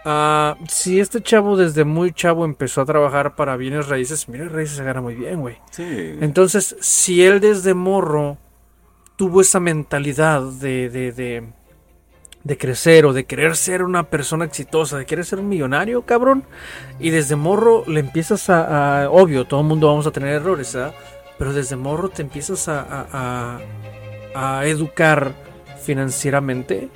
Ah, 0.05 0.57
si 0.67 0.99
este 0.99 1.23
chavo 1.23 1.57
desde 1.57 1.83
muy 1.83 2.13
chavo 2.13 2.45
empezó 2.45 2.81
a 2.81 2.85
trabajar 2.85 3.35
para 3.35 3.57
bienes 3.57 3.87
raíces, 3.87 4.27
bienes 4.27 4.51
raíces 4.51 4.77
se 4.77 4.83
gana 4.83 5.01
muy 5.01 5.15
bien, 5.15 5.41
güey. 5.41 5.57
Sí. 5.71 6.19
Entonces, 6.21 6.75
si 6.81 7.23
él 7.23 7.39
desde 7.39 7.73
morro 7.73 8.37
tuvo 9.15 9.41
esa 9.41 9.59
mentalidad 9.59 10.43
de, 10.43 10.87
de, 10.91 11.11
de, 11.13 11.43
de 12.43 12.57
crecer 12.57 13.05
o 13.05 13.13
de 13.13 13.25
querer 13.25 13.55
ser 13.55 13.83
una 13.83 14.03
persona 14.03 14.45
exitosa, 14.45 14.97
de 14.97 15.05
querer 15.05 15.25
ser 15.25 15.39
un 15.39 15.49
millonario, 15.49 16.01
cabrón, 16.03 16.43
y 16.99 17.09
desde 17.11 17.35
morro 17.35 17.83
le 17.87 17.99
empiezas 17.99 18.49
a, 18.49 19.09
obvio, 19.11 19.45
todo 19.45 19.61
el 19.61 19.67
mundo 19.67 19.87
vamos 19.87 20.07
a 20.07 20.11
tener 20.11 20.29
errores, 20.29 20.75
¿ah? 20.75 20.93
Pero 21.37 21.53
desde 21.53 21.75
morro 21.75 22.09
te 22.09 22.21
empiezas 22.21 22.67
a, 22.67 23.07
a- 23.11 23.59
a 24.59 24.65
educar 24.65 25.33
financieramente. 25.83 26.89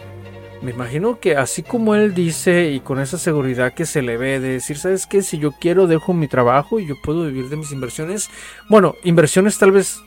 Me 0.62 0.72
imagino 0.72 1.20
que 1.20 1.36
así 1.36 1.64
como 1.64 1.96
él 1.96 2.14
dice 2.16 2.72
y 2.72 2.80
con 2.80 3.00
esa 3.00 3.18
seguridad 3.18 3.74
que 3.74 3.86
se 3.86 4.02
le 4.02 4.18
ve 4.18 4.40
de 4.40 4.50
decir, 4.54 4.78
¿sabes 4.78 5.06
qué? 5.06 5.22
Si 5.22 5.38
yo 5.38 5.52
quiero 5.52 5.86
dejo 5.86 6.14
mi 6.14 6.28
trabajo 6.28 6.80
y 6.80 6.88
yo 6.88 6.96
puedo 7.04 7.26
vivir 7.26 7.50
de 7.50 7.58
mis 7.58 7.72
inversiones. 7.72 8.30
Bueno, 8.70 8.96
inversiones 9.04 9.58
tal 9.60 9.72
vez, 9.72 10.00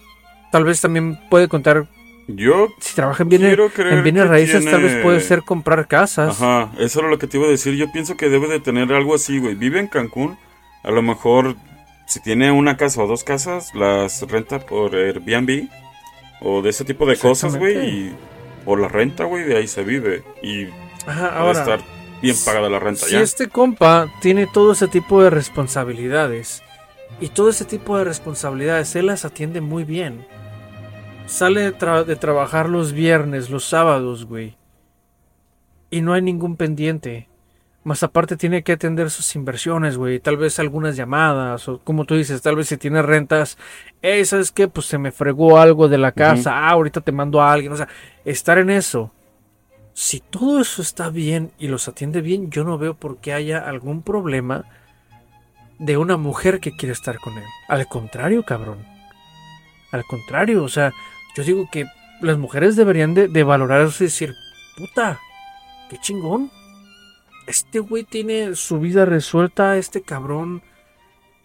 tal 0.50 0.64
vez 0.64 0.80
también 0.80 1.20
puede 1.30 1.48
contar, 1.48 1.86
Yo 2.28 2.68
si 2.78 2.94
trabaja 2.94 3.22
en 3.22 3.30
bienes, 3.30 3.48
quiero 3.48 3.70
creer 3.70 3.94
en 3.94 4.02
bienes 4.02 4.28
raíces 4.28 4.64
tal 4.66 4.82
vez 4.82 5.02
puede 5.02 5.20
ser 5.20 5.42
comprar 5.42 5.88
casas. 5.88 6.40
Ajá, 6.40 6.70
eso 6.78 7.00
era 7.00 7.08
lo 7.08 7.18
que 7.18 7.26
te 7.26 7.38
iba 7.38 7.46
a 7.46 7.50
decir. 7.50 7.74
Yo 7.74 7.90
pienso 7.90 8.16
que 8.18 8.28
debe 8.28 8.48
de 8.48 8.60
tener 8.60 8.92
algo 8.92 9.14
así, 9.14 9.38
güey. 9.38 9.54
Vive 9.54 9.80
en 9.80 9.86
Cancún. 9.86 10.38
A 10.84 10.90
lo 10.90 11.00
mejor, 11.00 11.56
si 12.06 12.20
tiene 12.20 12.52
una 12.52 12.76
casa 12.76 13.02
o 13.02 13.06
dos 13.06 13.24
casas, 13.24 13.74
las 13.74 14.22
renta 14.30 14.58
por 14.60 14.94
Airbnb. 14.94 15.68
O 16.42 16.60
de 16.60 16.68
ese 16.70 16.84
tipo 16.84 17.06
de 17.06 17.16
cosas, 17.16 17.56
güey. 17.56 18.12
Por 18.64 18.78
la 18.78 18.88
renta, 18.88 19.24
güey, 19.24 19.44
de 19.44 19.56
ahí 19.56 19.66
se 19.66 19.82
vive. 19.82 20.22
Y 20.42 20.66
Ajá, 21.06 21.30
puede 21.30 21.38
ahora, 21.40 21.60
estar 21.60 21.80
bien 22.20 22.36
pagada 22.44 22.68
la 22.68 22.78
renta 22.78 23.06
Si 23.06 23.12
ya. 23.12 23.20
este 23.20 23.48
compa 23.48 24.12
tiene 24.20 24.46
todo 24.46 24.72
ese 24.72 24.88
tipo 24.88 25.22
de 25.22 25.30
responsabilidades 25.30 26.62
y 27.20 27.28
todo 27.28 27.48
ese 27.48 27.64
tipo 27.64 27.96
de 27.96 28.04
responsabilidades, 28.04 28.94
él 28.96 29.06
las 29.06 29.24
atiende 29.24 29.60
muy 29.62 29.84
bien. 29.84 30.26
Sale 31.28 31.60
de, 31.60 31.76
tra- 31.76 32.04
de 32.04 32.16
trabajar 32.16 32.68
los 32.68 32.92
viernes, 32.92 33.50
los 33.50 33.64
sábados, 33.64 34.24
güey. 34.24 34.56
Y 35.90 36.00
no 36.00 36.14
hay 36.14 36.22
ningún 36.22 36.56
pendiente. 36.56 37.28
Más 37.84 38.02
aparte 38.02 38.36
tiene 38.36 38.62
que 38.62 38.72
atender 38.72 39.10
sus 39.10 39.34
inversiones, 39.36 39.96
güey. 39.96 40.20
Tal 40.20 40.36
vez 40.36 40.58
algunas 40.58 40.96
llamadas. 40.96 41.68
O 41.68 41.78
como 41.78 42.04
tú 42.04 42.14
dices, 42.14 42.42
tal 42.42 42.56
vez 42.56 42.68
si 42.68 42.76
tiene 42.76 43.02
rentas. 43.02 43.56
Eh, 44.02 44.24
¿sabes 44.24 44.52
qué? 44.52 44.68
Pues 44.68 44.86
se 44.86 44.98
me 44.98 45.12
fregó 45.12 45.58
algo 45.58 45.88
de 45.88 45.98
la 45.98 46.12
casa. 46.12 46.52
Ah, 46.54 46.70
ahorita 46.70 47.00
te 47.02 47.12
mando 47.12 47.40
a 47.40 47.52
alguien. 47.52 47.72
O 47.72 47.76
sea, 47.76 47.88
estar 48.24 48.58
en 48.58 48.70
eso. 48.70 49.12
Si 49.92 50.20
todo 50.20 50.60
eso 50.60 50.80
está 50.82 51.10
bien 51.10 51.52
y 51.58 51.68
los 51.68 51.88
atiende 51.88 52.20
bien, 52.20 52.50
yo 52.50 52.64
no 52.64 52.78
veo 52.78 52.94
por 52.94 53.18
qué 53.18 53.32
haya 53.32 53.58
algún 53.58 54.02
problema 54.02 54.64
de 55.78 55.96
una 55.96 56.16
mujer 56.16 56.60
que 56.60 56.72
quiere 56.76 56.92
estar 56.92 57.18
con 57.18 57.34
él. 57.36 57.44
Al 57.68 57.86
contrario, 57.86 58.44
cabrón. 58.44 58.78
Al 59.90 60.04
contrario, 60.04 60.62
o 60.62 60.68
sea, 60.68 60.92
yo 61.36 61.44
digo 61.44 61.68
que 61.70 61.86
las 62.20 62.36
mujeres 62.38 62.76
deberían 62.76 63.14
de, 63.14 63.28
de 63.28 63.42
valorarse 63.44 64.04
y 64.04 64.06
decir, 64.08 64.34
puta, 64.76 65.20
qué 65.90 65.98
chingón. 65.98 66.50
Este 67.46 67.78
güey 67.80 68.04
tiene 68.04 68.54
su 68.56 68.78
vida 68.80 69.04
resuelta, 69.06 69.76
este 69.78 70.02
cabrón 70.02 70.62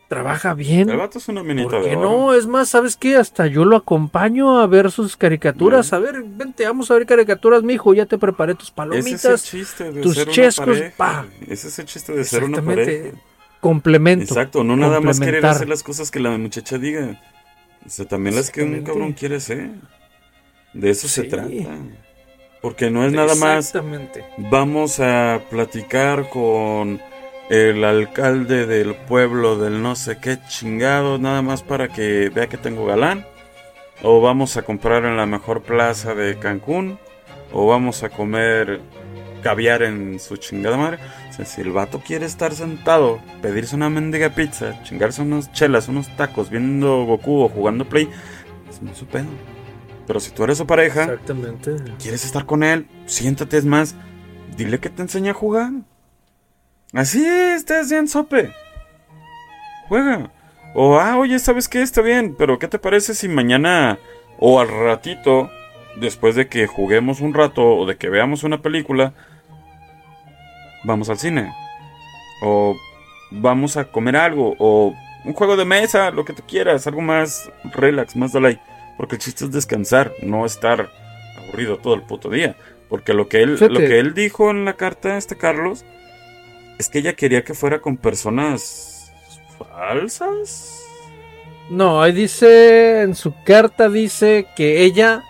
trabaja 0.10 0.54
bien. 0.54 0.90
El 0.90 0.98
vato 0.98 1.18
es 1.18 1.28
una 1.28 1.42
minita 1.44 1.70
¿Por 1.70 1.84
de 1.86 1.96
oro. 1.96 2.02
no? 2.10 2.34
Es 2.34 2.46
más, 2.46 2.70
¿sabes 2.70 2.96
qué? 2.98 3.16
Hasta 3.16 3.48
yo 3.48 3.66
lo 3.66 3.78
acompaño 3.78 4.60
a 4.60 4.68
ver 4.68 4.92
sus 4.92 5.18
caricaturas. 5.18 5.92
A 5.94 6.00
ver, 6.00 6.24
vente, 6.24 6.66
vamos 6.66 6.92
a 6.92 6.96
ver 6.96 7.06
caricaturas, 7.06 7.64
mijo. 7.64 7.94
Ya 7.94 8.06
te 8.06 8.18
preparé 8.18 8.54
tus 8.54 8.68
Ese 8.68 8.76
palomitas. 8.76 9.26
es 9.26 9.44
chiste 9.44 9.92
de 9.92 10.02
tus 10.02 10.16
ser 10.16 10.28
chescos, 10.28 10.78
pa. 10.98 11.26
Ese 11.48 11.68
es 11.70 11.80
el 11.80 11.86
chiste 11.86 12.14
de 12.14 12.24
ser 12.26 12.44
una 12.44 12.62
pareja. 12.62 13.16
Complemento. 13.60 14.26
Exacto, 14.26 14.64
no 14.64 14.76
nada 14.76 15.00
más 15.00 15.20
querer 15.20 15.46
hacer 15.46 15.70
las 15.70 15.84
cosas 15.84 16.12
que 16.12 16.20
la 16.20 16.38
muchacha 16.38 16.78
diga. 16.78 17.20
O 17.86 17.90
sea, 17.90 18.06
también 18.06 18.36
las 18.36 18.50
que 18.50 18.64
un 18.64 18.82
cabrón 18.84 19.14
quiere 19.14 19.38
hacer. 19.38 19.72
De 20.74 20.90
eso 20.90 21.08
se 21.08 21.24
trata. 21.24 21.50
Porque 22.62 22.90
no 22.90 23.06
es 23.06 23.12
nada 23.12 23.36
más 23.36 23.68
Exactamente. 23.68 24.26
vamos 24.38 25.00
a 25.00 25.42
platicar 25.50 26.30
con 26.30 27.02
el 27.50 27.84
alcalde 27.84 28.66
del 28.66 28.96
pueblo 28.96 29.58
del 29.58 29.82
no 29.82 29.96
sé 29.98 30.18
qué 30.20 30.40
chingado, 30.48 31.18
nada 31.18 31.42
más 31.42 31.62
para 31.62 31.90
que 31.90 32.30
vea 32.30 32.48
que 32.48 32.58
tengo 32.58 32.86
galán. 32.86 33.26
O 34.02 34.22
vamos 34.22 34.58
a 34.58 34.64
comprar 34.64 35.06
en 35.06 35.18
la 35.18 35.26
mejor 35.26 35.62
plaza 35.62 36.16
de 36.16 36.40
Cancún. 36.40 37.00
O 37.52 37.68
vamos 37.68 38.04
a 38.04 38.10
comer 38.10 38.82
caviar 39.44 39.84
en 39.84 40.20
su 40.20 40.38
chingada 40.38 40.78
madre. 40.78 41.00
O 41.30 41.34
sea, 41.34 41.46
si 41.46 41.62
el 41.62 41.72
vato 41.72 42.02
quiere 42.06 42.26
estar 42.26 42.54
sentado, 42.54 43.20
pedirse 43.42 43.76
una 43.76 43.90
mendiga 43.90 44.30
pizza, 44.30 44.82
chingarse 44.84 45.22
unas 45.22 45.52
chelas, 45.52 45.88
unos 45.88 46.08
tacos, 46.16 46.50
viendo 46.50 47.04
Goku 47.06 47.44
o 47.44 47.50
jugando 47.50 47.86
Play, 47.86 48.10
es 48.70 48.82
muy 48.82 48.96
su 48.96 49.06
pedo. 49.06 49.28
Pero 50.08 50.20
si 50.20 50.32
tú 50.32 50.44
eres 50.44 50.58
su 50.58 50.66
pareja, 50.68 51.04
Exactamente. 51.04 51.76
quieres 52.02 52.26
estar 52.26 52.46
con 52.46 52.64
él, 52.64 52.88
siéntate, 53.06 53.58
es 53.58 53.66
más, 53.66 53.96
dile 54.58 54.80
que 54.80 54.90
te 54.90 55.02
enseñe 55.02 55.30
a 55.30 55.34
jugar. 55.34 55.72
Así 56.94 57.26
es, 57.26 57.58
estás 57.58 57.90
bien 57.90 58.08
sope. 58.08 58.52
Juega. 59.88 60.32
O, 60.76 61.00
ah, 61.00 61.18
oye, 61.18 61.38
¿sabes 61.40 61.68
qué? 61.70 61.82
Está 61.82 62.02
bien, 62.02 62.36
pero 62.38 62.58
¿qué 62.60 62.68
te 62.68 62.80
parece 62.80 63.14
si 63.14 63.28
mañana 63.28 64.00
o 64.40 64.60
al 64.60 64.68
ratito, 64.68 65.50
después 66.00 66.36
de 66.36 66.48
que 66.48 66.68
juguemos 66.68 67.22
un 67.22 67.34
rato 67.34 67.64
o 67.64 67.86
de 67.86 67.96
que 67.96 68.10
veamos 68.10 68.44
una 68.44 68.62
película, 68.62 69.14
vamos 70.84 71.10
al 71.10 71.18
cine? 71.18 71.54
O 72.42 72.76
vamos 73.32 73.78
a 73.78 73.86
comer 73.86 74.16
algo, 74.16 74.56
o 74.60 74.94
un 75.26 75.34
juego 75.34 75.56
de 75.56 75.66
mesa, 75.66 76.12
lo 76.12 76.26
que 76.26 76.34
tú 76.34 76.44
quieras, 76.48 76.86
algo 76.88 77.02
más 77.02 77.50
relax, 77.74 78.16
más 78.16 78.34
light. 78.34 78.60
Porque 78.98 79.16
el 79.16 79.22
chiste 79.22 79.46
es 79.46 79.52
descansar, 79.52 80.12
no 80.22 80.46
estar 80.46 80.90
aburrido 81.38 81.78
todo 81.78 81.96
el 81.96 82.02
puto 82.04 82.30
día. 82.30 82.56
Porque 82.90 83.14
lo 83.14 83.28
que 83.28 83.42
él, 83.42 83.58
Fíjate. 83.58 83.74
lo 83.74 83.80
que 83.80 84.00
él 84.00 84.14
dijo 84.14 84.52
en 84.52 84.66
la 84.66 84.74
carta 84.74 85.18
este 85.18 85.36
Carlos 85.36 85.84
es 86.78 86.90
que 86.90 87.00
ella 87.00 87.14
quería 87.14 87.44
que 87.44 87.54
fuera 87.54 87.80
con 87.80 87.98
personas 87.98 89.12
falsas. 89.58 90.84
No, 91.70 92.02
ahí 92.02 92.12
dice, 92.12 93.02
en 93.02 93.16
su 93.16 93.34
carta 93.46 93.90
dice 93.90 94.46
que 94.56 94.84
ella, 94.84 95.24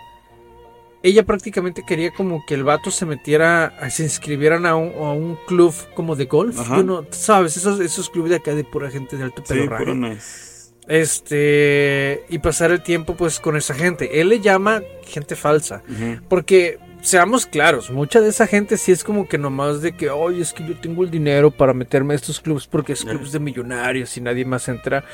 ella 1.04 1.22
prácticamente 1.22 1.84
quería 1.84 2.12
como 2.12 2.46
que 2.46 2.54
el 2.54 2.64
vato 2.64 2.90
se 2.90 3.04
metiera, 3.04 3.74
se 3.90 4.04
inscribieran 4.04 4.64
a 4.64 4.74
un, 4.74 4.88
a 4.94 5.12
un 5.12 5.36
club 5.46 5.74
como 5.94 6.16
de 6.16 6.24
golf. 6.24 6.58
Ajá. 6.58 6.82
Sabes, 7.10 7.58
esos, 7.58 7.78
esos 7.80 8.08
clubes 8.08 8.30
de 8.30 8.36
acá 8.36 8.54
de 8.54 8.64
pura 8.64 8.90
gente 8.90 9.18
de 9.18 9.24
alto 9.24 9.42
Sí, 9.44 9.68
pelo 9.68 10.06
es. 10.06 10.72
Este, 10.88 12.24
y 12.30 12.38
pasar 12.38 12.70
el 12.70 12.82
tiempo 12.82 13.16
pues 13.16 13.38
con 13.38 13.54
esa 13.54 13.74
gente. 13.74 14.18
Él 14.18 14.30
le 14.30 14.40
llama 14.40 14.80
gente 15.04 15.36
falsa. 15.36 15.82
Porque, 16.30 16.78
seamos 17.02 17.44
claros, 17.44 17.90
mucha 17.90 18.22
de 18.22 18.30
esa 18.30 18.46
gente 18.46 18.78
sí 18.78 18.90
es 18.90 19.04
como 19.04 19.28
que 19.28 19.36
nomás 19.36 19.82
de 19.82 19.94
que, 19.94 20.08
oye, 20.08 20.40
es 20.40 20.54
que 20.54 20.66
yo 20.66 20.74
tengo 20.80 21.04
el 21.04 21.10
dinero 21.10 21.50
para 21.50 21.74
meterme 21.74 22.14
a 22.14 22.16
estos 22.16 22.40
clubs 22.40 22.66
porque 22.66 22.94
es 22.94 23.04
clubs 23.04 23.30
de 23.30 23.40
millonarios 23.40 24.16
y 24.16 24.22
nadie 24.22 24.46
más 24.46 24.68
entra. 24.68 25.04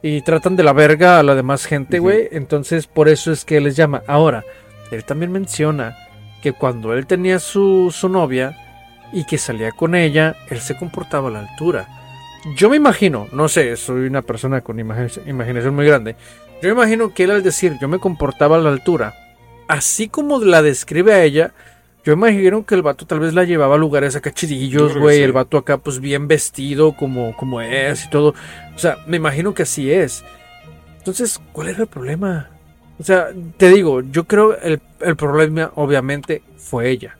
Y 0.00 0.22
tratan 0.22 0.56
de 0.56 0.62
la 0.62 0.72
verga 0.72 1.18
a 1.18 1.22
la 1.22 1.34
demás 1.34 1.66
gente, 1.66 1.98
güey. 1.98 2.28
Entonces, 2.32 2.86
por 2.86 3.10
eso 3.10 3.30
es 3.30 3.44
que 3.44 3.60
les 3.60 3.76
llama. 3.76 4.02
Ahora, 4.06 4.42
él 4.90 5.04
también 5.04 5.32
menciona 5.32 5.96
que 6.42 6.52
cuando 6.52 6.92
él 6.92 7.06
tenía 7.06 7.38
su, 7.38 7.90
su 7.94 8.08
novia 8.08 8.56
y 9.12 9.24
que 9.24 9.38
salía 9.38 9.72
con 9.72 9.94
ella, 9.94 10.36
él 10.50 10.60
se 10.60 10.76
comportaba 10.76 11.28
a 11.28 11.32
la 11.32 11.40
altura. 11.40 11.88
Yo 12.56 12.68
me 12.68 12.76
imagino, 12.76 13.26
no 13.32 13.48
sé, 13.48 13.76
soy 13.76 14.06
una 14.06 14.22
persona 14.22 14.60
con 14.60 14.78
imagi- 14.78 15.26
imaginación 15.26 15.74
muy 15.74 15.86
grande. 15.86 16.16
Yo 16.62 16.68
me 16.68 16.82
imagino 16.82 17.14
que 17.14 17.24
él 17.24 17.30
al 17.30 17.42
decir 17.42 17.78
yo 17.80 17.88
me 17.88 17.98
comportaba 17.98 18.56
a 18.56 18.60
la 18.60 18.70
altura, 18.70 19.14
así 19.68 20.08
como 20.08 20.40
la 20.40 20.62
describe 20.62 21.14
a 21.14 21.22
ella, 21.22 21.52
yo 22.04 22.12
imagino 22.12 22.66
que 22.66 22.74
el 22.74 22.82
vato 22.82 23.06
tal 23.06 23.20
vez 23.20 23.32
la 23.32 23.44
llevaba 23.44 23.76
a 23.76 23.78
lugares 23.78 24.14
acá 24.14 24.30
chidillos, 24.30 24.94
güey, 24.96 25.16
sí. 25.18 25.22
el 25.22 25.32
vato 25.32 25.56
acá 25.56 25.78
pues 25.78 26.00
bien 26.00 26.28
vestido 26.28 26.94
como, 26.94 27.34
como 27.34 27.62
es 27.62 28.04
y 28.04 28.10
todo. 28.10 28.34
O 28.76 28.78
sea, 28.78 28.98
me 29.06 29.16
imagino 29.16 29.54
que 29.54 29.62
así 29.62 29.90
es. 29.90 30.22
Entonces, 30.98 31.40
¿cuál 31.52 31.68
era 31.68 31.80
el 31.80 31.86
problema? 31.86 32.50
O 32.98 33.02
sea, 33.02 33.28
te 33.56 33.68
digo, 33.70 34.00
yo 34.02 34.24
creo 34.24 34.56
el, 34.60 34.80
el 35.00 35.16
problema 35.16 35.72
obviamente 35.74 36.42
fue 36.56 36.90
ella. 36.90 37.16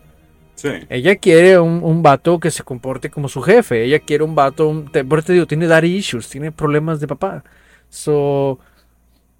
Sí. 0.54 0.68
Ella 0.88 1.16
quiere 1.16 1.58
un, 1.58 1.80
un 1.82 2.02
vato 2.02 2.38
que 2.38 2.50
se 2.50 2.62
comporte 2.62 3.10
como 3.10 3.28
su 3.28 3.42
jefe. 3.42 3.82
Ella 3.84 3.98
quiere 3.98 4.22
un 4.24 4.34
vato. 4.34 4.68
un- 4.68 4.90
te, 4.90 5.04
por 5.04 5.18
eso 5.18 5.26
te 5.26 5.32
digo, 5.34 5.46
tiene 5.46 5.66
daddy 5.66 5.96
issues, 5.96 6.28
tiene 6.28 6.52
problemas 6.52 7.00
de 7.00 7.08
papá. 7.08 7.44
So, 7.90 8.60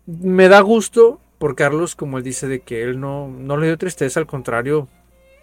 me 0.06 0.48
da 0.48 0.60
gusto 0.60 1.20
por 1.38 1.54
Carlos, 1.54 1.94
como 1.94 2.18
él 2.18 2.24
dice, 2.24 2.46
de 2.48 2.60
que 2.60 2.82
él 2.82 2.98
no, 3.00 3.28
no 3.28 3.56
le 3.56 3.68
dio 3.68 3.78
tristeza, 3.78 4.18
al 4.20 4.26
contrario. 4.26 4.88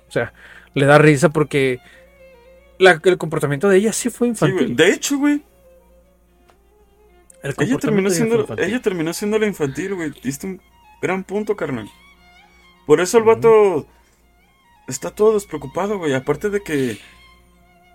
O 0.08 0.12
sea, 0.12 0.34
le 0.74 0.86
da 0.86 0.98
risa 0.98 1.30
porque 1.30 1.80
la- 2.78 3.00
el 3.04 3.18
comportamiento 3.18 3.70
de 3.70 3.78
ella 3.78 3.94
sí 3.94 4.10
fue 4.10 4.28
Sí, 4.28 4.32
infantil. 4.32 4.76
De 4.76 4.92
hecho, 4.92 5.18
güey, 5.18 5.42
El 7.44 7.56
ella 7.60 7.78
terminó 7.78 8.10
siendo, 8.10 8.46
ella 8.58 8.82
terminó 8.82 9.14
siendo 9.14 9.40
la 9.40 9.48
infantil, 9.48 9.96
güey. 9.96 10.12
Diste 10.22 10.46
un 10.48 10.62
gran 11.02 11.24
punto, 11.24 11.56
carnal. 11.56 11.90
Por 12.86 13.02
eso 13.02 13.18
el 13.18 13.24
vato 13.24 13.86
está 14.88 15.12
todo 15.12 15.34
despreocupado, 15.34 15.98
güey. 15.98 16.14
Aparte 16.14 16.50
de 16.50 16.62
que 16.62 17.00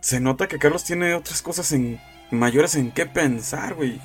se 0.00 0.20
nota 0.20 0.48
que 0.48 0.58
Carlos 0.58 0.84
tiene 0.84 1.14
otras 1.14 1.42
cosas 1.42 1.72
en 1.72 2.00
mayores 2.30 2.74
en 2.74 2.92
qué 2.92 3.06
pensar, 3.06 3.74
güey. 3.74 4.00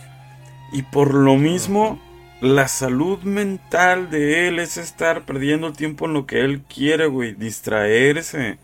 Y 0.71 0.83
por 0.83 1.13
lo 1.13 1.35
mismo, 1.35 1.99
la 2.41 2.67
salud 2.67 3.19
mental 3.23 4.09
de 4.09 4.47
él 4.47 4.59
es 4.59 4.77
estar 4.77 5.25
perdiendo 5.25 5.67
el 5.67 5.73
tiempo 5.73 6.05
en 6.05 6.13
lo 6.13 6.25
que 6.25 6.41
él 6.41 6.61
quiere, 6.63 7.07
güey. 7.07 7.33
Distraerse. 7.33 8.57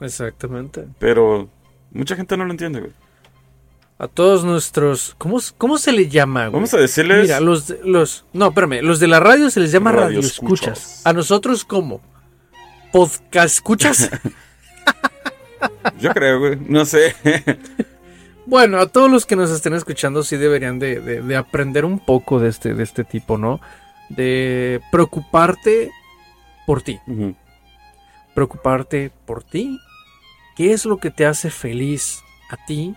Exactamente. 0.00 0.86
Pero 0.98 1.48
mucha 1.90 2.16
gente 2.16 2.36
no 2.36 2.44
lo 2.44 2.50
entiende, 2.50 2.80
güey. 2.80 2.92
A 3.98 4.06
todos 4.06 4.44
nuestros. 4.44 5.14
¿Cómo, 5.18 5.38
cómo 5.56 5.76
se 5.78 5.90
le 5.92 6.08
llama, 6.08 6.42
güey? 6.46 6.52
Vamos 6.54 6.72
a 6.74 6.78
decirles. 6.78 7.22
Mira, 7.22 7.40
los, 7.40 7.74
los, 7.84 8.24
no, 8.32 8.48
espérame, 8.48 8.80
los 8.82 9.00
de 9.00 9.08
la 9.08 9.18
radio 9.18 9.50
se 9.50 9.58
les 9.60 9.72
llama 9.72 9.90
radio 9.90 10.20
escuchas. 10.20 11.02
A 11.04 11.12
nosotros, 11.12 11.64
¿cómo? 11.64 12.00
Podcast 12.92 13.54
escuchas. 13.56 14.08
Yo 16.00 16.12
creo, 16.12 16.38
güey. 16.38 16.58
No 16.68 16.84
sé. 16.84 17.14
bueno, 18.46 18.78
a 18.78 18.86
todos 18.86 19.10
los 19.10 19.26
que 19.26 19.34
nos 19.34 19.50
estén 19.50 19.74
escuchando 19.74 20.22
sí 20.22 20.36
deberían 20.36 20.78
de, 20.78 21.00
de- 21.00 21.20
de 21.22 21.36
aprender 21.36 21.84
un 21.84 21.98
poco 21.98 22.38
de 22.38 22.48
este, 22.50 22.74
de 22.74 22.84
este 22.84 23.02
tipo, 23.02 23.36
¿no? 23.36 23.60
De 24.10 24.80
preocuparte 24.92 25.90
por 26.66 26.82
ti. 26.82 27.00
Preocuparte 28.34 29.10
por 29.26 29.42
ti. 29.42 29.80
¿Qué 30.56 30.72
es 30.72 30.84
lo 30.84 30.98
que 30.98 31.10
te 31.10 31.26
hace 31.26 31.50
feliz 31.50 32.20
a 32.50 32.64
ti? 32.64 32.94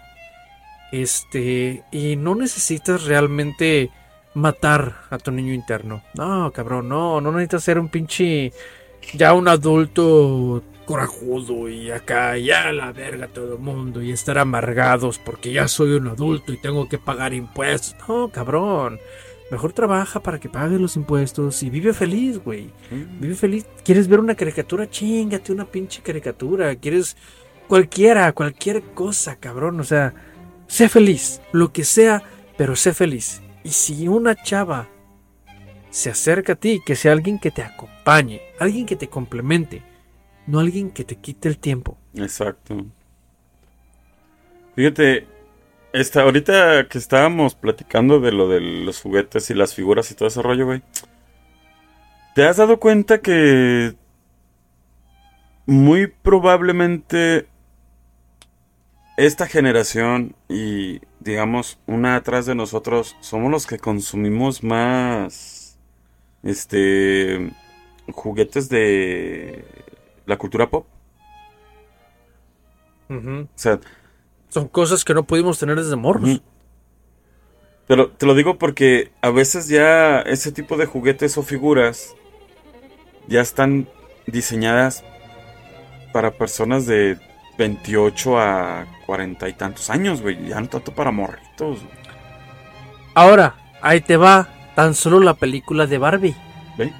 Este, 0.91 1.83
y 1.91 2.15
no 2.15 2.35
necesitas 2.35 3.05
realmente 3.05 3.89
matar 4.33 4.95
a 5.09 5.17
tu 5.17 5.31
niño 5.31 5.53
interno. 5.53 6.03
No, 6.15 6.51
cabrón, 6.51 6.89
no, 6.89 7.21
no 7.21 7.31
necesitas 7.31 7.63
ser 7.63 7.79
un 7.79 7.89
pinche 7.89 8.51
ya 9.13 9.33
un 9.33 9.47
adulto 9.47 10.63
corajudo 10.85 11.69
y 11.69 11.91
acá 11.91 12.37
ya 12.37 12.71
la 12.71 12.91
verga 12.91 13.27
todo 13.27 13.55
el 13.55 13.59
mundo 13.59 14.01
y 14.01 14.11
estar 14.11 14.37
amargados 14.37 15.19
porque 15.19 15.51
ya 15.51 15.67
soy 15.67 15.91
un 15.91 16.07
adulto 16.07 16.51
y 16.53 16.57
tengo 16.57 16.87
que 16.87 16.97
pagar 16.97 17.33
impuestos. 17.33 17.95
No, 18.07 18.29
cabrón. 18.29 18.99
Mejor 19.51 19.73
trabaja 19.73 20.21
para 20.21 20.39
que 20.39 20.47
pagues 20.47 20.79
los 20.79 20.95
impuestos 20.95 21.61
y 21.61 21.69
vive 21.69 21.93
feliz, 21.93 22.41
güey. 22.41 22.69
Vive 23.19 23.35
feliz. 23.35 23.65
¿Quieres 23.83 24.07
ver 24.07 24.21
una 24.21 24.35
caricatura? 24.35 24.89
Chingate 24.89 25.51
una 25.51 25.65
pinche 25.65 26.01
caricatura. 26.01 26.73
¿Quieres 26.77 27.17
cualquiera, 27.67 28.31
cualquier 28.31 28.81
cosa, 28.93 29.35
cabrón? 29.35 29.81
O 29.81 29.83
sea, 29.83 30.13
sé 30.72 30.88
feliz. 30.88 31.41
Lo 31.51 31.74
que 31.74 31.84
sea, 31.84 32.24
pero 32.57 32.76
sé 32.76 32.93
feliz. 32.93 33.41
Y 33.63 33.69
si 33.69 34.07
una 34.07 34.36
chava 34.36 34.88
se 35.89 36.09
acerca 36.09 36.53
a 36.53 36.55
ti, 36.55 36.82
que 36.86 36.95
sea 36.95 37.11
alguien 37.11 37.38
que 37.38 37.51
te 37.51 37.61
acompañe, 37.61 38.41
alguien 38.57 38.86
que 38.86 38.95
te 38.95 39.09
complemente, 39.09 39.84
no 40.47 40.59
alguien 40.59 40.89
que 40.89 41.03
te 41.03 41.17
quite 41.17 41.49
el 41.49 41.59
tiempo. 41.59 41.97
Exacto. 42.15 42.86
Fíjate, 44.76 45.28
esta, 45.91 46.22
ahorita 46.22 46.88
que 46.88 46.97
estábamos 46.97 47.53
platicando 47.53 48.22
de 48.22 48.32
lo 48.32 48.47
de 48.47 48.61
los 48.61 49.01
juguetes 49.01 49.49
y 49.49 49.53
las 49.53 49.76
figuras 49.76 50.09
y 50.09 50.15
todo 50.15 50.30
ese 50.30 50.41
rollo, 50.41 50.65
güey. 50.65 50.82
¿Te 52.34 52.45
has 52.45 52.55
dado 52.55 52.80
cuenta 52.80 53.19
que 53.19 53.93
muy 55.65 56.07
probablemente 56.07 57.51
esta 59.26 59.45
generación 59.47 60.36
y 60.49 61.01
digamos 61.19 61.78
una 61.86 62.15
atrás 62.15 62.47
de 62.47 62.55
nosotros 62.55 63.15
somos 63.19 63.51
los 63.51 63.67
que 63.67 63.78
consumimos 63.78 64.63
más 64.63 65.78
este 66.41 67.51
juguetes 68.11 68.67
de 68.67 69.63
la 70.26 70.38
cultura 70.38 70.72
pop? 70.72 70.88
O 73.09 73.47
sea, 73.53 73.80
Son 74.49 74.67
cosas 74.69 75.05
que 75.05 75.13
no 75.13 75.24
pudimos 75.24 75.59
tener 75.59 75.76
desde 75.76 75.95
morros. 75.95 76.41
Lo, 77.89 78.09
te 78.09 78.26
lo 78.26 78.34
digo 78.34 78.57
porque 78.57 79.11
a 79.22 79.30
veces 79.30 79.67
ya 79.67 80.22
ese 80.22 80.51
tipo 80.51 80.78
de 80.78 80.88
juguetes 80.88 81.38
o 81.38 81.43
figuras 81.43 82.15
ya 83.28 83.41
están 83.41 83.88
diseñadas 84.26 85.03
para 86.11 86.32
personas 86.32 86.88
de 86.88 87.19
28 87.57 88.39
a 88.39 88.88
40 89.12 89.49
y 89.49 89.53
tantos 89.53 89.89
años, 89.89 90.22
güey. 90.22 90.47
Ya 90.47 90.62
no 90.62 90.70
tanto 90.70 90.93
para 90.93 91.12
morritos. 91.12 91.80
Ahora, 93.14 93.55
ahí 93.82 93.99
te 93.99 94.16
va 94.16 94.47
tan 94.74 94.95
solo 94.95 95.20
la 95.20 95.34
película 95.34 95.86
de 95.86 95.97
Barbie. 95.97 96.36
¿Ve? 96.78 96.93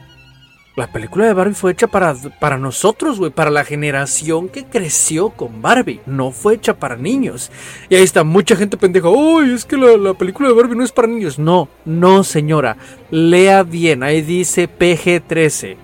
La 0.76 0.91
película 0.91 1.26
de 1.26 1.32
Barbie 1.32 1.53
fue 1.53 1.72
hecha 1.72 1.88
para, 1.88 2.14
para 2.38 2.57
nosotros, 2.57 3.18
güey, 3.18 3.32
para 3.32 3.49
la 3.49 3.64
generación 3.64 4.49
que 4.49 4.66
creció 4.66 5.30
con 5.30 5.62
Barbie. 5.62 6.01
No 6.05 6.32
fue 6.32 6.55
hecha 6.55 6.78
para 6.78 6.97
niños. 6.97 7.49
Y 7.88 7.95
ahí 7.95 8.03
está, 8.03 8.26
mucha 8.26 8.57
gente 8.57 8.76
pendeja. 8.76 9.07
Uy, 9.07 9.53
es 9.53 9.64
que 9.64 9.78
la, 9.78 9.95
la 9.95 10.14
película 10.14 10.49
de 10.49 10.55
Barbie 10.55 10.76
no 10.76 10.84
es 10.84 10.91
para 10.91 11.07
niños. 11.07 11.39
No, 11.39 11.70
no, 11.86 12.26
señora. 12.26 12.76
Lea 13.09 13.64
bien, 13.64 14.03
ahí 14.03 14.22
dice 14.22 14.68
PG-13. 14.68 15.78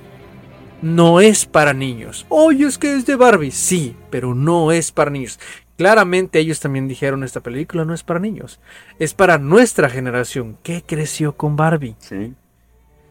No 0.82 1.22
es 1.22 1.46
para 1.46 1.74
niños. 1.74 2.26
Oye, 2.28 2.68
es 2.68 2.78
que 2.78 2.94
es 2.94 3.06
de 3.06 3.16
Barbie. 3.16 3.52
Sí, 3.52 3.96
pero 4.10 4.36
no 4.36 4.74
es 4.74 4.92
para 4.92 5.10
niños. 5.10 5.40
Claramente 5.78 6.40
ellos 6.40 6.60
también 6.60 6.88
dijeron 6.88 7.24
esta 7.24 7.42
película 7.42 7.86
no 7.86 7.94
es 7.94 8.04
para 8.04 8.20
niños. 8.20 8.60
Es 9.00 9.14
para 9.14 9.38
nuestra 9.38 9.90
generación 9.90 10.58
que 10.64 10.82
creció 10.82 11.38
con 11.38 11.56
Barbie. 11.56 11.96
Sí. 12.00 12.34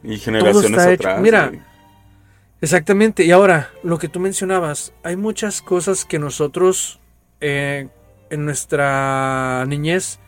Y 0.03 0.19
generaciones 0.19 0.79
atrás. 0.79 1.21
Mira. 1.21 1.53
Exactamente, 2.61 3.25
y 3.25 3.31
ahora, 3.33 3.71
lo 3.83 3.99
que 3.99 4.09
tú 4.09 4.19
mencionabas, 4.19 4.95
hay 5.03 5.17
muchas 5.17 5.61
cosas 5.61 6.07
que 6.07 6.19
nosotros 6.19 7.01
eh, 7.41 7.89
en 8.31 8.45
nuestra 8.47 9.64
niñez 9.67 10.19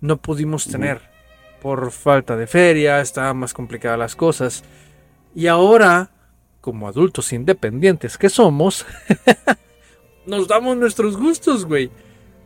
no 0.00 0.16
pudimos 0.16 0.68
tener 0.68 1.00
por 1.60 1.90
falta 1.90 2.36
de 2.36 2.46
feria, 2.46 3.00
estaban 3.00 3.36
más 3.36 3.52
complicadas 3.52 3.98
las 3.98 4.16
cosas. 4.16 4.64
Y 5.34 5.48
ahora, 5.48 6.10
como 6.60 6.86
adultos 6.86 7.32
independientes 7.32 8.16
que 8.16 8.28
somos, 8.28 8.86
nos 10.26 10.48
damos 10.48 10.76
nuestros 10.76 11.16
gustos, 11.16 11.64
güey. 11.64 11.90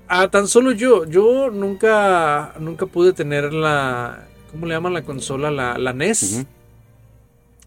Ah, 0.09 0.29
tan 0.29 0.47
solo 0.47 0.71
yo, 0.73 1.05
yo 1.05 1.51
nunca, 1.51 2.55
nunca 2.61 2.87
pude 2.87 3.13
tener 3.13 3.53
la, 3.53 4.29
¿cómo 4.51 4.67
le 4.67 4.75
llaman 4.75 4.95
la 4.95 5.03
consola? 5.03 5.51
La, 5.51 5.79
la 5.79 5.93
NES. 5.93 6.47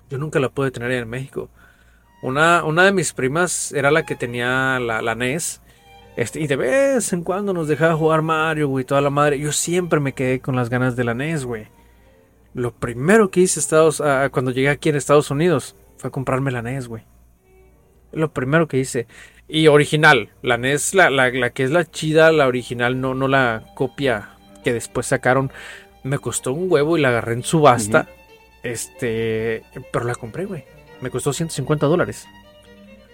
Yo 0.10 0.18
nunca 0.18 0.40
la 0.40 0.50
pude 0.50 0.72
tener 0.72 0.92
en 0.92 1.10
México. 1.10 1.50
Una, 2.22 2.64
una 2.64 2.86
de 2.86 2.92
mis 2.92 3.14
primas 3.14 3.72
era 3.72 3.92
la 3.92 4.04
que 4.06 4.16
tenía 4.16 4.80
la, 4.80 5.02
la 5.02 5.16
NES. 5.16 5.62
Este, 6.16 6.40
y 6.40 6.48
de 6.48 6.56
vez 6.56 7.14
en 7.14 7.24
cuando 7.24 7.54
nos 7.54 7.68
dejaba 7.68 7.96
jugar 7.96 8.22
Mario, 8.22 8.68
güey, 8.68 8.86
toda 8.86 9.02
la 9.02 9.10
madre. 9.10 9.40
Yo 9.40 9.52
siempre 9.52 10.00
me 10.00 10.14
quedé 10.14 10.40
con 10.40 10.56
las 10.56 10.70
ganas 10.70 10.96
de 10.96 11.04
la 11.04 11.14
NES, 11.14 11.46
güey. 11.46 11.68
Lo 12.54 12.74
primero 12.74 13.30
que 13.30 13.42
hice 13.42 13.60
Estados, 13.60 14.02
ah, 14.02 14.30
cuando 14.32 14.52
llegué 14.52 14.70
aquí 14.70 14.90
en 14.90 14.96
Estados 14.96 15.30
Unidos 15.30 15.76
fue 15.98 16.12
comprarme 16.12 16.52
la 16.52 16.62
NES, 16.62 16.88
güey. 16.88 17.04
Lo 18.12 18.32
primero 18.34 18.68
que 18.68 18.80
hice. 18.80 19.08
Y 19.50 19.68
original. 19.68 20.30
La 20.44 20.58
NES, 20.58 20.94
la, 20.94 21.10
la, 21.10 21.32
la 21.32 21.50
que 21.50 21.64
es 21.64 21.72
la 21.72 21.90
chida, 21.90 22.32
la 22.32 22.48
original, 22.48 23.02
no, 23.02 23.16
no 23.16 23.28
la 23.28 23.66
copia 23.76 24.30
que 24.64 24.74
después 24.74 25.08
sacaron. 25.08 25.52
Me 26.04 26.20
costó 26.20 26.54
un 26.54 26.72
huevo 26.72 26.98
y 26.98 27.02
la 27.02 27.10
agarré 27.10 27.34
en 27.34 27.44
subasta. 27.44 28.08
Este. 28.62 29.64
Pero 29.92 30.06
la 30.06 30.14
compré, 30.14 30.46
güey. 30.46 30.66
Me 31.02 31.10
costó 31.10 31.34
150 31.34 31.88
dólares. 31.88 32.28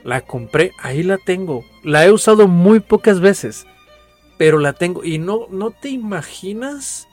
La 0.04 0.22
compré, 0.22 0.72
ahí 0.82 1.04
la 1.04 1.18
tengo. 1.18 1.64
La 1.84 2.06
he 2.06 2.12
usado 2.12 2.48
muy 2.48 2.82
pocas 2.82 3.22
veces. 3.22 3.66
Pero 4.38 4.60
la 4.60 4.74
tengo. 4.74 5.04
Y 5.06 5.20
no, 5.20 5.48
no 5.50 5.72
te 5.72 5.90
imaginas 5.90 7.08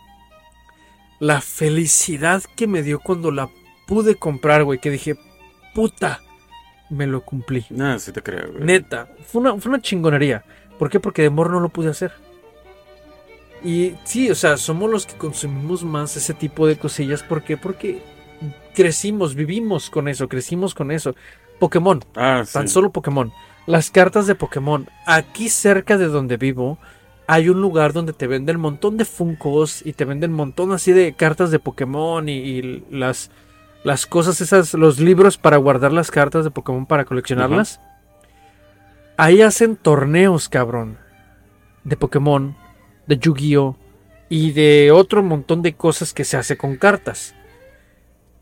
la 1.20 1.40
felicidad 1.40 2.42
que 2.56 2.66
me 2.66 2.82
dio 2.82 2.98
cuando 2.98 3.30
la 3.30 3.48
pude 3.86 4.16
comprar, 4.16 4.64
güey. 4.64 4.80
Que 4.80 4.90
dije, 4.90 5.14
puta, 5.74 6.20
me 6.92 7.06
lo 7.06 7.22
cumplí. 7.22 7.64
Nada, 7.70 7.98
sí 7.98 8.12
te 8.12 8.22
creo, 8.22 8.52
güey. 8.52 8.64
Neta, 8.64 9.08
fue 9.26 9.40
una, 9.40 9.56
fue 9.58 9.70
una 9.70 9.80
chingonería. 9.80 10.44
¿Por 10.78 10.90
qué? 10.90 11.00
Porque 11.00 11.22
de 11.22 11.30
morro 11.30 11.52
no 11.54 11.60
lo 11.60 11.68
pude 11.68 11.90
hacer. 11.90 12.12
Y 13.64 13.94
sí, 14.04 14.30
o 14.30 14.34
sea, 14.34 14.56
somos 14.56 14.90
los 14.90 15.06
que 15.06 15.16
consumimos 15.16 15.84
más 15.84 16.16
ese 16.16 16.34
tipo 16.34 16.66
de 16.66 16.76
cosillas. 16.76 17.22
¿Por 17.22 17.42
qué? 17.42 17.56
Porque 17.56 18.02
crecimos, 18.74 19.34
vivimos 19.34 19.88
con 19.90 20.08
eso, 20.08 20.28
crecimos 20.28 20.74
con 20.74 20.90
eso. 20.90 21.14
Pokémon, 21.60 22.02
Ah, 22.16 22.42
sí. 22.44 22.54
tan 22.54 22.68
solo 22.68 22.90
Pokémon. 22.90 23.32
Las 23.66 23.90
cartas 23.90 24.26
de 24.26 24.34
Pokémon. 24.34 24.88
Aquí 25.06 25.48
cerca 25.48 25.96
de 25.96 26.08
donde 26.08 26.36
vivo 26.36 26.78
hay 27.28 27.48
un 27.48 27.60
lugar 27.60 27.92
donde 27.92 28.12
te 28.12 28.26
venden 28.26 28.56
un 28.56 28.62
montón 28.62 28.96
de 28.96 29.04
Funkos 29.04 29.86
y 29.86 29.92
te 29.92 30.04
venden 30.04 30.32
un 30.32 30.36
montón 30.38 30.72
así 30.72 30.90
de 30.92 31.12
cartas 31.12 31.52
de 31.52 31.60
Pokémon 31.60 32.28
y, 32.28 32.32
y 32.32 32.84
las, 32.90 33.30
las 33.84 34.06
cosas 34.06 34.40
esas, 34.40 34.74
los 34.74 34.98
libros 34.98 35.38
para 35.38 35.56
guardar 35.56 35.92
las 35.92 36.10
cartas 36.10 36.44
de 36.44 36.50
Pokémon 36.50 36.86
para 36.86 37.04
coleccionarlas. 37.04 37.80
Ahí 39.16 39.42
hacen 39.42 39.76
torneos, 39.76 40.48
cabrón. 40.48 40.98
De 41.84 41.96
Pokémon, 41.96 42.56
de 43.06 43.18
Yu-Gi-Oh! 43.18 43.76
y 44.28 44.52
de 44.52 44.90
otro 44.92 45.22
montón 45.22 45.60
de 45.60 45.74
cosas 45.74 46.14
que 46.14 46.24
se 46.24 46.38
hace 46.38 46.56
con 46.56 46.76
cartas. 46.76 47.34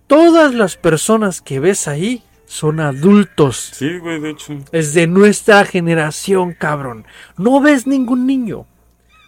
Todas 0.06 0.54
las 0.54 0.76
personas 0.76 1.40
que 1.40 1.58
ves 1.58 1.88
ahí 1.88 2.22
son 2.46 2.78
adultos. 2.78 3.70
Sí, 3.72 3.98
güey, 3.98 4.20
de 4.20 4.30
hecho. 4.30 4.56
Es 4.70 4.94
de 4.94 5.08
nuestra 5.08 5.64
generación, 5.64 6.52
cabrón. 6.52 7.06
No 7.36 7.60
ves 7.60 7.88
ningún 7.88 8.24
niño. 8.24 8.66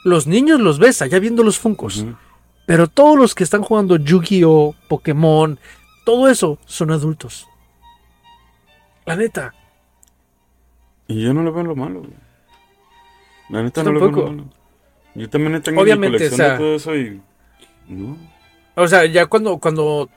Los 0.04 0.28
niños 0.28 0.60
los 0.60 0.78
ves 0.78 1.02
allá 1.02 1.18
viendo 1.18 1.42
los 1.42 1.58
Funcos. 1.58 1.98
Ujú. 1.98 2.14
Pero 2.64 2.86
todos 2.86 3.18
los 3.18 3.34
que 3.34 3.42
están 3.42 3.62
jugando 3.62 3.96
Yu-Gi-Oh, 3.96 4.76
Pokémon, 4.88 5.58
todo 6.04 6.28
eso 6.28 6.58
son 6.66 6.90
adultos. 6.90 7.46
La 9.04 9.16
neta. 9.16 9.54
Y 11.08 11.22
yo 11.22 11.34
no 11.34 11.42
le 11.42 11.50
veo 11.50 11.64
lo 11.64 11.76
malo, 11.76 12.00
güey. 12.00 12.12
La 13.48 13.62
neta 13.62 13.82
no 13.82 13.92
le 13.92 13.98
veo 13.98 14.08
tampoco. 14.08 14.26
lo 14.30 14.36
malo. 14.36 14.48
Yo 15.14 15.28
también 15.28 15.60
tengo 15.62 15.82
Obviamente, 15.82 16.18
mi 16.24 16.28
colección 16.28 16.40
o 16.40 16.44
sea- 16.44 16.52
de 16.52 16.58
todo 16.58 16.74
eso 16.76 16.96
y... 16.96 17.20
No. 17.88 18.16
O 18.76 18.88
sea, 18.88 19.04
ya 19.04 19.26
cuando, 19.26 19.58
cuando 19.58 20.08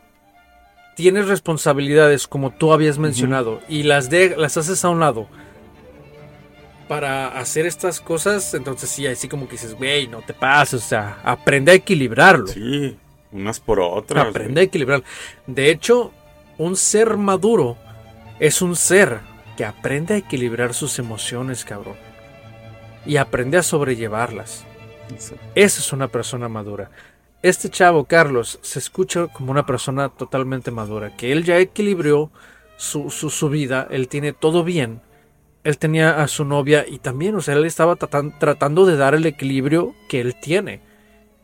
tienes 0.96 1.28
responsabilidades 1.28 2.28
como 2.28 2.52
tú 2.52 2.72
habías 2.72 2.98
mencionado 2.98 3.60
y 3.68 3.84
las, 3.84 4.10
de, 4.10 4.38
las 4.38 4.56
haces 4.56 4.86
a 4.86 4.90
un 4.90 5.02
lado 5.02 5.28
para 6.88 7.40
hacer 7.40 7.66
estas 7.66 8.00
cosas, 8.00 8.54
entonces 8.54 8.90
sí, 8.90 9.06
así 9.08 9.28
como 9.28 9.48
que 9.48 9.54
dices, 9.54 9.74
güey, 9.76 10.08
no 10.08 10.22
te 10.22 10.34
pases, 10.34 10.86
o 10.86 10.88
sea, 10.88 11.18
aprende 11.24 11.72
a 11.72 11.76
equilibrarlo. 11.76 12.48
Sí, 12.48 12.96
unas 13.36 13.60
por 13.60 13.80
otras. 13.80 14.28
Aprende 14.28 14.62
a 14.62 14.64
equilibrar. 14.64 15.04
De 15.48 15.70
hecho, 15.70 16.12
un 16.58 16.76
ser 16.76 17.18
maduro 17.18 17.78
es 18.40 18.62
un 18.62 18.76
ser 18.76 19.20
que 19.58 19.66
aprende 19.66 20.14
a 20.14 20.18
equilibrar 20.18 20.74
sus 20.74 21.00
emociones, 21.00 21.66
cabrón. 21.66 21.96
Y 23.06 23.18
aprende 23.18 23.58
a 23.58 23.64
sobrellevarlas. 23.64 24.66
Esa 25.54 25.80
es 25.80 25.94
una 25.94 26.08
persona 26.08 26.50
madura. 26.50 26.90
Este 27.42 27.70
chavo, 27.70 28.06
Carlos, 28.06 28.58
se 28.62 28.80
escucha 28.80 29.28
como 29.28 29.52
una 29.52 29.66
persona 29.66 30.10
totalmente 30.10 30.72
madura, 30.72 31.16
que 31.16 31.32
él 31.32 31.44
ya 31.44 31.60
equilibró 31.60 32.32
su, 32.76 33.12
su, 33.12 33.30
su 33.30 33.50
vida, 33.50 33.88
él 33.92 34.08
tiene 34.08 34.34
todo 34.34 34.64
bien, 34.64 35.02
él 35.64 35.78
tenía 35.78 36.22
a 36.22 36.28
su 36.28 36.44
novia 36.46 36.86
y 36.88 37.00
también, 37.00 37.36
o 37.36 37.42
sea, 37.42 37.56
él 37.56 37.66
estaba 37.66 37.96
tratando 37.96 38.86
de 38.86 38.98
dar 38.98 39.16
el 39.16 39.26
equilibrio 39.26 39.94
que 40.10 40.22
él 40.22 40.36
tiene. 40.40 40.82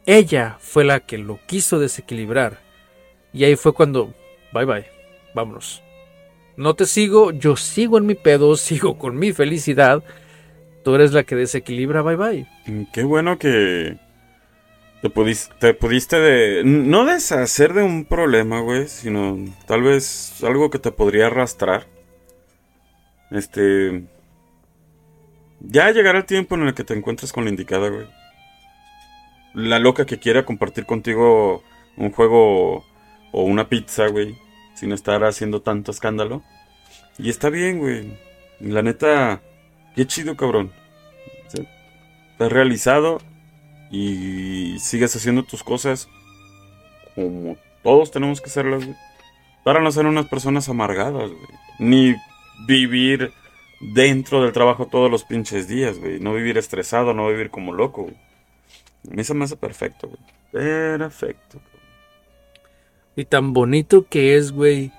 Ella 0.05 0.57
fue 0.59 0.83
la 0.83 1.01
que 1.01 1.17
lo 1.17 1.39
quiso 1.45 1.79
desequilibrar. 1.79 2.59
Y 3.33 3.43
ahí 3.43 3.55
fue 3.55 3.73
cuando, 3.73 4.13
bye 4.53 4.65
bye, 4.65 4.85
vámonos. 5.33 5.81
No 6.57 6.75
te 6.75 6.85
sigo, 6.85 7.31
yo 7.31 7.55
sigo 7.55 7.97
en 7.97 8.05
mi 8.05 8.15
pedo, 8.15 8.55
sigo 8.57 8.97
con 8.97 9.17
mi 9.17 9.33
felicidad. 9.33 10.03
Tú 10.83 10.95
eres 10.95 11.13
la 11.13 11.23
que 11.23 11.35
desequilibra, 11.35 12.01
bye 12.01 12.15
bye. 12.15 12.47
Mm, 12.65 12.83
qué 12.91 13.03
bueno 13.03 13.37
que 13.37 13.97
te 15.01 15.09
pudiste, 15.09 15.53
te 15.59 15.73
pudiste 15.73 16.19
de, 16.19 16.63
no 16.63 17.05
deshacer 17.05 17.73
de 17.73 17.83
un 17.83 18.05
problema, 18.05 18.61
güey, 18.61 18.87
sino 18.87 19.37
tal 19.67 19.83
vez 19.83 20.43
algo 20.43 20.69
que 20.69 20.79
te 20.79 20.91
podría 20.91 21.27
arrastrar. 21.27 21.87
Este, 23.29 24.03
ya 25.59 25.91
llegará 25.91 26.19
el 26.19 26.25
tiempo 26.25 26.55
en 26.55 26.63
el 26.63 26.73
que 26.73 26.83
te 26.83 26.93
encuentres 26.93 27.31
con 27.31 27.45
la 27.45 27.51
indicada, 27.51 27.89
güey. 27.89 28.07
La 29.53 29.79
loca 29.79 30.05
que 30.05 30.19
quiera 30.19 30.45
compartir 30.45 30.85
contigo 30.85 31.63
un 31.97 32.11
juego 32.11 32.85
o 33.31 33.43
una 33.43 33.69
pizza, 33.69 34.07
güey, 34.07 34.35
sin 34.75 34.91
estar 34.91 35.23
haciendo 35.23 35.61
tanto 35.61 35.91
escándalo. 35.91 36.41
Y 37.17 37.29
está 37.29 37.49
bien, 37.49 37.79
güey. 37.79 38.17
La 38.59 38.81
neta, 38.81 39.41
qué 39.95 40.05
chido, 40.05 40.35
cabrón. 40.35 40.71
Te 42.37 42.43
has 42.45 42.51
realizado 42.51 43.19
y 43.91 44.77
sigues 44.79 45.15
haciendo 45.15 45.43
tus 45.43 45.63
cosas 45.63 46.07
como 47.13 47.57
todos 47.83 48.11
tenemos 48.11 48.41
que 48.41 48.49
hacerlas, 48.49 48.85
güey. 48.85 48.97
Para 49.63 49.81
no 49.81 49.91
ser 49.91 50.05
unas 50.05 50.27
personas 50.27 50.69
amargadas, 50.69 51.29
güey. 51.29 51.47
Ni 51.79 52.15
vivir 52.67 53.31
dentro 53.79 54.41
del 54.41 54.53
trabajo 54.53 54.87
todos 54.87 55.11
los 55.11 55.23
pinches 55.23 55.67
días, 55.67 55.99
güey. 55.99 56.19
No 56.19 56.33
vivir 56.33 56.57
estresado, 56.57 57.13
no 57.13 57.27
vivir 57.27 57.49
como 57.49 57.73
loco, 57.73 58.03
güey. 58.03 58.15
A 59.09 59.13
mí 59.13 59.23
se 59.23 59.33
me 59.33 59.45
hace 59.45 59.55
perfecto, 59.55 60.07
güey. 60.07 60.19
Perfecto. 60.51 61.59
Y 63.15 63.25
tan 63.25 63.53
bonito 63.53 64.05
que 64.09 64.37
es, 64.37 64.51
güey. 64.51 64.91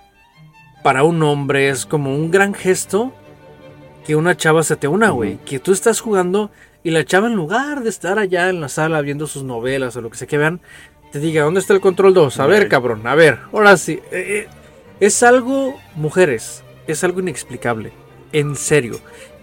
Para 0.83 1.05
un 1.05 1.23
hombre 1.23 1.69
es 1.69 1.87
como 1.87 2.15
un 2.15 2.31
gran 2.31 2.55
gesto 2.55 3.13
que 4.05 4.17
una 4.17 4.37
chava 4.37 4.63
se 4.63 4.77
te 4.77 4.89
una, 4.89 5.11
güey. 5.11 5.39
Que 5.45 5.59
tú 5.61 5.73
estás 5.73 6.01
jugando 6.01 6.51
y 6.83 6.91
la 6.91 7.05
chava 7.05 7.29
en 7.29 7.35
lugar 7.35 7.83
de 7.83 7.89
estar 7.89 8.19
allá 8.19 8.49
en 8.49 8.61
la 8.61 8.69
sala 8.69 9.01
viendo 9.01 9.27
sus 9.27 9.45
novelas 9.45 9.97
o 9.97 10.01
lo 10.01 10.11
que 10.11 10.17
sea 10.17 10.27
que 10.27 10.39
vean, 10.39 10.61
te 11.13 11.21
diga, 11.21 11.45
¿dónde 11.45 11.61
está 11.61 11.75
el 11.75 11.81
control 11.81 12.15
2? 12.15 12.41
A 12.41 12.47
ver, 12.47 12.69
cabrón, 12.69 13.07
a 13.07 13.15
ver, 13.15 13.39
ahora 13.53 13.77
sí. 13.77 14.01
Eh, 14.11 14.47
eh, 14.47 14.49
es 14.99 15.23
algo, 15.23 15.79
mujeres, 15.95 16.65
es 16.89 17.05
algo 17.05 17.21
inexplicable 17.21 17.93
en 18.33 18.57
serio, 18.57 18.99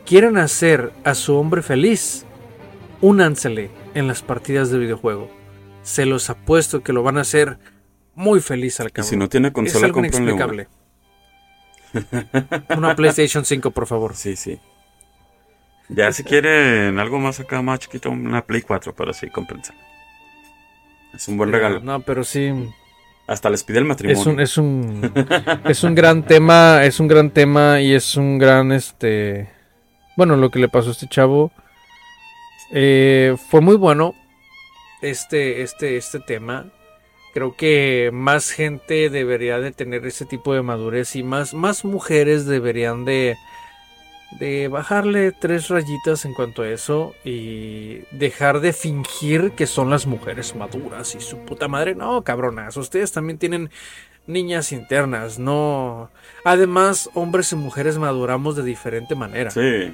quieren 0.06 0.38
hacer 0.38 0.92
a 1.04 1.14
su 1.14 1.36
hombre 1.36 1.62
feliz, 1.62 2.26
únansele 3.02 3.70
en 4.00 4.08
las 4.08 4.22
partidas 4.22 4.72
de 4.72 4.80
videojuego. 4.80 5.30
Se 5.84 6.06
los 6.06 6.30
apuesto 6.30 6.82
que 6.82 6.94
lo 6.94 7.04
van 7.04 7.18
a 7.18 7.22
hacer 7.22 7.60
muy 8.16 8.40
feliz 8.42 8.80
al 8.80 8.92
cabo. 8.92 9.06
Y 9.06 9.10
si 9.10 9.18
no 9.18 9.30
tiene 9.30 9.54
consola, 9.54 9.80
es 9.80 9.84
algo 9.86 10.00
inexplicable. 10.00 10.68
Una 12.78 12.96
PlayStation 12.96 13.46
5, 13.46 13.72
por 13.72 13.88
favor. 13.88 14.16
Sí, 14.16 14.36
sí. 14.36 14.60
Ya 15.90 16.12
si 16.12 16.24
quieren 16.24 17.00
algo 17.00 17.20
más 17.20 17.40
acá, 17.40 17.62
más 17.62 17.80
chiquito, 17.80 18.12
una 18.12 18.46
Play 18.46 18.62
4, 18.62 18.94
pero 18.96 19.12
sí, 19.12 19.30
compensa. 19.30 19.74
Es 21.14 21.28
un 21.28 21.38
buen 21.38 21.52
regalo. 21.52 21.80
No, 21.80 22.02
pero 22.02 22.24
sí. 22.24 22.52
Hasta 23.26 23.50
les 23.50 23.64
pide 23.64 23.80
el 23.80 23.86
matrimonio. 23.86 24.22
Es 24.22 24.28
un, 24.28 24.40
es 24.40 24.58
un, 24.58 25.14
es 25.66 25.84
un 25.84 25.96
gran 25.96 26.24
tema, 26.24 26.84
es 26.84 27.00
un 27.00 27.08
gran 27.08 27.32
tema 27.32 27.82
y 27.82 27.94
es 27.94 28.16
un 28.16 28.38
gran, 28.38 28.72
este, 28.72 29.50
bueno, 30.16 30.36
lo 30.36 30.52
que 30.52 30.60
le 30.60 30.68
pasó 30.68 30.90
a 30.90 30.92
este 30.92 31.08
chavo 31.08 31.52
eh, 32.72 33.36
fue 33.50 33.62
muy 33.62 33.76
bueno. 33.76 34.16
Este, 35.02 35.62
este, 35.62 35.98
este 35.98 36.20
tema. 36.20 36.66
Creo 37.34 37.56
que 37.56 38.10
más 38.12 38.52
gente 38.52 39.10
debería 39.10 39.60
de 39.60 39.72
tener 39.72 40.06
ese 40.06 40.26
tipo 40.26 40.54
de 40.54 40.62
madurez 40.62 41.16
y 41.16 41.24
más, 41.24 41.54
más 41.54 41.86
mujeres 41.86 42.46
deberían 42.46 43.06
de, 43.06 43.38
de 44.40 44.68
bajarle 44.68 45.32
tres 45.32 45.70
rayitas 45.70 46.26
en 46.26 46.34
cuanto 46.34 46.64
a 46.64 46.70
eso 46.70 47.14
y 47.24 48.00
dejar 48.12 48.62
de 48.62 48.74
fingir 48.74 49.52
que 49.52 49.68
son 49.68 49.90
las 49.92 50.08
mujeres 50.08 50.56
maduras 50.56 51.14
y 51.16 51.22
su 51.22 51.38
puta 51.46 51.68
madre. 51.68 51.94
No, 51.94 52.24
cabronas, 52.24 52.76
ustedes 52.78 53.12
también 53.12 53.38
tienen 53.38 53.70
niñas 54.26 54.72
internas, 54.72 55.40
no. 55.40 56.10
Además, 56.44 57.10
hombres 57.14 57.52
y 57.52 57.56
mujeres 57.56 57.98
maduramos 57.98 58.56
de 58.56 58.64
diferente 58.64 59.16
manera. 59.16 59.52
Sí. 59.52 59.94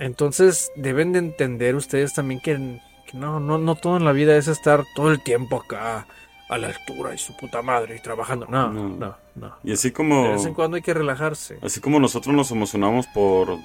Entonces, 0.00 0.72
deben 0.76 1.12
de 1.12 1.18
entender 1.18 1.76
ustedes 1.76 2.14
también 2.14 2.40
que, 2.40 2.80
no, 3.12 3.38
no, 3.38 3.58
no 3.58 3.74
todo 3.74 3.98
en 3.98 4.04
la 4.06 4.12
vida 4.12 4.34
es 4.36 4.48
estar 4.48 4.82
todo 4.96 5.10
el 5.10 5.22
tiempo 5.22 5.56
acá 5.56 6.06
a 6.48 6.58
la 6.58 6.68
altura 6.68 7.14
y 7.14 7.18
su 7.18 7.36
puta 7.36 7.60
madre 7.60 7.96
y 7.96 8.00
trabajando. 8.00 8.46
No, 8.48 8.72
no, 8.72 9.14
no, 9.34 9.56
Y 9.62 9.72
así 9.72 9.90
como... 9.90 10.24
De 10.24 10.30
vez 10.30 10.46
en 10.46 10.54
cuando 10.54 10.76
hay 10.76 10.82
que 10.82 10.94
relajarse. 10.94 11.58
Así 11.62 11.80
como 11.80 12.00
nosotros 12.00 12.34
nos 12.34 12.50
emocionamos 12.50 13.06
por 13.08 13.58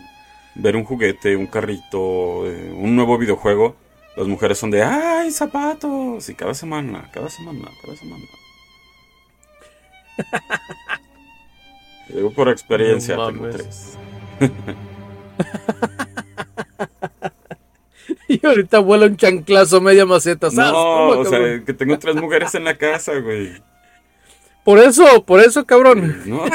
ver 0.56 0.76
un 0.76 0.84
juguete, 0.84 1.38
un 1.38 1.48
carrito, 1.48 2.46
eh, 2.46 2.70
un 2.76 2.98
nuevo 2.98 3.18
videojuego, 3.18 3.78
las 4.18 4.28
mujeres 4.28 4.58
son 4.58 4.72
de, 4.72 4.84
¡ay, 4.84 5.32
zapatos! 5.32 6.28
Y 6.28 6.36
cada 6.36 6.54
semana, 6.54 7.10
cada 7.14 7.30
semana, 7.30 7.70
cada 7.82 7.96
semana. 7.96 8.26
Digo 12.10 12.32
por 12.32 12.50
experiencia, 12.50 13.16
tengo 13.16 13.50
tres. 13.50 13.98
Y 18.28 18.46
ahorita 18.46 18.80
vuela 18.80 19.06
un 19.06 19.18
chanclazo 19.18 19.82
media 19.82 20.06
maceta. 20.06 20.50
No, 20.52 21.10
o 21.10 21.26
sea, 21.26 21.64
que 21.64 21.74
tengo 21.74 21.98
tres 22.00 22.16
mujeres 22.16 22.56
en 22.56 22.64
la 22.64 22.76
casa, 22.78 23.20
güey. 23.20 23.62
Por 24.64 24.80
eso, 24.80 25.24
por 25.26 25.42
eso, 25.42 25.66
cabrón. 25.66 26.24
No. 26.26 26.46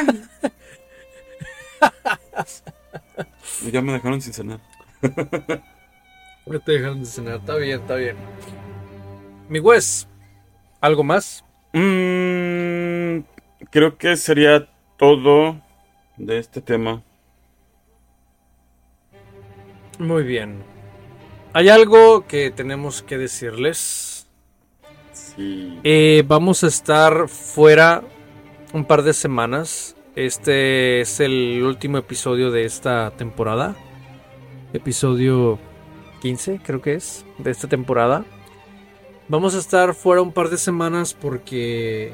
ya 3.71 3.83
me 3.83 3.93
dejaron 3.93 4.21
sin 4.21 4.33
cenar. 4.33 4.61
Ya 6.47 6.59
te 6.59 6.73
dejaron 6.73 7.07
sin 7.07 7.25
cenar, 7.25 7.41
está 7.41 7.55
bien, 7.57 7.81
está 7.81 7.95
bien. 7.95 8.17
Mi 9.49 9.61
Wes, 9.61 10.09
¿algo 10.81 11.05
más? 11.05 11.45
Mm, 11.73 13.21
creo 13.71 13.97
que 13.97 14.17
sería 14.17 14.69
todo 14.97 15.61
de 16.17 16.39
este 16.39 16.61
tema. 16.61 17.03
Muy 19.99 20.25
bien. 20.25 20.70
Hay 21.53 21.69
algo 21.69 22.27
que 22.29 22.53
tenemos 22.53 23.03
que 23.03 23.19
decirles. 23.19 24.29
Sí. 25.13 25.81
Eh, 25.83 26.23
vamos 26.27 26.63
a 26.63 26.69
estar 26.69 27.29
fuera 27.29 28.03
un 28.73 28.85
par 28.85 29.03
de 29.03 29.13
semanas. 29.13 29.97
Este 30.15 31.01
es 31.01 31.19
el 31.19 31.61
último 31.65 31.99
episodio 31.99 32.53
de 32.53 32.65
esta 32.65 33.11
temporada. 33.17 33.75
Episodio 34.73 35.59
15, 36.23 36.61
creo 36.65 36.81
que 36.81 36.95
es, 36.95 37.25
de 37.39 37.51
esta 37.51 37.67
temporada. 37.67 38.25
Vamos 39.27 39.57
a 39.57 39.59
estar 39.59 39.95
fuera 39.95 40.23
un 40.23 40.33
par 40.33 40.51
de 40.51 40.57
semanas 40.57 41.15
porque 41.15 42.13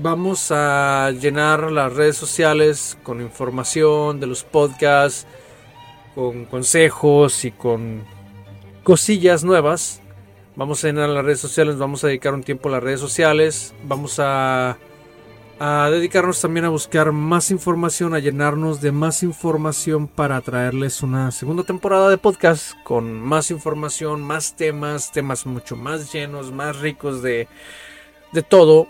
vamos 0.00 0.50
a 0.50 1.10
llenar 1.10 1.70
las 1.70 1.92
redes 1.92 2.16
sociales 2.16 2.96
con 3.02 3.20
información 3.20 4.20
de 4.20 4.26
los 4.26 4.42
podcasts, 4.42 5.26
con 6.14 6.46
consejos 6.46 7.44
y 7.44 7.50
con 7.50 8.04
cosillas 8.82 9.44
nuevas. 9.44 10.00
Vamos 10.54 10.84
a 10.84 10.88
llenar 10.88 11.08
las 11.08 11.24
redes 11.24 11.40
sociales, 11.40 11.78
vamos 11.78 12.04
a 12.04 12.08
dedicar 12.08 12.34
un 12.34 12.42
tiempo 12.42 12.68
a 12.68 12.72
las 12.72 12.82
redes 12.82 13.00
sociales, 13.00 13.74
vamos 13.84 14.18
a, 14.18 14.76
dedicarnos 15.58 16.40
también 16.42 16.66
a 16.66 16.68
buscar 16.68 17.10
más 17.12 17.50
información, 17.50 18.12
a 18.12 18.18
llenarnos 18.18 18.82
de 18.82 18.92
más 18.92 19.22
información 19.22 20.08
para 20.08 20.40
traerles 20.42 21.02
una 21.02 21.30
segunda 21.30 21.62
temporada 21.62 22.10
de 22.10 22.18
podcast 22.18 22.72
con 22.82 23.18
más 23.18 23.50
información, 23.50 24.20
más 24.20 24.54
temas, 24.56 25.10
temas 25.10 25.46
mucho 25.46 25.74
más 25.74 26.12
llenos, 26.12 26.52
más 26.52 26.78
ricos 26.80 27.22
de, 27.22 27.48
de 28.32 28.42
todo. 28.42 28.88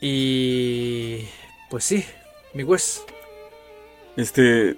Y 0.00 1.26
pues 1.68 1.84
sí, 1.84 2.06
mi 2.54 2.62
Wes. 2.62 3.04
Este, 4.16 4.76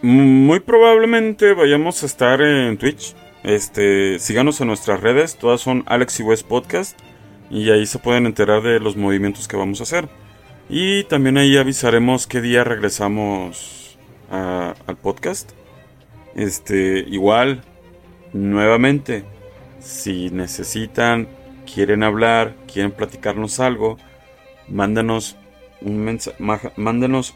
muy 0.00 0.60
probablemente 0.60 1.54
vayamos 1.54 2.02
a 2.04 2.06
estar 2.06 2.40
en 2.40 2.78
Twitch 2.78 3.14
este, 3.46 4.18
síganos 4.18 4.60
en 4.60 4.66
nuestras 4.66 5.00
redes, 5.00 5.36
todas 5.36 5.60
son 5.60 5.84
Alex 5.86 6.18
y 6.18 6.24
West 6.24 6.48
Podcast 6.48 6.98
y 7.48 7.70
ahí 7.70 7.86
se 7.86 8.00
pueden 8.00 8.26
enterar 8.26 8.60
de 8.60 8.80
los 8.80 8.96
movimientos 8.96 9.46
que 9.46 9.56
vamos 9.56 9.78
a 9.78 9.84
hacer. 9.84 10.08
Y 10.68 11.04
también 11.04 11.38
ahí 11.38 11.56
avisaremos 11.56 12.26
qué 12.26 12.40
día 12.40 12.64
regresamos 12.64 13.98
al 14.30 14.96
podcast. 15.00 15.52
Este, 16.34 17.04
igual, 17.06 17.62
nuevamente, 18.32 19.24
si 19.78 20.28
necesitan, 20.30 21.28
quieren 21.72 22.02
hablar, 22.02 22.56
quieren 22.66 22.90
platicarnos 22.90 23.60
algo, 23.60 23.96
mándanos 24.66 25.36
un, 25.80 26.18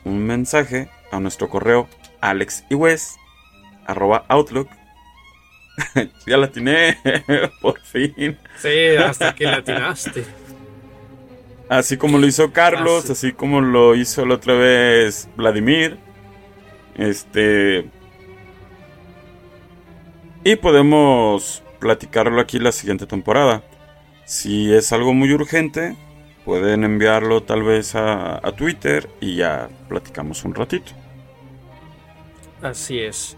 un 0.05 0.27
mensaje 0.27 0.91
a 1.13 1.21
nuestro 1.21 1.49
correo 1.49 1.87
Alex 2.21 2.65
ya 6.27 6.37
la 6.37 6.47
atiné, 6.47 6.99
por 7.61 7.81
fin. 7.81 8.39
Sí, 8.57 8.97
hasta 8.97 9.35
que 9.35 9.45
la 9.45 9.57
atinaste. 9.57 10.25
Así 11.69 11.97
como 11.97 12.19
lo 12.19 12.27
hizo 12.27 12.53
Carlos, 12.53 13.05
sí. 13.05 13.13
así 13.13 13.33
como 13.33 13.61
lo 13.61 13.95
hizo 13.95 14.27
la 14.27 14.35
otra 14.35 14.55
vez 14.55 15.29
Vladimir. 15.37 15.99
Este. 16.97 17.89
Y 20.43 20.57
podemos 20.57 21.63
platicarlo 21.79 22.41
aquí 22.41 22.59
la 22.59 22.73
siguiente 22.73 23.07
temporada. 23.07 23.63
Si 24.25 24.73
es 24.73 24.93
algo 24.93 25.15
muy 25.15 25.33
urgente, 25.33 25.97
pueden 26.45 26.85
enviarlo 26.85 27.43
tal 27.43 27.63
vez 27.63 27.95
a, 27.95 28.37
a 28.47 28.53
Twitter 28.53 29.09
y 29.21 29.37
ya 29.37 29.69
platicamos 29.89 30.45
un 30.45 30.55
ratito. 30.55 30.93
Así 32.63 32.99
es. 32.99 33.37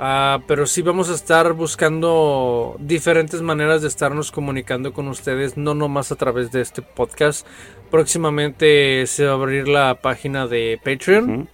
Ah, 0.00 0.40
pero 0.46 0.66
sí 0.66 0.82
vamos 0.82 1.10
a 1.10 1.14
estar 1.14 1.52
buscando 1.54 2.76
diferentes 2.78 3.42
maneras 3.42 3.82
de 3.82 3.88
estarnos 3.88 4.30
comunicando 4.30 4.92
con 4.92 5.08
ustedes, 5.08 5.56
no 5.56 5.74
nomás 5.74 6.12
a 6.12 6.16
través 6.16 6.52
de 6.52 6.60
este 6.60 6.82
podcast. 6.82 7.44
Próximamente 7.90 9.06
se 9.08 9.24
va 9.24 9.32
a 9.32 9.34
abrir 9.34 9.66
la 9.66 9.96
página 9.96 10.46
de 10.46 10.78
Patreon, 10.84 11.48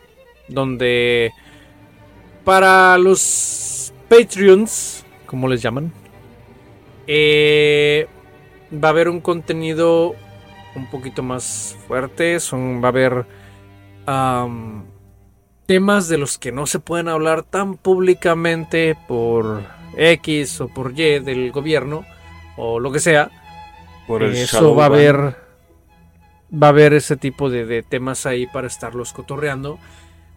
donde 0.48 1.32
para 2.44 2.98
los 2.98 3.94
Patreons, 4.10 5.06
como 5.24 5.48
les 5.48 5.62
llaman, 5.62 5.90
eh, 7.06 8.06
va 8.72 8.88
a 8.88 8.90
haber 8.90 9.08
un 9.08 9.20
contenido 9.22 10.14
un 10.76 10.90
poquito 10.90 11.22
más 11.22 11.78
fuerte, 11.86 12.38
son, 12.40 12.82
va 12.82 12.88
a 12.88 12.90
haber 12.90 13.26
temas 15.66 16.08
de 16.08 16.18
los 16.18 16.38
que 16.38 16.52
no 16.52 16.66
se 16.66 16.78
pueden 16.78 17.08
hablar 17.08 17.42
tan 17.42 17.76
públicamente 17.76 18.96
por 19.08 19.62
X 19.96 20.60
o 20.60 20.68
por 20.68 20.92
Y 20.98 21.20
del 21.20 21.52
gobierno 21.52 22.04
o 22.56 22.80
lo 22.80 22.92
que 22.92 23.00
sea. 23.00 23.30
Por 24.06 24.22
el 24.22 24.34
Eso 24.34 24.74
va 24.74 24.84
a 24.84 24.86
haber 24.86 25.36
va 26.52 26.68
a 26.68 26.70
haber 26.70 26.92
ese 26.92 27.16
tipo 27.16 27.50
de, 27.50 27.64
de 27.64 27.82
temas 27.82 28.26
ahí 28.26 28.46
para 28.46 28.66
estarlos 28.66 29.12
cotorreando. 29.12 29.78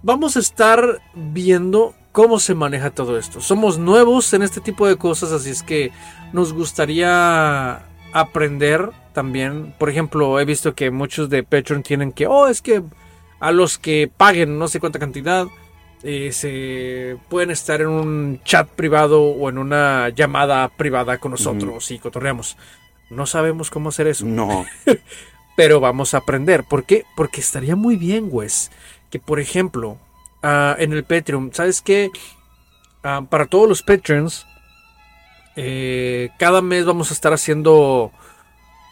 Vamos 0.01 0.35
a 0.37 0.39
estar 0.39 1.01
viendo 1.13 1.93
cómo 2.11 2.39
se 2.39 2.55
maneja 2.55 2.91
todo 2.91 3.17
esto. 3.17 3.41
Somos 3.41 3.77
nuevos 3.77 4.33
en 4.33 4.41
este 4.41 4.61
tipo 4.61 4.87
de 4.87 4.95
cosas, 4.95 5.31
así 5.31 5.51
es 5.51 5.61
que 5.61 5.91
nos 6.33 6.53
gustaría 6.53 7.83
aprender 8.13 8.89
también. 9.13 9.75
Por 9.77 9.89
ejemplo, 9.89 10.39
he 10.39 10.45
visto 10.45 10.73
que 10.73 10.89
muchos 10.91 11.29
de 11.29 11.43
Patreon 11.43 11.83
tienen 11.83 12.11
que, 12.11 12.25
oh, 12.25 12.47
es 12.47 12.61
que 12.61 12.81
a 13.39 13.51
los 13.51 13.77
que 13.77 14.09
paguen 14.15 14.57
no 14.57 14.67
sé 14.67 14.79
cuánta 14.79 14.99
cantidad, 14.99 15.47
eh, 16.03 16.31
se 16.31 17.17
pueden 17.29 17.51
estar 17.51 17.81
en 17.81 17.87
un 17.87 18.41
chat 18.43 18.67
privado 18.67 19.21
o 19.21 19.49
en 19.49 19.57
una 19.57 20.09
llamada 20.09 20.67
privada 20.69 21.17
con 21.17 21.31
nosotros 21.31 21.91
y 21.91 21.99
cotorreamos. 21.99 22.57
No 23.09 23.25
sabemos 23.25 23.69
cómo 23.69 23.89
hacer 23.89 24.07
eso, 24.07 24.25
No. 24.25 24.65
pero 25.55 25.79
vamos 25.79 26.13
a 26.13 26.19
aprender. 26.19 26.63
¿Por 26.63 26.83
qué? 26.83 27.05
Porque 27.15 27.41
estaría 27.41 27.75
muy 27.75 27.95
bien, 27.95 28.29
Wes, 28.31 28.69
que 29.09 29.19
por 29.19 29.39
ejemplo, 29.39 29.97
ah, 30.43 30.75
en 30.77 30.93
el 30.93 31.03
Patreon, 31.03 31.51
¿sabes 31.51 31.81
qué? 31.81 32.11
Ah, 33.03 33.23
para 33.27 33.47
todos 33.47 33.67
los 33.67 33.81
Patreons, 33.81 34.45
eh, 35.55 36.29
cada 36.37 36.61
mes 36.61 36.85
vamos 36.85 37.09
a 37.09 37.15
estar 37.15 37.33
haciendo 37.33 38.11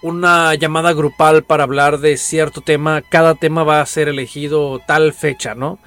una 0.05 0.53
llamada 0.53 0.93
grupal 0.93 1.43
para 1.43 1.63
hablar 1.63 1.97
de 1.97 2.17
cierto 2.17 2.61
tema. 2.61 3.01
Cada 3.01 3.33
tema 3.33 3.63
va 3.63 3.81
a 3.81 3.85
ser 3.87 4.07
elegido 4.07 4.79
tal 4.85 5.13
fecha, 5.13 5.55
¿no? 5.55 5.79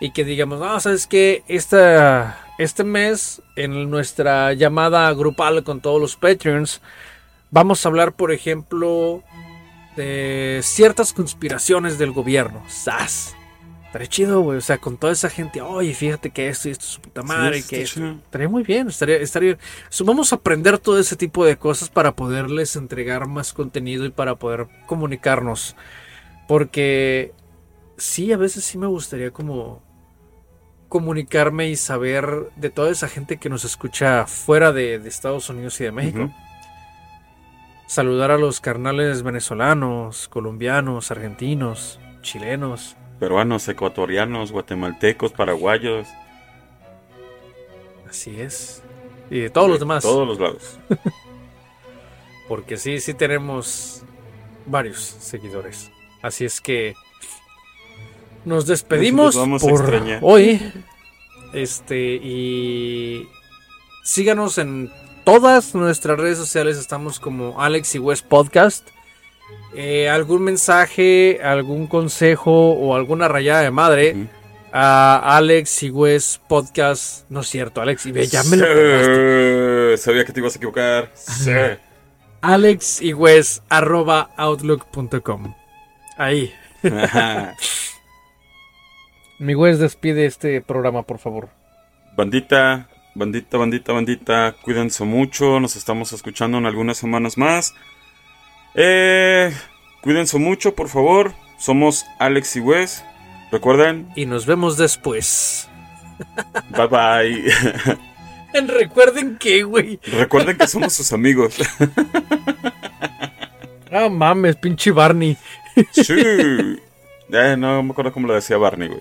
Y 0.00 0.12
que 0.12 0.24
digamos, 0.24 0.60
no, 0.60 0.78
sabes 0.78 1.08
que 1.08 1.42
esta, 1.48 2.38
este 2.58 2.84
mes 2.84 3.42
en 3.56 3.90
nuestra 3.90 4.52
llamada 4.52 5.12
grupal 5.12 5.64
con 5.64 5.80
todos 5.80 6.00
los 6.00 6.14
Patreons 6.14 6.80
vamos 7.50 7.84
a 7.84 7.88
hablar, 7.88 8.12
por 8.12 8.30
ejemplo, 8.30 9.24
de 9.96 10.60
ciertas 10.62 11.12
conspiraciones 11.12 11.98
del 11.98 12.12
gobierno. 12.12 12.62
¡Sas! 12.68 13.34
Estaría 13.90 14.06
chido, 14.06 14.40
güey. 14.42 14.56
O 14.56 14.60
sea, 14.60 14.78
con 14.78 14.96
toda 14.96 15.12
esa 15.12 15.28
gente, 15.28 15.60
oye, 15.60 15.92
fíjate 15.94 16.30
que 16.30 16.46
esto 16.46 16.68
y 16.68 16.70
esto 16.70 16.84
es 16.84 16.90
su 16.92 17.00
puta 17.00 17.24
madre, 17.24 17.60
que 17.64 17.82
esto. 17.82 18.00
Estaría 18.24 18.48
muy 18.48 18.62
bien, 18.62 18.86
estaría, 18.86 19.16
estaría. 19.16 19.58
vamos 20.04 20.32
a 20.32 20.36
aprender 20.36 20.78
todo 20.78 21.00
ese 21.00 21.16
tipo 21.16 21.44
de 21.44 21.56
cosas 21.56 21.88
para 21.88 22.14
poderles 22.14 22.76
entregar 22.76 23.26
más 23.26 23.52
contenido 23.52 24.04
y 24.04 24.10
para 24.10 24.36
poder 24.36 24.68
comunicarnos. 24.86 25.74
Porque 26.46 27.32
sí, 27.96 28.32
a 28.32 28.36
veces 28.36 28.62
sí 28.62 28.78
me 28.78 28.86
gustaría 28.86 29.32
como 29.32 29.82
comunicarme 30.88 31.68
y 31.68 31.74
saber 31.74 32.52
de 32.54 32.70
toda 32.70 32.90
esa 32.90 33.08
gente 33.08 33.38
que 33.38 33.48
nos 33.48 33.64
escucha 33.64 34.24
fuera 34.28 34.70
de, 34.70 35.00
de 35.00 35.08
Estados 35.08 35.50
Unidos 35.50 35.80
y 35.80 35.84
de 35.84 35.90
México. 35.90 36.30
Saludar 37.88 38.30
a 38.30 38.38
los 38.38 38.60
carnales 38.60 39.24
venezolanos, 39.24 40.28
colombianos, 40.28 41.10
argentinos, 41.10 41.98
chilenos. 42.22 42.96
Peruanos, 43.20 43.68
ecuatorianos, 43.68 44.50
guatemaltecos, 44.50 45.32
paraguayos. 45.32 46.08
Así 48.08 48.40
es. 48.40 48.82
Y 49.30 49.40
de 49.40 49.50
todos 49.50 49.68
los 49.68 49.78
de 49.78 49.84
demás. 49.84 50.02
Todos 50.02 50.26
los 50.26 50.40
lados. 50.40 50.78
Porque 52.48 52.78
sí, 52.78 52.98
sí 52.98 53.12
tenemos 53.12 54.02
varios 54.64 54.98
seguidores. 55.20 55.92
Así 56.22 56.46
es 56.46 56.62
que 56.62 56.94
nos 58.46 58.66
despedimos 58.66 59.36
vamos 59.36 59.62
por 59.62 60.02
hoy. 60.22 60.72
Este, 61.52 62.14
y 62.14 63.28
síganos 64.02 64.56
en 64.56 64.90
todas 65.24 65.74
nuestras 65.74 66.18
redes 66.18 66.38
sociales. 66.38 66.78
Estamos 66.78 67.20
como 67.20 67.60
Alex 67.60 67.96
y 67.96 67.98
West 67.98 68.26
Podcast. 68.26 68.88
Eh, 69.74 70.08
algún 70.08 70.42
mensaje, 70.42 71.40
algún 71.42 71.86
consejo 71.86 72.72
o 72.72 72.96
alguna 72.96 73.28
rayada 73.28 73.62
de 73.62 73.70
madre 73.70 74.16
a 74.72 75.36
Alex 75.36 75.84
y 75.84 75.90
West 75.90 76.42
Podcast. 76.48 77.30
No 77.30 77.40
es 77.40 77.48
cierto, 77.48 77.80
Alex. 77.80 78.06
Y 78.06 78.26
ya 78.26 78.42
me 78.44 78.56
lo 78.56 79.96
Sabía 79.96 80.24
que 80.24 80.32
te 80.32 80.40
ibas 80.40 80.54
a 80.54 80.58
equivocar. 80.58 81.10
Sí. 81.14 81.52
Alex 82.40 83.02
y 83.02 83.12
Wes 83.12 83.62
arroba 83.68 84.30
outlook.com. 84.36 85.54
Ahí. 86.16 86.52
Mi 89.38 89.54
Wes 89.54 89.78
despide 89.78 90.26
este 90.26 90.60
programa, 90.60 91.02
por 91.02 91.18
favor. 91.18 91.48
Bandita, 92.16 92.88
bandita, 93.14 93.56
bandita, 93.56 93.92
bandita, 93.92 94.56
cuídense 94.62 95.04
mucho. 95.04 95.60
Nos 95.60 95.76
estamos 95.76 96.12
escuchando 96.12 96.58
en 96.58 96.66
algunas 96.66 96.98
semanas 96.98 97.38
más. 97.38 97.74
Eh, 98.74 99.52
cuídense 100.02 100.38
mucho, 100.38 100.74
por 100.74 100.88
favor. 100.88 101.32
Somos 101.58 102.04
Alex 102.18 102.56
y 102.56 102.60
Wes. 102.60 103.04
Recuerden, 103.52 104.08
Y 104.16 104.26
nos 104.26 104.46
vemos 104.46 104.76
después. 104.76 105.68
bye 106.70 106.86
bye. 106.86 107.52
Recuerden 108.66 109.36
que, 109.38 109.62
güey. 109.64 109.98
Recuerden 110.04 110.56
que 110.56 110.66
somos 110.66 110.92
sus 110.92 111.12
amigos. 111.12 111.56
Ah, 113.92 114.08
mames, 114.08 114.54
pinche 114.54 114.92
Barney. 114.92 115.36
Sí. 115.90 116.14
Eh, 116.16 117.56
no 117.58 117.82
me 117.82 117.90
acuerdo 117.90 118.12
cómo 118.12 118.28
lo 118.28 118.34
decía 118.34 118.56
Barney, 118.56 118.86
güey. 118.86 119.00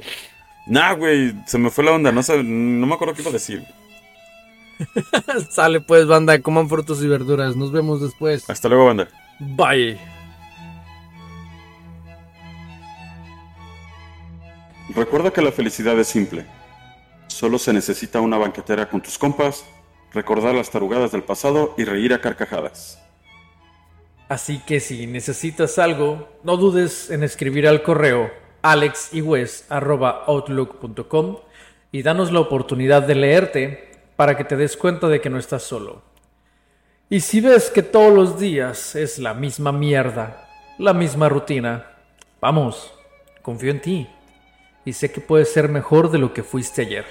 Nah, 0.65 0.93
güey, 0.93 1.31
se 1.45 1.59
me 1.59 1.69
fue 1.69 1.83
la 1.83 1.91
onda. 1.91 2.11
No, 2.11 2.21
sab- 2.21 2.43
no 2.43 2.87
me 2.87 2.95
acuerdo 2.95 3.13
qué 3.13 3.21
iba 3.21 3.29
a 3.29 3.33
decir. 3.33 3.63
Sale 5.51 5.79
pues, 5.81 6.07
banda. 6.07 6.41
Coman 6.41 6.67
frutos 6.69 7.03
y 7.03 7.07
verduras. 7.07 7.55
Nos 7.55 7.71
vemos 7.71 8.01
después. 8.01 8.49
Hasta 8.49 8.67
luego, 8.67 8.85
banda. 8.87 9.09
Bye. 9.39 9.97
Recuerda 14.95 15.31
que 15.31 15.41
la 15.41 15.51
felicidad 15.51 15.99
es 15.99 16.07
simple. 16.07 16.45
Solo 17.27 17.59
se 17.59 17.71
necesita 17.71 18.21
una 18.21 18.37
banquetera 18.37 18.89
con 18.89 19.01
tus 19.01 19.17
compas, 19.17 19.63
recordar 20.13 20.55
las 20.55 20.69
tarugadas 20.69 21.11
del 21.11 21.23
pasado 21.23 21.73
y 21.77 21.85
reír 21.85 22.13
a 22.13 22.21
carcajadas. 22.21 23.01
Así 24.27 24.59
que 24.59 24.79
si 24.79 25.07
necesitas 25.07 25.79
algo, 25.79 26.29
no 26.43 26.57
dudes 26.57 27.09
en 27.09 27.23
escribir 27.23 27.67
al 27.67 27.81
correo 27.81 28.29
alexyes.outlook.com 28.61 31.37
y 31.91 32.03
danos 32.03 32.31
la 32.31 32.41
oportunidad 32.41 33.01
de 33.03 33.15
leerte 33.15 33.89
para 34.15 34.37
que 34.37 34.43
te 34.43 34.55
des 34.55 34.75
cuenta 34.75 35.07
de 35.07 35.21
que 35.21 35.29
no 35.29 35.37
estás 35.39 35.63
solo. 35.63 36.08
Y 37.11 37.21
si 37.21 37.41
ves 37.41 37.71
que 37.71 37.81
todos 37.81 38.13
los 38.13 38.39
días 38.39 38.95
es 38.95 39.17
la 39.17 39.33
misma 39.33 39.71
mierda, 39.71 40.47
la 40.77 40.93
misma 40.93 41.27
rutina, 41.27 41.87
vamos, 42.39 42.93
confío 43.41 43.71
en 43.71 43.81
ti 43.81 44.07
y 44.85 44.93
sé 44.93 45.11
que 45.11 45.19
puedes 45.19 45.51
ser 45.51 45.69
mejor 45.69 46.11
de 46.11 46.19
lo 46.19 46.33
que 46.33 46.43
fuiste 46.43 46.83
ayer. 46.83 47.05